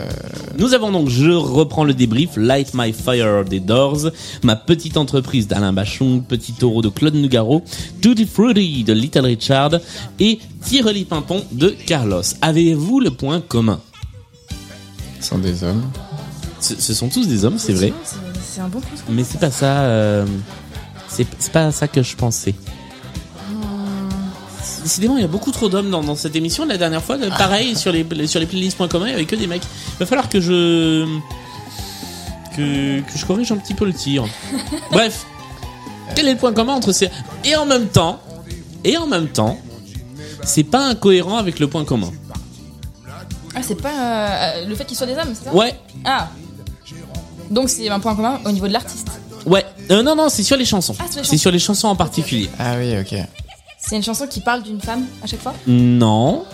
Nous 0.59 0.73
avons 0.75 0.91
donc, 0.91 1.09
je 1.09 1.31
reprends 1.31 1.85
le 1.85 1.95
débrief, 1.95 2.31
Light 2.37 2.73
My 2.75 2.93
Fire 2.93 3.45
des 3.45 3.61
Doors, 3.61 4.09
Ma 4.43 4.57
Petite 4.57 4.97
Entreprise 4.97 5.47
d'Alain 5.47 5.73
Bachung, 5.73 6.23
Petit 6.25 6.53
Taureau 6.55 6.83
de 6.83 6.89
Claude 6.89 7.15
Nougaro, 7.15 7.63
Tutti 8.01 8.27
Frutti 8.27 8.83
de 8.85 8.93
Little 8.93 9.27
Richard 9.27 9.73
et 10.19 10.39
Tireli 10.65 11.05
Pimpon 11.05 11.45
de 11.53 11.69
Carlos. 11.87 12.23
Avez-vous 12.43 12.99
le 13.01 13.11
point 13.11 13.41
commun? 13.41 13.79
Ce 15.21 15.29
sont 15.29 15.39
des 15.39 15.63
hommes. 15.63 15.83
ce, 16.61 16.75
ce 16.81 16.95
sont 16.95 17.09
tous 17.09 17.29
des 17.29 17.45
hommes, 17.45 17.59
c'est 17.59 17.73
vrai, 17.75 17.93
C'est- 18.05 18.17
C'est 18.55 18.61
un 18.61 18.69
bon 18.69 18.81
coup. 18.81 18.87
mais 19.11 19.23
c'est 19.25 19.39
pas 19.39 19.51
ça. 19.53 19.83
euh, 19.83 20.27
c'est 21.09 21.27
c'est 21.39 21.53
pas 21.53 21.71
ça 21.73 21.89
que 21.89 22.03
je 22.03 22.17
pensais. 22.17 22.55
Décidément, 24.83 25.17
il 25.17 25.21
y 25.21 25.25
a 25.25 25.29
beaucoup 25.29 25.51
trop 25.51 25.69
d'hommes 25.69 25.91
dans, 25.91 26.03
dans 26.03 26.17
cette 26.17 26.35
émission. 26.35 26.65
La 26.65 26.79
dernière 26.79 27.03
fois, 27.03 27.17
euh, 27.17 27.29
pareil, 27.31 27.77
sur 27.77 27.93
les, 27.93 28.07
sur 28.27 28.41
les 28.41 28.47
playlists.com, 28.47 29.03
il 29.05 29.11
y 29.11 29.13
avait 29.15 29.27
que 29.27 29.37
des 29.37 29.47
mecs. 29.47 29.63
Il 29.65 29.99
va 29.99 30.07
falloir 30.07 30.29
que 30.29 30.41
je. 30.41 31.07
que, 32.57 33.01
que 33.01 33.19
je 33.19 33.27
corrige 33.27 33.53
un 33.53 33.57
petit 33.57 33.75
peu 33.75 33.85
le 33.85 33.93
tir. 33.93 34.25
Bref. 34.91 35.27
Quel 36.15 36.27
est 36.29 36.33
le 36.33 36.39
point 36.39 36.53
commun 36.55 36.75
entre 36.75 36.93
ces. 36.93 37.11
Et 37.45 37.55
en 37.57 37.67
même 37.67 37.89
temps. 37.89 38.21
Et 38.85 38.97
en 38.97 39.07
même 39.07 39.29
temps. 39.29 39.59
C'est 40.45 40.65
pas 40.65 40.87
incohérent 40.87 41.37
avec 41.37 41.59
le 41.59 41.69
point 41.69 41.85
commun. 41.85 42.11
Ah, 43.55 43.61
c'est 43.63 43.81
pas 43.81 43.91
euh, 43.91 44.65
le 44.67 44.75
fait 44.75 44.85
qu'ils 44.85 44.97
soient 44.97 45.07
des 45.07 45.15
hommes, 45.17 45.35
c'est 45.35 45.45
ça? 45.45 45.55
Ouais. 45.55 45.75
Ah. 46.05 46.29
Donc 47.51 47.69
c'est 47.69 47.89
un 47.89 48.01
point 48.01 48.15
commun 48.15 48.41
au 48.45 48.53
niveau 48.53 48.69
de 48.69 48.73
l'artiste. 48.73 49.09
Ouais. 49.47 49.65
Euh, 49.91 50.03
non, 50.03 50.15
non, 50.15 50.29
c'est 50.29 50.43
sur 50.43 50.57
les 50.57 50.65
chansons. 50.65 50.95
Ah, 50.99 51.05
sur 51.11 51.23
les 51.23 51.27
c'est 51.27 51.39
sur 51.39 51.51
les 51.51 51.59
chansons 51.59 51.89
en 51.89 51.97
particulier. 51.97 52.51
Ah 52.59 52.75
oui, 52.79 52.95
ok. 52.99 53.15
C'est 53.79 53.97
une 53.97 54.03
chanson 54.03 54.27
qui 54.27 54.41
parle 54.41 54.63
d'une 54.63 54.81
femme 54.81 55.07
à 55.23 55.27
chaque 55.27 55.41
fois 55.41 55.55
Non. 55.67 56.45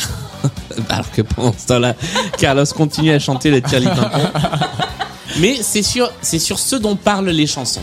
Alors 0.88 1.10
que 1.12 1.22
pendant 1.22 1.54
ce 1.56 1.66
temps-là, 1.66 1.94
Carlos 2.38 2.64
continue 2.74 3.12
à 3.12 3.18
chanter 3.18 3.50
le 3.50 3.62
Tirli. 3.62 3.86
Mais 5.38 5.56
c'est 5.62 5.82
sur, 5.82 6.10
c'est 6.22 6.38
sur 6.38 6.58
ce 6.58 6.76
dont 6.76 6.96
parlent 6.96 7.28
les 7.28 7.46
chansons. 7.46 7.82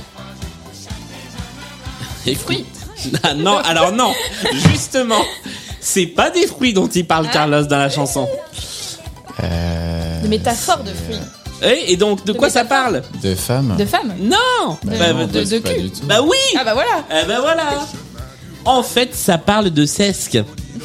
Les 2.25 2.35
fruits. 2.35 2.65
Ah, 3.21 3.33
non, 3.33 3.57
alors 3.57 3.91
non, 3.91 4.13
justement, 4.71 5.21
c'est 5.81 6.05
pas 6.07 6.29
des 6.29 6.47
fruits 6.47 6.73
dont 6.73 6.87
il 6.87 7.05
parle 7.05 7.29
Carlos 7.29 7.63
dans 7.65 7.77
la 7.77 7.89
chanson. 7.89 8.27
Euh, 9.43 10.21
Des 10.21 10.29
métaphores 10.29 10.83
de 10.83 10.93
fruits. 10.93 11.19
Et, 11.63 11.93
et 11.93 11.97
donc, 11.97 12.25
de 12.25 12.33
De 12.33 12.37
quoi 12.37 12.49
ça 12.49 12.65
parle 12.65 13.01
de 13.23 13.35
femmes 13.35 13.75
De 13.77 13.85
femmes 13.85 14.13
Non 14.19 14.37
Bah 14.83 14.93
Bah, 14.99 15.13
non, 15.13 15.27
de- 15.27 15.39
de- 15.39 15.43
de 15.45 15.59
pas 15.59 15.73
cul. 15.73 15.81
du 15.83 15.91
tout. 15.91 16.05
bah 16.05 16.21
oui 16.21 16.37
Ah 16.57 16.63
bah 16.63 16.73
voilà 16.73 17.05
Eh 17.23 17.25
ben 17.27 17.39
voilà 17.39 17.85
En 18.65 18.83
fait, 18.83 19.13
ça 19.15 19.37
parle 19.37 19.69
de 19.69 19.85
sesque. 19.85 20.37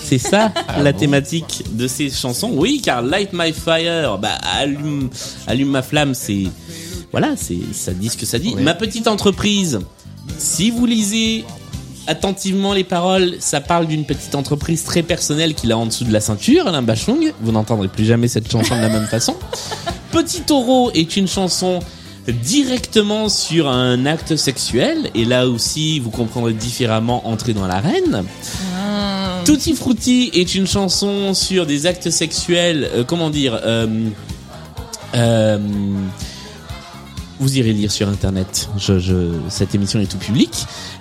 C'est 0.02 0.18
ça 0.18 0.52
la 0.82 0.92
bon 0.92 0.98
thématique 0.98 1.64
de 1.72 1.88
ces 1.88 2.10
chansons. 2.10 2.50
Oui, 2.54 2.80
car 2.84 3.02
Light 3.02 3.30
My 3.32 3.52
Fire, 3.52 4.18
bah 4.18 4.38
allume, 4.58 5.08
allume 5.46 5.70
ma 5.70 5.82
flamme, 5.82 6.14
c'est 6.14 6.44
voilà, 7.10 7.30
c'est 7.36 7.58
ça 7.72 7.92
dit 7.92 8.08
ce 8.10 8.16
que 8.16 8.26
ça 8.26 8.38
dit. 8.38 8.52
Oui. 8.56 8.62
Ma 8.62 8.74
petite 8.74 9.08
entreprise. 9.08 9.80
Si 10.38 10.70
vous 10.70 10.84
lisez 10.86 11.44
attentivement 12.08 12.72
les 12.72 12.84
paroles, 12.84 13.36
ça 13.38 13.60
parle 13.60 13.86
d'une 13.86 14.04
petite 14.04 14.34
entreprise 14.34 14.82
très 14.82 15.02
personnelle 15.02 15.54
qu'il 15.54 15.70
a 15.70 15.78
en 15.78 15.86
dessous 15.86 16.04
de 16.04 16.12
la 16.12 16.20
ceinture, 16.20 16.66
Alain 16.66 16.82
Bachung. 16.82 17.32
Vous 17.40 17.52
n'entendrez 17.52 17.88
plus 17.88 18.04
jamais 18.04 18.26
cette 18.26 18.50
chanson 18.50 18.76
de 18.76 18.80
la 18.80 18.88
même 18.88 19.06
façon. 19.06 19.36
Petit 20.10 20.40
taureau 20.40 20.90
est 20.92 21.16
une 21.16 21.28
chanson 21.28 21.80
directement 22.32 23.28
sur 23.28 23.68
un 23.68 24.06
acte 24.06 24.36
sexuel 24.36 25.10
et 25.14 25.24
là 25.24 25.48
aussi 25.48 26.00
vous 26.00 26.10
comprendrez 26.10 26.52
différemment 26.54 27.28
entrer 27.28 27.52
dans 27.52 27.66
l'arène. 27.66 28.24
Tutti 29.44 29.74
Frutti 29.74 30.30
est 30.34 30.54
une 30.54 30.66
chanson 30.66 31.32
sur 31.34 31.66
des 31.66 31.86
actes 31.86 32.10
sexuels, 32.10 32.88
euh, 32.92 33.04
comment 33.04 33.30
dire, 33.30 33.58
euh, 33.64 34.08
euh, 35.14 35.58
vous 37.40 37.56
irez 37.58 37.72
lire 37.72 37.90
sur 37.90 38.08
internet. 38.08 38.68
Je, 38.76 38.98
je, 38.98 39.14
cette 39.48 39.74
émission 39.74 40.00
est 40.00 40.06
tout 40.06 40.16
public. 40.18 40.50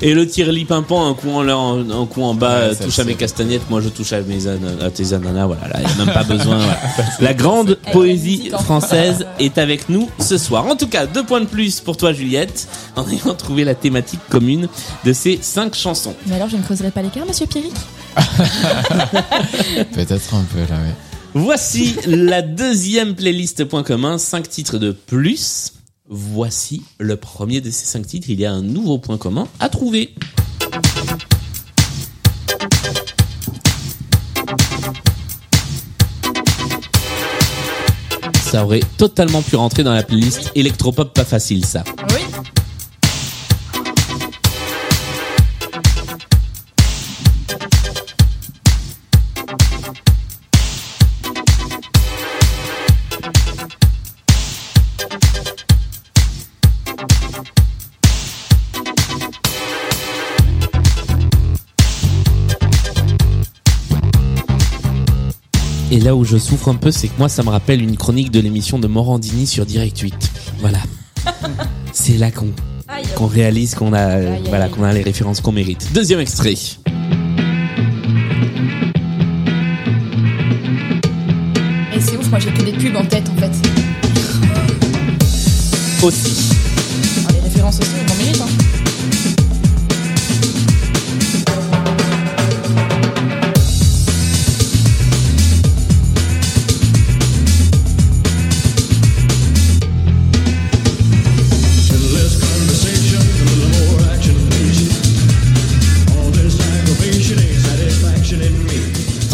Et 0.02 0.14
le 0.14 0.28
tireli 0.28 0.66
pimpant, 0.66 1.08
un 1.10 1.14
coup 1.14 1.32
en 1.32 1.42
là, 1.44 1.56
un, 1.56 1.90
un 1.90 2.06
coup 2.06 2.22
en 2.24 2.34
bas, 2.34 2.68
Ouais, 2.70 2.76
ça, 2.76 2.84
touche 2.86 3.00
à 3.00 3.04
mes 3.04 3.16
castagnettes, 3.16 3.70
moi 3.70 3.82
je 3.82 3.90
touche 3.90 4.14
à 4.14 4.22
mes 4.22 4.48
ana- 4.48 4.86
à 4.86 4.90
tes 4.90 5.14
ananas, 5.14 5.46
voilà, 5.48 5.68
là, 5.68 5.80
il 5.82 5.86
n'y 5.96 6.02
a 6.02 6.06
même 6.06 6.14
pas 6.14 6.24
besoin. 6.36 6.58
voilà. 6.58 6.80
La 7.20 7.34
grande 7.34 7.78
poésie 7.92 8.50
française 8.64 9.26
est 9.40 9.58
avec 9.58 9.90
nous 9.90 10.10
ce 10.20 10.38
soir. 10.38 10.66
En 10.68 10.76
tout 10.76 10.88
cas, 10.88 11.06
deux 11.08 11.24
points 11.26 11.42
de 11.42 11.46
plus 11.48 11.80
pour 11.80 11.98
toi 11.98 12.14
Juliette, 12.14 12.68
en 12.96 13.08
ayant 13.10 13.34
trouvé 13.36 13.64
la 13.64 13.76
thématique 13.76 14.20
commune 14.30 14.68
de 15.06 15.14
ces 15.14 15.40
cinq 15.42 15.76
chansons. 15.76 16.14
Mais 16.28 16.36
alors 16.36 16.50
je 16.50 16.58
ne 16.58 16.62
creuserai 16.62 16.92
pas 16.92 17.02
l'écart, 17.02 17.26
monsieur 17.26 17.46
Pierrick? 17.48 17.74
Peut-être 19.94 20.34
un 20.36 20.44
peu 20.44 20.60
là, 20.60 20.78
oui. 20.84 20.92
Voici 21.34 21.96
la 22.08 22.42
deuxième 22.42 23.14
playlist 23.16 23.66
point 23.66 23.84
commun, 23.84 24.18
5 24.18 24.50
titres 24.50 24.78
de 24.80 24.92
plus. 24.92 25.72
Voici 26.10 26.84
le 27.00 27.18
premier 27.18 27.60
de 27.60 27.70
ces 27.70 27.86
cinq 27.86 28.08
titres. 28.08 28.30
Il 28.30 28.40
y 28.40 28.46
a 28.46 28.54
un 28.54 28.62
nouveau 28.62 28.98
point 28.98 29.18
commun 29.18 29.46
à 29.60 29.68
trouver. 29.68 30.16
Ça 38.42 38.64
aurait 38.64 38.80
totalement 38.98 39.42
pu 39.42 39.58
rentrer 39.58 39.84
dans 39.84 39.94
la 39.94 40.04
playlist 40.04 40.52
électropop 40.56 41.14
pas 41.14 41.26
facile 41.26 41.66
ça. 41.66 41.84
Là 66.08 66.16
où 66.16 66.24
je 66.24 66.38
souffre 66.38 66.70
un 66.70 66.76
peu, 66.76 66.90
c'est 66.90 67.10
que 67.10 67.20
moi, 67.20 67.28
ça 67.28 67.44
me 67.44 67.50
rappelle 67.50 67.82
une 67.82 67.98
chronique 67.98 68.32
de 68.32 68.40
l'émission 68.40 68.80
de 68.80 68.88
Morandini 68.88 69.46
sur 69.46 69.66
Direct 69.66 70.00
8. 70.00 70.14
Voilà. 70.60 70.78
c'est 71.92 72.14
là 72.14 72.32
qu'on 72.32 73.26
réalise 73.26 73.76
qu'on 73.76 73.92
a, 73.92 74.00
aïe, 74.00 74.42
voilà, 74.48 74.64
aïe. 74.66 74.72
qu'on 74.72 74.84
a 74.84 74.94
les 74.94 75.02
références 75.02 75.42
qu'on 75.42 75.52
mérite. 75.52 75.90
Deuxième 75.94 76.22
extrait. 76.22 76.54
Et 76.54 76.58
c'est 82.00 82.16
ouf, 82.16 82.30
moi 82.30 82.40
j'ai 82.40 82.52
que 82.52 82.64
des 82.64 82.72
pubs 82.72 82.96
en 82.96 83.04
tête 83.04 83.30
en 83.30 83.36
fait. 83.42 83.52
Aussi. 86.06 86.67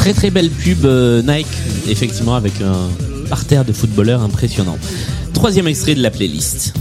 Très 0.03 0.11
très 0.11 0.31
belle 0.31 0.49
pub 0.49 0.83
euh, 0.83 1.21
Nike, 1.21 1.47
effectivement, 1.87 2.35
avec 2.35 2.59
un 2.59 2.89
parterre 3.29 3.63
de 3.63 3.71
footballeurs 3.71 4.21
impressionnant. 4.21 4.77
Troisième 5.33 5.65
extrait 5.65 5.95
de 5.95 6.01
la 6.01 6.11
playlist. 6.11 6.73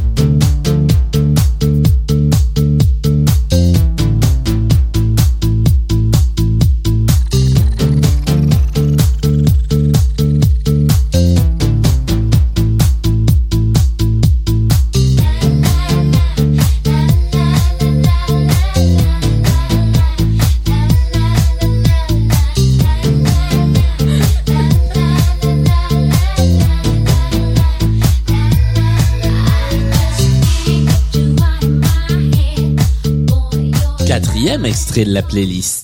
De 34.95 35.07
la 35.07 35.23
playlist. 35.23 35.82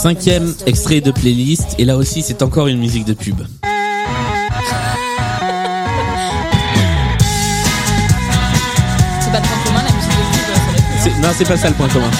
Cinquième 0.00 0.54
extrait 0.66 1.00
de 1.02 1.10
playlist, 1.10 1.74
et 1.78 1.84
là 1.84 1.96
aussi 1.96 2.22
c'est 2.22 2.42
encore 2.42 2.68
une 2.68 2.78
musique 2.78 3.04
de 3.04 3.12
pub. 3.12 3.36
C'est 9.20 9.30
pas 9.32 9.40
de 9.40 9.46
point 9.46 9.58
commun, 9.64 9.82
la 9.86 9.92
musique 9.94 10.10
de 10.10 10.14
pub. 10.16 11.02
C'est- 11.02 11.20
Non, 11.20 11.28
c'est 11.36 11.44
pas 11.48 11.56
ça 11.56 11.68
le 11.68 11.74
point 11.74 11.88
commun. 11.88 12.10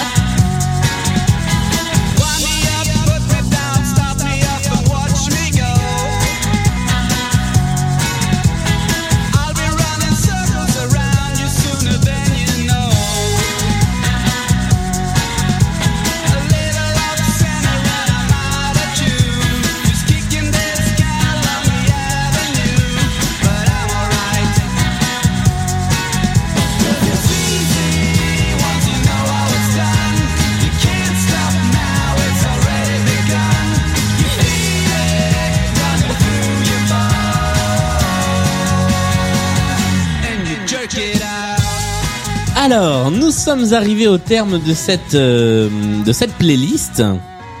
Sommes 43.41 43.73
arrivés 43.73 44.07
au 44.07 44.19
terme 44.19 44.61
de 44.61 44.73
cette 44.75 45.15
euh, 45.15 45.67
de 46.05 46.13
cette 46.13 46.31
playlist. 46.33 47.01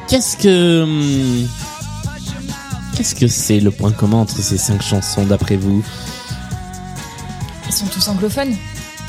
Qu'est-ce 0.07 0.37
que 0.37 0.83
hum, 0.83 1.47
qu'est-ce 2.95 3.15
que 3.15 3.27
c'est 3.27 3.59
le 3.59 3.71
point 3.71 3.91
commun 3.91 4.17
entre 4.17 4.39
ces 4.41 4.59
cinq 4.59 4.83
chansons 4.83 5.25
d'après 5.25 5.55
vous? 5.55 5.83
Ils 7.67 7.73
sont 7.73 7.87
tous 7.87 8.07
anglophones. 8.09 8.55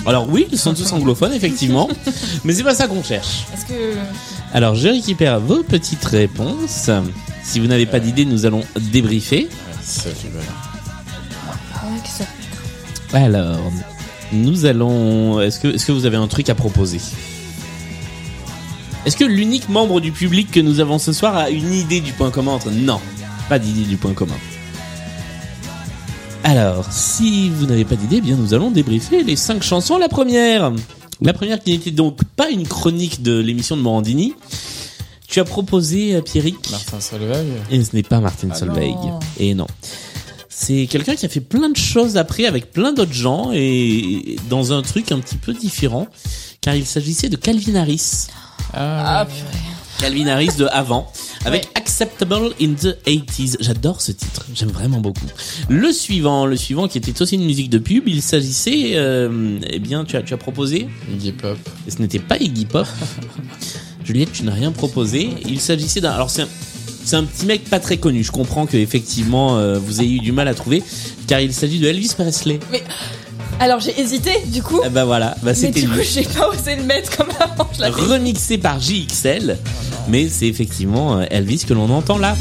Alors 0.07 0.27
oui, 0.31 0.49
ils 0.51 0.59
sont 0.59 0.73
tous 0.73 0.91
anglophones 0.95 1.35
effectivement, 1.35 1.91
mais 2.45 2.55
c'est 2.55 2.65
pas 2.65 2.75
ça 2.75 2.89
qu'on 2.89 3.03
cherche. 3.03 3.45
Est-ce 3.53 3.67
que. 3.67 3.95
Alors, 4.55 4.75
je 4.75 4.89
récupère 4.89 5.41
vos 5.41 5.63
petites 5.63 6.05
réponses. 6.05 6.89
Si 7.45 7.61
vous 7.61 7.67
n'avez 7.67 7.87
pas 7.87 8.01
d'idée, 8.01 8.25
nous 8.25 8.47
allons 8.47 8.63
débriefer. 8.93 9.49
Alors, 13.13 13.61
nous 14.33 14.65
allons. 14.67 15.41
Est-ce 15.41 15.61
que, 15.61 15.69
est-ce 15.69 15.87
que 15.87 15.93
vous 15.93 16.07
avez 16.07 16.17
un 16.17 16.29
truc 16.29 16.49
à 16.49 16.55
proposer? 16.55 17.01
Est-ce 19.05 19.17
que 19.17 19.25
l'unique 19.25 19.69
membre 19.69 20.01
du 20.01 20.13
public 20.13 20.51
que 20.51 20.61
nous 20.61 20.81
avons 20.81 20.99
ce 20.99 21.13
soir 21.13 21.37
a 21.37 21.51
une 21.51 21.73
idée 21.73 22.01
du 22.01 22.13
point 22.13 22.31
commun 22.31 22.53
entre 22.53 22.71
Non, 22.71 23.01
pas 23.49 23.59
d'idée 23.59 23.85
du 23.85 23.97
point 23.97 24.13
commun. 24.15 24.37
Alors, 26.45 26.87
si 26.91 27.51
vous 27.51 27.67
n'avez 27.67 27.85
pas 27.85 27.97
d'idée, 27.97 28.17
eh 28.17 28.21
bien 28.21 28.37
nous 28.37 28.55
allons 28.55 28.71
débriefer 28.71 29.23
les 29.23 29.37
cinq 29.37 29.63
chansons. 29.63 29.99
La 29.99 30.09
première, 30.09 30.73
la 31.21 31.33
première 31.33 31.61
qui 31.63 31.71
n'était 31.73 31.91
donc 31.91 32.23
pas 32.37 32.51
une 32.51 32.67
chronique 32.67 33.23
de 33.23 33.39
l'émission 33.39 33.77
de 33.77 33.83
Morandini. 33.83 34.35
Tu 35.29 35.41
as 35.41 35.45
proposé 35.45 36.15
euh, 36.15 36.21
Pierrick. 36.21 36.71
Martin 36.71 37.01
Solveig 37.01 37.45
Et 37.71 37.83
ce 37.83 37.97
n'est 37.97 38.03
pas 38.03 38.21
Martin 38.21 38.49
Ah 38.51 38.55
Solveig. 38.55 38.97
Et 39.39 39.55
non. 39.55 39.67
C'est 40.55 40.87
quelqu'un 40.87 41.15
qui 41.15 41.25
a 41.25 41.29
fait 41.31 41.41
plein 41.41 41.71
de 41.71 41.77
choses 41.77 42.17
après 42.19 42.45
avec 42.45 42.71
plein 42.73 42.93
d'autres 42.93 43.13
gens 43.15 43.51
et 43.55 44.37
dans 44.51 44.73
un 44.73 44.83
truc 44.83 45.11
un 45.11 45.19
petit 45.19 45.37
peu 45.37 45.55
différent, 45.55 46.07
car 46.61 46.75
il 46.75 46.85
s'agissait 46.85 47.31
de 47.31 47.37
Calvin 47.37 47.75
Harris. 47.75 48.27
Ah, 48.75 49.27
purée. 49.27 49.63
Calvin 49.99 50.27
Harris 50.27 50.57
de 50.59 50.67
avant, 50.67 51.11
avec 51.45 51.63
Ouais. 51.63 51.69
Acceptable 51.75 52.51
in 52.61 52.75
the 52.75 52.97
80s. 53.07 53.57
J'adore 53.61 54.01
ce 54.01 54.13
titre, 54.13 54.45
j'aime 54.55 54.71
vraiment 54.71 55.01
beaucoup. 55.01 55.27
Le 55.69 55.93
suivant, 55.93 56.45
le 56.45 56.57
suivant 56.57 56.87
qui 56.89 56.99
était 56.99 57.23
aussi 57.23 57.37
une 57.37 57.45
musique 57.45 57.71
de 57.71 57.79
pub, 57.79 58.07
il 58.09 58.21
s'agissait, 58.21 58.93
euh, 58.97 59.59
eh 59.71 59.79
bien, 59.79 60.05
tu 60.05 60.17
as, 60.17 60.23
tu 60.23 60.35
as 60.35 60.39
proposé, 60.39 60.89
Iggy 61.13 61.33
Pop. 61.33 61.59
et 61.87 61.91
ce 61.91 61.99
n'était 62.01 62.19
pas 62.19 62.37
Iggy 62.39 62.67
Pop. 62.67 62.87
Juliette, 64.05 64.33
tu 64.33 64.43
n'as 64.43 64.55
rien 64.55 64.73
proposé. 64.73 65.31
Il 65.47 65.61
s'agissait 65.61 66.01
d'un. 66.01 66.11
Alors 66.11 66.31
c'est 66.31 66.43
un, 66.43 66.49
c'est 67.05 67.17
un 67.17 67.25
petit 67.25 67.47
mec 67.47 67.65
pas 67.65 67.81
très 67.81 67.97
connu. 67.97 68.23
Je 68.25 68.31
comprends 68.33 68.67
que 68.67 68.77
effectivement 68.77 69.57
euh, 69.59 69.79
vous 69.79 70.01
ayez 70.01 70.17
eu 70.17 70.21
du 70.21 70.33
mal 70.33 70.49
à 70.49 70.55
trouver, 70.55 70.83
car 71.27 71.41
il 71.41 71.53
s'agit 71.53 71.79
de 71.79 71.89
Elvis 71.89 72.13
Presley. 72.17 72.61
Alors 73.61 73.81
j'ai 73.81 73.99
hésité, 74.01 74.31
du 74.47 74.63
coup. 74.63 74.81
Eh 74.85 74.89
ben 74.89 75.05
voilà, 75.05 75.31
bah 75.43 75.51
mais 75.51 75.55
c'était 75.55 75.83
du 75.83 75.89
coup, 75.89 76.01
j'ai 76.03 76.23
pas 76.25 76.49
osé 76.49 76.75
le 76.77 76.83
mettre 76.85 77.17
comme 77.17 77.29
avant. 77.39 77.69
Je 77.75 77.81
l'avais 77.83 78.03
Remixé 78.03 78.59
par 78.59 78.81
JXL, 78.81 79.59
mais 80.09 80.29
c'est 80.29 80.47
effectivement 80.47 81.19
euh, 81.19 81.25
Elvis 81.31 81.65
que 81.67 81.75
l'on 81.75 81.91
entend 81.91 82.19
là. 82.19 82.35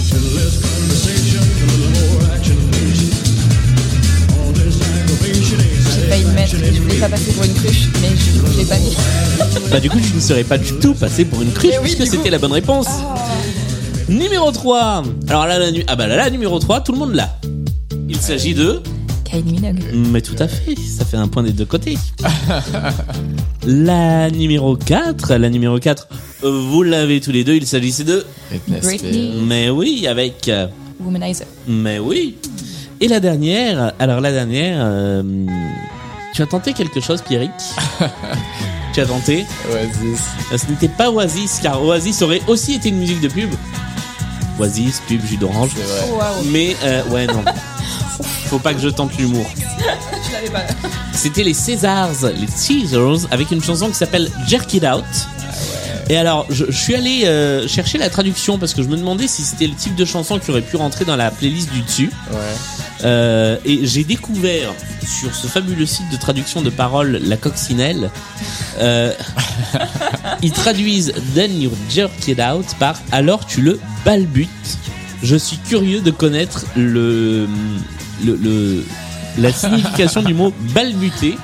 J'ai 5.94 6.08
failli 6.10 6.24
le 6.24 6.32
mettre 6.32 6.56
et 6.56 6.74
je 6.74 6.82
voulais 6.82 6.98
pas 6.98 7.10
passer 7.10 7.32
pour 7.34 7.44
une 7.44 7.54
cruche, 7.54 7.90
mais 8.02 8.10
je, 8.18 8.52
je 8.54 8.58
l'ai 8.58 8.66
pas 8.66 8.78
mis. 8.78 8.96
Bah 9.70 9.80
du 9.80 9.90
coup 9.90 10.00
tu 10.00 10.16
ne 10.16 10.20
serais 10.20 10.44
pas 10.44 10.58
du 10.58 10.74
tout 10.74 10.94
passé 10.94 11.26
pour 11.26 11.42
une 11.42 11.52
cruche 11.52 11.74
oui, 11.82 11.94
puisque 11.96 12.04
du 12.04 12.10
c'était 12.18 12.30
la 12.30 12.38
bonne 12.40 12.52
réponse. 12.52 12.88
Numéro 14.10 14.52
3. 14.52 15.04
Alors 15.30 15.48
là, 15.48 15.60
la, 15.60 15.72
nu- 15.72 15.84
ah 15.88 15.96
bah 15.96 16.08
là, 16.08 16.16
la 16.18 16.30
numéro 16.30 16.60
3, 16.60 16.82
tout 16.82 16.92
le 16.92 16.98
monde 16.98 17.14
l'a. 17.14 17.38
Il 18.10 18.18
s'agit 18.18 18.54
de... 18.54 18.82
Kylie 19.24 19.54
Minogue. 19.54 19.82
Mais 19.94 20.22
tout 20.22 20.36
à 20.40 20.48
fait, 20.48 20.76
ça 20.76 21.06
fait 21.06 21.18
un 21.18 21.28
point 21.28 21.44
des 21.44 21.54
deux 21.54 21.66
côtés. 21.66 21.98
la 23.66 24.30
numéro 24.30 24.76
4, 24.76 25.36
la 25.36 25.50
numéro 25.50 25.80
4, 25.80 26.08
euh, 26.44 26.62
vous 26.70 26.84
l'avez 26.84 27.22
tous 27.22 27.32
les 27.32 27.44
deux, 27.44 27.56
il 27.56 27.66
s'agissait 27.66 28.04
de... 28.04 28.26
Britney. 28.68 29.34
Mais 29.46 29.70
oui, 29.70 30.06
avec... 30.08 30.50
euh, 30.50 30.68
Womanizer. 31.00 31.48
Mais 31.68 32.00
oui. 32.00 32.36
Et 33.00 33.08
la 33.08 33.20
dernière, 33.20 33.94
alors 34.00 34.20
la 34.20 34.32
dernière, 34.32 34.78
euh, 34.82 35.24
tu 36.36 36.42
as 36.42 36.48
tenté 36.48 36.74
quelque 36.74 37.00
chose, 37.00 37.22
Pierrick? 37.22 37.52
Tu 38.94 39.00
as 39.00 39.06
tenté? 39.06 39.46
Oasis. 39.72 40.22
Ce 40.58 40.70
n'était 40.70 40.90
pas 40.90 41.10
Oasis, 41.10 41.62
car 41.64 41.82
Oasis 41.82 42.22
aurait 42.24 42.42
aussi 42.48 42.74
été 42.74 42.90
une 42.90 42.98
musique 42.98 43.22
de 43.22 43.30
pub. 43.30 43.50
Oasis, 44.60 45.02
pub, 45.08 45.26
jus 45.26 45.38
d'orange. 45.38 45.72
Oh. 46.12 46.20
Mais, 46.46 46.76
euh, 46.84 47.04
ouais, 47.06 47.28
non. 47.28 47.44
Faut 48.46 48.60
pas 48.60 48.74
que 48.74 48.80
je 48.80 48.90
tente 48.90 49.18
l'humour. 49.18 49.46
Je 50.28 50.34
l'avais 50.34 50.50
pas. 50.50 50.64
C'était 51.14 51.44
les 51.44 51.54
Césars, 51.54 52.10
les 52.36 52.48
Caesars, 52.48 53.28
avec 53.32 53.52
une 53.52 53.64
chanson 53.64 53.88
qui 53.88 53.96
s'appelle 53.96 54.30
Jerk 54.48 54.74
It 54.74 54.84
Out. 54.84 55.04
Et 56.10 56.18
alors, 56.18 56.46
je, 56.50 56.66
je 56.68 56.78
suis 56.78 56.96
allé 56.96 57.24
euh, 57.26 57.68
chercher 57.68 57.98
la 57.98 58.10
traduction 58.10 58.58
parce 58.58 58.74
que 58.74 58.84
je 58.84 58.88
me 58.88 58.98
demandais 58.98 59.28
si 59.28 59.44
c'était 59.44 59.68
le 59.68 59.76
type 59.76 59.96
de 59.96 60.06
chanson 60.06 60.40
qui 60.40 60.52
aurait 60.52 60.62
pu 60.62 60.76
rentrer 60.76 61.06
dans 61.06 61.16
la 61.16 61.32
playlist 61.32 61.72
du 61.72 61.82
dessus. 61.82 62.12
Ouais. 62.32 62.38
Euh, 63.04 63.58
et 63.66 63.86
j'ai 63.86 64.04
découvert 64.04 64.74
sur 65.06 65.34
ce 65.34 65.48
fabuleux 65.48 65.86
site 65.86 66.10
de 66.12 66.18
traduction 66.18 66.62
de 66.62 66.70
paroles, 66.70 67.20
la 67.24 67.38
coccinelle, 67.38 68.12
euh, 68.80 69.14
ils 70.42 70.52
traduisent 70.52 71.14
Then 71.34 71.62
you 71.62 71.72
jerk 71.90 72.28
it 72.28 72.40
out 72.40 72.66
par 72.80 73.00
alors 73.12 73.46
tu 73.46 73.62
le 73.62 73.80
balbutes. 74.06 74.50
Je 75.24 75.36
suis 75.36 75.58
curieux 75.58 76.02
de 76.02 76.12
connaître 76.12 76.66
le, 76.76 77.48
la 79.38 79.54
signification 79.54 80.24
du 80.24 80.34
mot 80.34 80.52
balbuter 80.74 81.38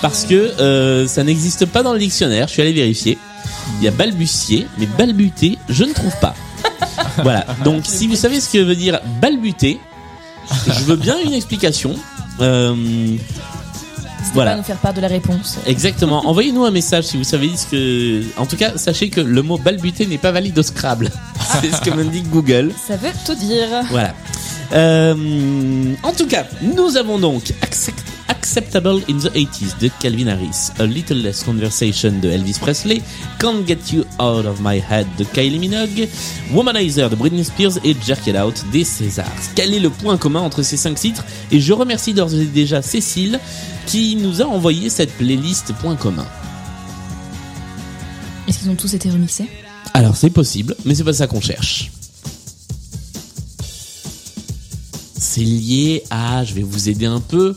parce 0.00 0.24
que 0.24 0.34
euh, 0.34 1.06
ça 1.06 1.22
n'existe 1.22 1.66
pas 1.66 1.82
dans 1.82 1.92
le 1.92 1.98
dictionnaire. 1.98 2.48
Je 2.48 2.54
suis 2.54 2.62
allé 2.62 2.72
vérifier. 2.72 3.18
Il 3.78 3.84
y 3.84 3.88
a 3.88 3.90
balbutier, 3.90 4.66
mais 4.78 4.86
balbuter, 4.86 5.58
je 5.68 5.84
ne 5.84 5.92
trouve 5.92 6.14
pas. 6.20 6.34
Voilà. 7.22 7.44
Donc, 7.64 7.82
si 7.84 8.06
vous 8.06 8.16
savez 8.16 8.40
ce 8.40 8.50
que 8.50 8.58
veut 8.58 8.76
dire 8.76 9.00
balbuter, 9.20 9.78
je 10.66 10.84
veux 10.84 10.96
bien 10.96 11.16
une 11.24 11.32
explication. 11.32 11.94
Euh, 12.40 12.74
Voilà. 14.32 14.52
pas 14.52 14.56
nous 14.56 14.62
faire 14.64 14.78
part 14.78 14.94
de 14.94 15.00
la 15.00 15.08
réponse. 15.08 15.58
exactement. 15.66 16.26
Envoyez-nous 16.28 16.64
un 16.64 16.70
message 16.70 17.04
si 17.04 17.16
vous 17.16 17.24
savez 17.24 17.50
ce 17.56 17.66
que. 17.66 18.22
En 18.36 18.46
tout 18.46 18.56
cas, 18.56 18.72
sachez 18.76 19.08
que 19.10 19.20
le 19.20 19.42
mot 19.42 19.58
balbuter 19.58 20.06
n'est 20.06 20.18
pas 20.18 20.32
valide 20.32 20.58
au 20.58 20.62
Scrabble. 20.62 21.10
C'est 21.60 21.70
ce 21.70 21.80
que 21.80 21.90
m'indique 21.90 22.28
Google. 22.30 22.72
Ça 22.88 22.96
veut 22.96 23.10
tout 23.26 23.34
dire. 23.34 23.68
Voilà. 23.90 24.14
Euh, 24.72 25.94
en 26.02 26.12
tout 26.12 26.26
cas, 26.26 26.44
nous 26.62 26.96
avons 26.96 27.18
donc 27.18 27.52
Accept- 27.62 27.92
Acceptable 28.28 29.00
in 29.08 29.18
the 29.18 29.30
80s 29.34 29.78
de 29.80 29.88
Calvin 30.00 30.28
Harris, 30.28 30.70
A 30.78 30.84
Little 30.84 31.22
Less 31.22 31.42
Conversation 31.44 32.12
de 32.20 32.28
Elvis 32.28 32.58
Presley, 32.60 33.02
Can't 33.38 33.66
Get 33.66 33.92
You 33.92 34.04
Out 34.18 34.46
of 34.46 34.60
My 34.60 34.82
Head 34.90 35.06
de 35.18 35.24
Kylie 35.24 35.58
Minogue, 35.58 36.08
Womanizer 36.52 37.08
de 37.10 37.16
Britney 37.16 37.44
Spears 37.44 37.78
et 37.84 37.96
Jerk 38.06 38.26
It 38.26 38.36
Out 38.36 38.64
des 38.72 38.84
Césars. 38.84 39.26
Quel 39.54 39.74
est 39.74 39.80
le 39.80 39.90
point 39.90 40.16
commun 40.16 40.40
entre 40.40 40.62
ces 40.62 40.76
cinq 40.76 40.98
titres? 40.98 41.24
Et 41.50 41.60
je 41.60 41.72
remercie 41.72 42.14
d'ores 42.14 42.34
et 42.34 42.44
déjà 42.46 42.82
Cécile 42.82 43.40
qui 43.86 44.16
nous 44.16 44.42
a 44.42 44.46
envoyé 44.46 44.90
cette 44.90 45.12
playlist 45.16 45.72
point 45.74 45.96
commun. 45.96 46.26
Est-ce 48.46 48.58
qu'ils 48.58 48.70
ont 48.70 48.76
tous 48.76 48.94
été 48.94 49.10
remixés? 49.10 49.48
Alors 49.94 50.16
c'est 50.16 50.30
possible, 50.30 50.76
mais 50.84 50.94
c'est 50.94 51.04
pas 51.04 51.12
ça 51.12 51.26
qu'on 51.26 51.40
cherche. 51.40 51.90
C'est 55.16 55.40
lié 55.40 56.04
à, 56.10 56.44
je 56.44 56.54
vais 56.54 56.62
vous 56.62 56.88
aider 56.88 57.06
un 57.06 57.20
peu, 57.20 57.56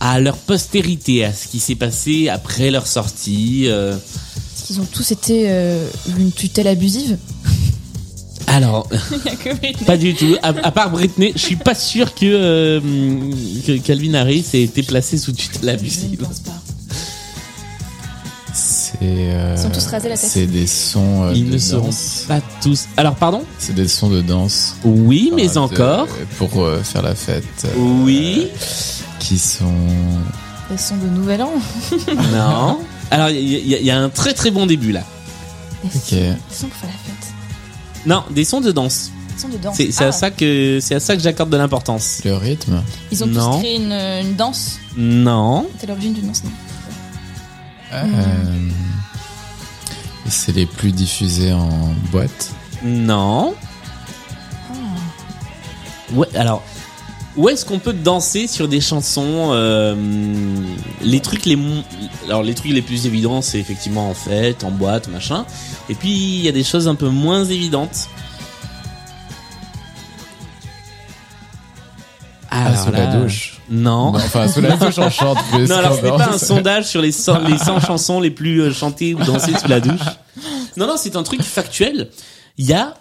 à 0.00 0.20
leur 0.20 0.36
postérité, 0.36 1.24
à 1.24 1.32
ce 1.32 1.46
qui 1.48 1.58
s'est 1.58 1.74
passé 1.74 2.28
après 2.28 2.70
leur 2.70 2.86
sortie. 2.86 3.64
euh. 3.68 3.94
Est-ce 3.96 4.64
qu'ils 4.66 4.80
ont 4.80 4.84
tous 4.90 5.10
été 5.12 5.44
euh, 5.48 5.86
une 6.18 6.32
tutelle 6.32 6.66
abusive 6.68 7.16
Alors, 8.48 8.88
Il 9.10 9.30
y 9.30 9.34
a 9.34 9.36
que 9.36 9.54
Britney. 9.56 9.86
pas 9.86 9.96
du 9.96 10.14
tout. 10.14 10.36
À, 10.42 10.48
à 10.48 10.70
part 10.70 10.90
Britney, 10.90 11.32
je 11.34 11.40
suis 11.40 11.56
pas 11.56 11.74
sûr 11.74 12.14
que, 12.14 12.24
euh, 12.26 12.80
que 13.66 13.76
Calvin 13.78 14.14
Harris 14.14 14.44
ait 14.54 14.62
été 14.62 14.82
placé 14.82 15.18
sous 15.18 15.32
tutelle 15.32 15.60
Je 15.62 15.66
ne 15.66 15.72
abusive. 15.72 16.16
pense 16.18 16.40
pas. 16.40 16.52
C'est. 18.54 18.98
euh, 19.02 19.54
Ils 19.56 19.62
sont 19.62 19.70
tous 19.70 19.86
rasés 19.86 20.08
la 20.08 20.16
tête. 20.16 20.30
C'est 20.30 20.46
des 20.46 20.66
sons 20.66 21.24
euh, 21.24 21.32
Ils 21.34 21.46
de 21.46 21.52
ne 21.54 21.58
seront 21.58 21.90
pas 22.28 22.40
tous. 22.62 22.86
Alors, 22.96 23.14
pardon? 23.16 23.42
C'est 23.58 23.74
des 23.74 23.88
sons 23.88 24.08
de 24.08 24.22
danse. 24.22 24.76
Oui, 24.84 25.30
mais 25.34 25.44
Enfin, 25.58 25.66
de- 25.66 25.74
encore. 25.82 26.08
Pour 26.38 26.62
euh, 26.62 26.82
faire 26.82 27.02
la 27.02 27.14
fête. 27.14 27.44
euh, 27.64 27.68
Oui. 27.76 28.46
Qui 29.26 29.38
sont. 29.38 29.72
Des 30.70 30.76
sons 30.78 30.96
de 30.98 31.08
Nouvel 31.08 31.42
An. 31.42 31.50
Non. 32.32 32.78
Alors, 33.10 33.28
il 33.30 33.40
y, 33.68 33.74
a- 33.74 33.78
il 33.78 33.84
y 33.84 33.90
a 33.90 33.98
un 34.00 34.08
très 34.08 34.34
très 34.34 34.50
bon 34.52 34.66
début 34.66 34.92
là. 34.92 35.02
Des 35.82 35.88
Ok. 35.88 35.94
sons, 35.94 36.16
des 36.16 36.54
sons 36.54 36.66
pour 36.68 36.76
faire 36.78 36.90
la 36.90 37.12
fête. 37.12 37.32
Non, 38.06 38.22
des 38.30 38.44
sons 38.44 38.60
de 38.60 38.70
danse. 38.72 39.10
Des 39.34 39.40
sons 39.42 39.48
de 39.48 39.56
danse. 39.56 39.76
C'est 39.76 39.90
c'est 39.92 40.04
Ah, 40.04 40.08
à 40.08 40.12
ça 40.12 40.30
que 40.30 40.78
c'est 40.80 40.94
à 40.94 41.00
ça 41.00 41.16
que 41.16 41.22
j'accorde 41.22 41.50
de 41.50 41.56
l'importance. 41.56 42.20
Le 42.24 42.34
rythme. 42.36 42.82
Ils 43.10 43.22
ont 43.24 43.26
Non. 43.26 43.52
tous 43.54 43.58
créé 43.58 43.76
une, 43.76 43.92
une 43.92 44.34
danse. 44.36 44.78
Non. 44.96 45.66
C'est 45.80 45.86
l'origine 45.88 46.14
d'une 46.14 46.26
danse, 46.28 46.44
non 46.44 46.50
Euh, 47.92 48.04
c'est 50.28 50.52
les 50.54 50.66
plus 50.66 50.92
diffusés 50.92 51.52
en 51.52 51.68
boîte. 52.12 52.50
Non. 52.84 53.54
Ouais, 56.14 56.28
alors 56.36 56.62
où 57.36 57.48
est-ce 57.48 57.64
qu'on 57.64 57.78
peut 57.78 57.92
danser 57.92 58.46
sur 58.46 58.66
des 58.66 58.80
chansons 58.80 59.50
euh, 59.52 59.94
Les 61.02 61.20
trucs 61.20 61.44
les 61.44 61.58
alors 62.24 62.42
les 62.42 62.54
trucs 62.54 62.72
les 62.72 62.82
plus 62.82 63.06
évidents, 63.06 63.42
c'est 63.42 63.58
effectivement 63.58 64.08
en 64.08 64.14
fête, 64.14 64.64
en 64.64 64.70
boîte, 64.70 65.08
machin. 65.08 65.44
Et 65.88 65.94
puis 65.94 66.10
il 66.10 66.40
y 66.40 66.48
a 66.48 66.52
des 66.52 66.64
choses 66.64 66.88
un 66.88 66.94
peu 66.94 67.08
moins 67.08 67.44
évidentes. 67.44 68.08
Ah, 72.50 72.74
sous 72.74 72.90
la 72.90 73.06
douche. 73.06 73.60
Non. 73.68 74.14
Enfin, 74.14 74.48
sous 74.48 74.60
la 74.60 74.76
douche, 74.76 74.98
on 74.98 75.10
chante. 75.10 75.38
Non, 75.52 75.76
alors 75.76 76.02
n'est 76.02 76.10
pas 76.10 76.30
un 76.32 76.38
sondage 76.38 76.86
sur 76.86 77.02
les 77.02 77.12
100, 77.12 77.40
les 77.48 77.58
100 77.58 77.80
chansons 77.80 78.20
les 78.20 78.30
plus 78.30 78.62
euh, 78.62 78.72
chantées 78.72 79.14
ou 79.14 79.18
dansées 79.22 79.52
sous 79.58 79.68
la 79.68 79.80
douche. 79.80 80.06
Non, 80.76 80.86
non, 80.86 80.96
c'est 80.96 81.16
un 81.16 81.22
truc 81.22 81.42
factuel. 81.42 82.08
Il 82.56 82.66
y 82.66 82.72
a 82.72 82.94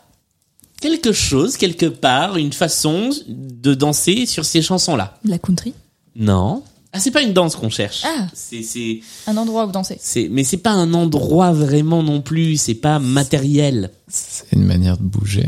quelque 0.86 1.12
chose, 1.14 1.58
quelque 1.58 1.88
part, 1.88 2.38
une 2.38 2.54
façon 2.54 3.10
de 3.28 3.74
danser 3.74 4.26
sur 4.28 4.46
ces 4.46 4.62
chansons-là. 4.62 5.18
La 5.26 5.40
country. 5.40 5.74
Non. 6.16 6.62
Ah, 6.94 7.00
c'est 7.00 7.12
pas 7.12 7.22
une 7.24 7.34
danse 7.34 7.56
qu'on 7.56 7.70
cherche. 7.70 8.04
Ah. 8.06 8.28
C'est, 8.34 8.62
c'est, 8.62 9.00
Un 9.28 9.36
endroit 9.38 9.66
où 9.66 9.72
danser. 9.72 9.98
c'est, 10.00 10.30
mais 10.32 10.44
c'est 10.44 10.58
pas 10.58 10.72
un 10.72 10.94
endroit 10.94 11.52
vraiment 11.52 12.04
non 12.04 12.22
plus. 12.22 12.58
C'est 12.58 12.76
pas 12.76 13.00
matériel. 13.00 13.90
C'est 14.08 14.52
une 14.54 14.64
manière 14.64 14.98
de 14.98 15.04
bouger. 15.04 15.48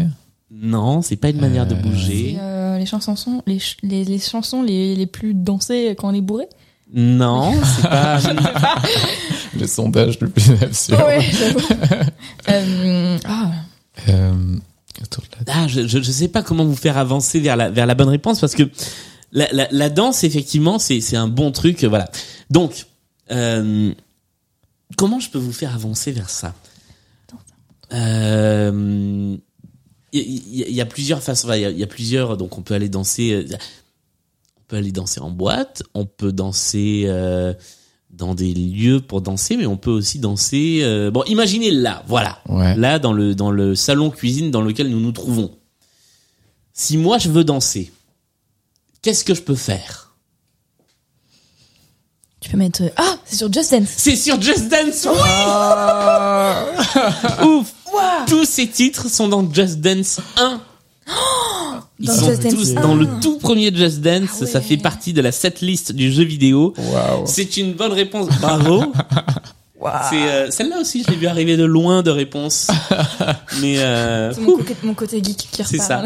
Non, 0.51 1.01
c'est 1.03 1.15
pas 1.17 1.29
une 1.29 1.39
manière 1.39 1.67
de 1.67 1.75
Euh, 1.75 1.77
bouger. 1.81 2.35
Euh, 2.39 2.77
les 2.79 2.85
chansons 2.87 3.15
sont 3.15 3.43
les, 3.45 3.59
ch- 3.59 3.77
les, 3.83 4.03
les 4.03 4.19
chansons 4.19 4.63
les, 4.63 4.95
les 4.95 5.05
plus 5.07 5.33
dansées 5.35 5.95
quand 5.97 6.09
on 6.09 6.13
est 6.15 6.21
bourré. 6.21 6.47
Non, 6.93 7.53
c'est 7.75 7.83
pas. 7.87 8.19
Le 9.59 9.67
sondage 9.67 10.19
le 10.19 10.29
plus 10.29 10.51
absurde. 10.61 11.01
j'avoue. 11.31 11.67
euh, 12.49 13.17
ah, 13.25 13.51
Euh, 15.01 15.43
Ah, 15.47 15.67
je, 15.67 15.87
je 15.87 16.11
sais 16.11 16.27
pas 16.27 16.43
comment 16.43 16.65
vous 16.65 16.75
faire 16.75 16.97
avancer 16.97 17.39
vers 17.39 17.55
la, 17.55 17.69
vers 17.69 17.85
la 17.85 17.95
bonne 17.95 18.09
réponse 18.09 18.39
parce 18.39 18.55
que 18.55 18.63
la, 19.31 19.47
la, 19.71 19.89
danse, 19.89 20.23
effectivement, 20.23 20.79
c'est, 20.79 21.15
un 21.15 21.27
bon 21.27 21.51
truc. 21.51 21.83
euh, 21.83 21.89
Voilà. 21.89 22.09
Donc, 22.49 22.85
euh, 23.31 23.93
comment 24.97 25.19
je 25.19 25.29
peux 25.29 25.37
vous 25.39 25.51
faire 25.53 25.75
avancer 25.75 26.11
vers 26.11 26.29
ça? 26.29 26.55
Euh, 27.93 29.37
Il 30.13 30.21
y, 30.21 30.71
y- 30.73 30.81
a 30.81 30.85
plusieurs 30.85 31.21
façons. 31.21 31.51
Il 31.53 31.61
y, 31.77 31.83
a- 31.83 31.87
plusieurs. 31.87 32.37
Donc, 32.37 32.57
on 32.57 32.61
peut 32.61 32.73
aller 32.73 32.89
danser. 32.89 33.31
euh, 33.33 33.45
On 34.57 34.61
peut 34.67 34.77
aller 34.77 34.91
danser 34.91 35.19
en 35.19 35.29
boîte. 35.29 35.83
On 35.93 36.05
peut 36.05 36.31
danser 36.31 37.03
euh, 37.07 37.53
dans 38.09 38.33
des 38.35 38.53
lieux 38.53 38.99
pour 39.01 39.21
danser, 39.21 39.57
mais 39.57 39.65
on 39.67 39.77
peut 39.77 39.91
aussi 39.91 40.19
danser. 40.19 40.79
euh, 40.83 41.11
bon, 41.11 41.23
imaginez 41.25 41.71
là, 41.71 42.03
voilà 42.07 42.39
Ouais. 42.47 42.75
là 42.75 42.99
dans 42.99 43.13
le 43.13 43.35
dans 43.35 43.51
le 43.51 43.75
salon 43.75 44.09
cuisine 44.09 44.49
dans 44.51 44.61
lequel 44.61 44.89
nous 44.89 44.99
nous 44.99 45.11
trouvons. 45.11 45.51
Si 46.73 46.97
moi 46.97 47.17
je 47.17 47.29
veux 47.29 47.43
danser, 47.43 47.91
qu'est-ce 49.01 49.23
que 49.23 49.33
je 49.33 49.41
peux 49.41 49.55
faire? 49.55 50.15
Tu 52.39 52.49
peux 52.51 52.57
mettre. 52.57 52.83
euh, 52.83 52.89
Ah, 52.97 53.17
c'est 53.25 53.35
sur 53.37 53.51
Just 53.51 53.71
Dance. 53.71 53.89
C'est 53.97 54.15
sur 54.15 54.39
Just 54.41 54.69
Dance. 54.69 55.07
Oui 55.11 55.19
Ouf 57.47 57.73
Tous 58.27 58.45
ces 58.45 58.67
titres 58.67 59.09
sont 59.09 59.27
dans 59.27 59.51
Just 59.51 59.79
Dance 59.81 60.19
1. 60.37 60.61
Ils 61.99 62.07
Dans 62.07 62.13
sont 62.13 62.27
Just 62.29 62.49
tous 62.49 62.77
1. 62.77 62.81
dans 62.81 62.95
le 62.95 63.07
tout 63.21 63.37
premier 63.39 63.73
Just 63.75 64.01
Dance. 64.01 64.39
Ah 64.41 64.45
Ça 64.45 64.61
fait 64.61 64.77
partie 64.77 65.13
de 65.13 65.21
la 65.21 65.31
setlist 65.31 65.91
du 65.93 66.11
jeu 66.11 66.23
vidéo. 66.23 66.73
Waouh. 66.77 67.23
C'est 67.25 67.57
une 67.57 67.73
bonne 67.73 67.93
réponse. 67.93 68.27
Bravo. 68.39 68.93
C'est 70.09 70.15
euh, 70.29 70.51
celle-là 70.51 70.81
aussi, 70.81 71.03
je 71.05 71.11
l'ai 71.11 71.17
vu 71.17 71.27
arriver 71.27 71.55
de 71.55 71.63
loin 71.63 72.01
de 72.03 72.09
réponse. 72.09 72.67
Mais 73.61 73.77
euh, 73.79 74.33
C'est 74.33 74.41
mon, 74.41 74.57
côté- 74.57 74.75
mon 74.83 74.93
côté 74.93 75.23
geek 75.23 75.37
qui 75.51 75.63
C'est 75.63 75.77
ça. 75.77 76.03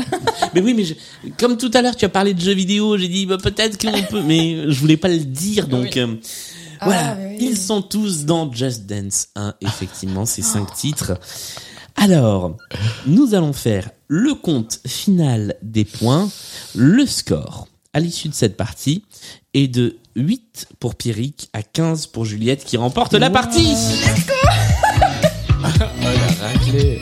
mais 0.53 0.61
oui, 0.61 0.73
mais 0.75 0.83
je- 0.83 0.93
comme 1.39 1.57
tout 1.57 1.71
à 1.73 1.81
l'heure, 1.81 1.95
tu 1.95 2.05
as 2.05 2.09
parlé 2.09 2.33
de 2.33 2.41
jeux 2.41 2.53
vidéo, 2.53 2.97
j'ai 2.97 3.07
dit 3.07 3.25
bah, 3.25 3.37
peut-être 3.41 3.81
qu'on 3.81 4.03
peut, 4.03 4.21
mais 4.25 4.65
je 4.69 4.79
voulais 4.79 4.97
pas 4.97 5.07
le 5.07 5.17
dire, 5.19 5.67
donc 5.67 5.97
euh, 5.97 6.15
Ah, 6.79 6.85
voilà. 6.85 7.17
oui. 7.29 7.37
Ils 7.39 7.57
sont 7.57 7.81
tous 7.81 8.25
dans 8.25 8.51
Just 8.51 8.85
Dance 8.85 9.29
1, 9.35 9.53
effectivement, 9.61 10.25
ces 10.25 10.41
cinq 10.43 10.73
titres. 10.75 11.13
Alors, 11.95 12.57
nous 13.05 13.35
allons 13.35 13.53
faire 13.53 13.89
le 14.07 14.33
compte 14.33 14.79
final 14.85 15.55
des 15.61 15.85
points. 15.85 16.29
Le 16.75 17.05
score 17.05 17.67
à 17.93 17.99
l'issue 17.99 18.29
de 18.29 18.33
cette 18.33 18.57
partie 18.57 19.03
est 19.53 19.67
de 19.67 19.97
8 20.15 20.67
pour 20.79 20.95
Pierrick 20.95 21.49
à 21.53 21.63
15 21.63 22.07
pour 22.07 22.25
Juliette 22.25 22.63
qui 22.63 22.77
remporte 22.77 23.13
la 23.13 23.29
partie. 23.29 23.75
Oh, 25.63 25.67
la 26.03 26.47
raclée. 26.47 26.99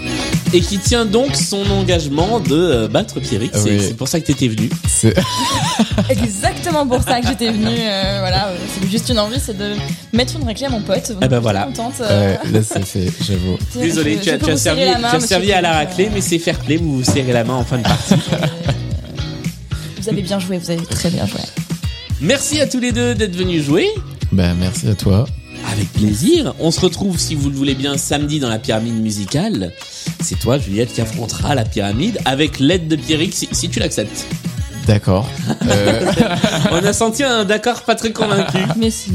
Et 0.53 0.61
qui 0.61 0.79
tient 0.79 1.05
donc 1.05 1.35
son 1.35 1.69
engagement 1.71 2.39
de 2.39 2.55
euh, 2.55 2.87
battre 2.87 3.19
Pierrick. 3.19 3.51
C'est 3.53 3.63
Oui. 3.69 3.81
c'est 3.81 3.93
pour 3.97 4.07
ça 4.07 4.19
que 4.19 4.25
t'étais 4.25 4.47
venu. 4.47 4.69
C'est 4.87 5.13
Exactement 6.09 6.87
pour 6.87 7.03
ça 7.03 7.21
que 7.21 7.27
j'étais 7.27 7.51
venue. 7.51 7.67
euh, 7.67 8.17
voilà, 8.19 8.47
euh, 8.47 8.57
c'est 8.81 8.89
juste 8.89 9.09
une 9.09 9.19
envie, 9.19 9.39
c'est 9.39 9.57
de 9.57 9.73
mettre 10.13 10.35
une 10.37 10.43
raclée 10.45 10.65
à 10.65 10.69
mon 10.69 10.81
pote. 10.81 11.11
Donc, 11.11 11.19
Eh 11.21 11.27
ben 11.27 11.29
je 11.29 11.33
suis 11.35 11.41
voilà. 11.41 11.63
contente. 11.63 11.93
euh, 12.01 12.35
ouais, 12.43 12.51
là 12.51 12.59
c'est 12.63 12.85
fait, 12.85 13.11
j'avoue. 13.25 13.57
Désolé, 13.75 14.13
je- 14.15 14.19
tu 14.19 14.25
je 14.25 14.29
as, 14.31 14.37
peux 14.37 14.45
tu 14.45 14.51
as 14.51 14.53
vous 14.55 14.59
serrer 14.59 14.75
servi, 14.85 14.91
la 14.91 14.97
main, 14.99 15.09
tu 15.09 15.15
as 15.15 15.19
monsieur 15.19 15.27
servi 15.27 15.51
à 15.53 15.61
la 15.61 15.69
Pierrick, 15.69 15.89
raclée, 15.89 16.05
euh, 16.05 16.11
mais 16.15 16.21
c'est 16.21 16.39
fair 16.39 16.57
play, 16.59 16.77
vous 16.77 16.97
vous 16.97 17.03
serrez 17.03 17.33
la 17.33 17.43
main 17.43 17.55
en 17.55 17.63
fin 17.65 17.77
de 17.77 17.83
partie. 17.83 18.15
Vous 20.01 20.07
avez 20.09 20.21
bien 20.21 20.39
joué, 20.39 20.57
vous 20.57 20.71
avez 20.71 20.85
très 20.85 21.09
bien 21.09 21.25
joué. 21.25 21.41
Merci 22.21 22.61
à 22.61 22.67
tous 22.67 22.79
les 22.79 22.91
deux 22.93 23.15
d'être 23.15 23.35
venus 23.35 23.63
jouer. 23.65 23.87
Bah 24.31 24.53
merci 24.57 24.87
à 24.87 24.95
toi. 24.95 25.25
Avec 25.67 25.91
plaisir. 25.93 26.53
On 26.59 26.71
se 26.71 26.79
retrouve, 26.79 27.19
si 27.19 27.35
vous 27.35 27.49
le 27.49 27.55
voulez 27.55 27.75
bien, 27.75 27.97
samedi 27.97 28.39
dans 28.39 28.49
la 28.49 28.59
pyramide 28.59 28.99
musicale. 29.01 29.73
C'est 30.21 30.39
toi, 30.39 30.57
Juliette, 30.57 30.93
qui 30.93 31.01
affrontera 31.01 31.55
la 31.55 31.65
pyramide 31.65 32.19
avec 32.25 32.59
l'aide 32.59 32.87
de 32.87 32.95
Pierrick, 32.95 33.33
si, 33.33 33.47
si 33.51 33.69
tu 33.69 33.79
l'acceptes. 33.79 34.25
D'accord. 34.87 35.29
Euh, 35.67 36.11
On 36.71 36.83
a 36.83 36.93
senti 36.93 37.23
un 37.23 37.45
d'accord 37.45 37.83
pas 37.83 37.95
très 37.95 38.11
convaincu. 38.11 38.57
Mais 38.77 38.89
si. 38.89 39.11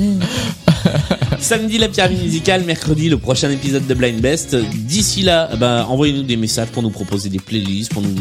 Samedi, 1.41 1.79
la 1.79 1.89
pyramide 1.89 2.23
musicale. 2.23 2.63
Mercredi, 2.65 3.09
le 3.09 3.19
prochain 3.19 3.51
épisode 3.51 3.87
de 3.87 3.95
Blind 3.95 4.21
Best. 4.21 4.55
D'ici 4.55 5.23
là, 5.23 5.51
bah, 5.57 5.87
envoyez-nous 5.89 6.23
des 6.23 6.37
messages 6.37 6.69
pour 6.69 6.83
nous 6.83 6.91
proposer 6.91 7.29
des 7.29 7.41
playlists, 7.41 7.93
pour 7.93 8.03
nous 8.03 8.15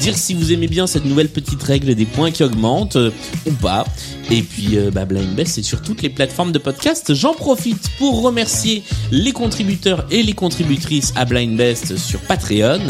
dire 0.00 0.16
si 0.16 0.34
vous 0.34 0.52
aimez 0.52 0.68
bien 0.68 0.86
cette 0.86 1.04
nouvelle 1.04 1.28
petite 1.28 1.62
règle 1.62 1.94
des 1.94 2.06
points 2.06 2.30
qui 2.30 2.42
augmentent 2.42 2.96
euh, 2.96 3.10
ou 3.46 3.52
pas. 3.52 3.84
Et 4.30 4.42
puis, 4.42 4.78
euh, 4.78 4.90
bah, 4.90 5.04
Blind 5.04 5.34
Best, 5.34 5.54
c'est 5.54 5.62
sur 5.62 5.82
toutes 5.82 6.02
les 6.02 6.08
plateformes 6.08 6.52
de 6.52 6.58
podcast. 6.58 7.12
J'en 7.14 7.34
profite 7.34 7.90
pour 7.98 8.22
remercier 8.22 8.82
les 9.10 9.32
contributeurs 9.32 10.06
et 10.10 10.22
les 10.22 10.32
contributrices 10.32 11.12
à 11.16 11.24
Blind 11.24 11.56
Best 11.56 11.96
sur 11.98 12.20
Patreon. 12.20 12.80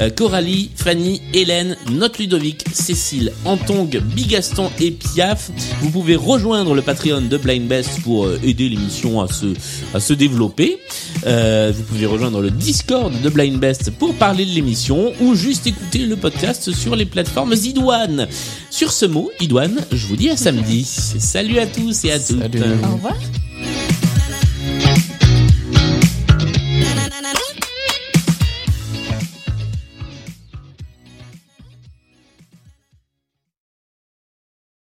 Euh, 0.00 0.10
Coralie, 0.10 0.70
Fanny, 0.74 1.20
Hélène, 1.34 1.76
Note 1.92 2.18
Ludovic, 2.18 2.64
Cécile, 2.72 3.32
Antong, 3.44 4.00
Bigaston 4.00 4.70
et 4.80 4.90
Piaf. 4.90 5.50
Vous 5.80 5.90
pouvez 5.90 6.16
rejoindre 6.16 6.74
le 6.74 6.82
Patreon 6.82 7.22
de 7.22 7.36
Blind 7.36 7.68
Best 7.68 8.00
pour 8.02 8.26
euh, 8.26 8.40
aider 8.42 8.68
l'émission 8.68 9.20
à 9.20 9.28
se, 9.28 9.46
à 9.94 10.00
se 10.00 10.12
développer. 10.12 10.78
Euh, 11.26 11.72
vous 11.74 11.82
pouvez 11.82 12.06
rejoindre 12.06 12.40
le 12.40 12.50
Discord 12.50 13.12
de 13.20 13.28
Blind 13.28 13.58
Best 13.58 13.90
pour 13.92 14.14
parler 14.14 14.44
de 14.44 14.50
l'émission 14.50 15.12
ou 15.20 15.34
juste 15.34 15.66
écouter 15.66 15.98
le 15.98 16.16
podcast 16.16 16.39
sur 16.72 16.96
les 16.96 17.06
plateformes 17.06 17.52
iDouane. 17.52 18.26
Sur 18.70 18.92
ce 18.92 19.06
mot, 19.06 19.30
iDouane, 19.40 19.78
je 19.92 20.06
vous 20.06 20.16
dis 20.16 20.30
à 20.30 20.36
samedi. 20.36 20.84
Salut 20.84 21.58
à 21.58 21.66
tous 21.66 22.04
et 22.04 22.12
à 22.12 22.18
toutes. 22.18 22.40
Salut. 22.40 22.62
Au 22.84 22.94
revoir. 22.94 23.16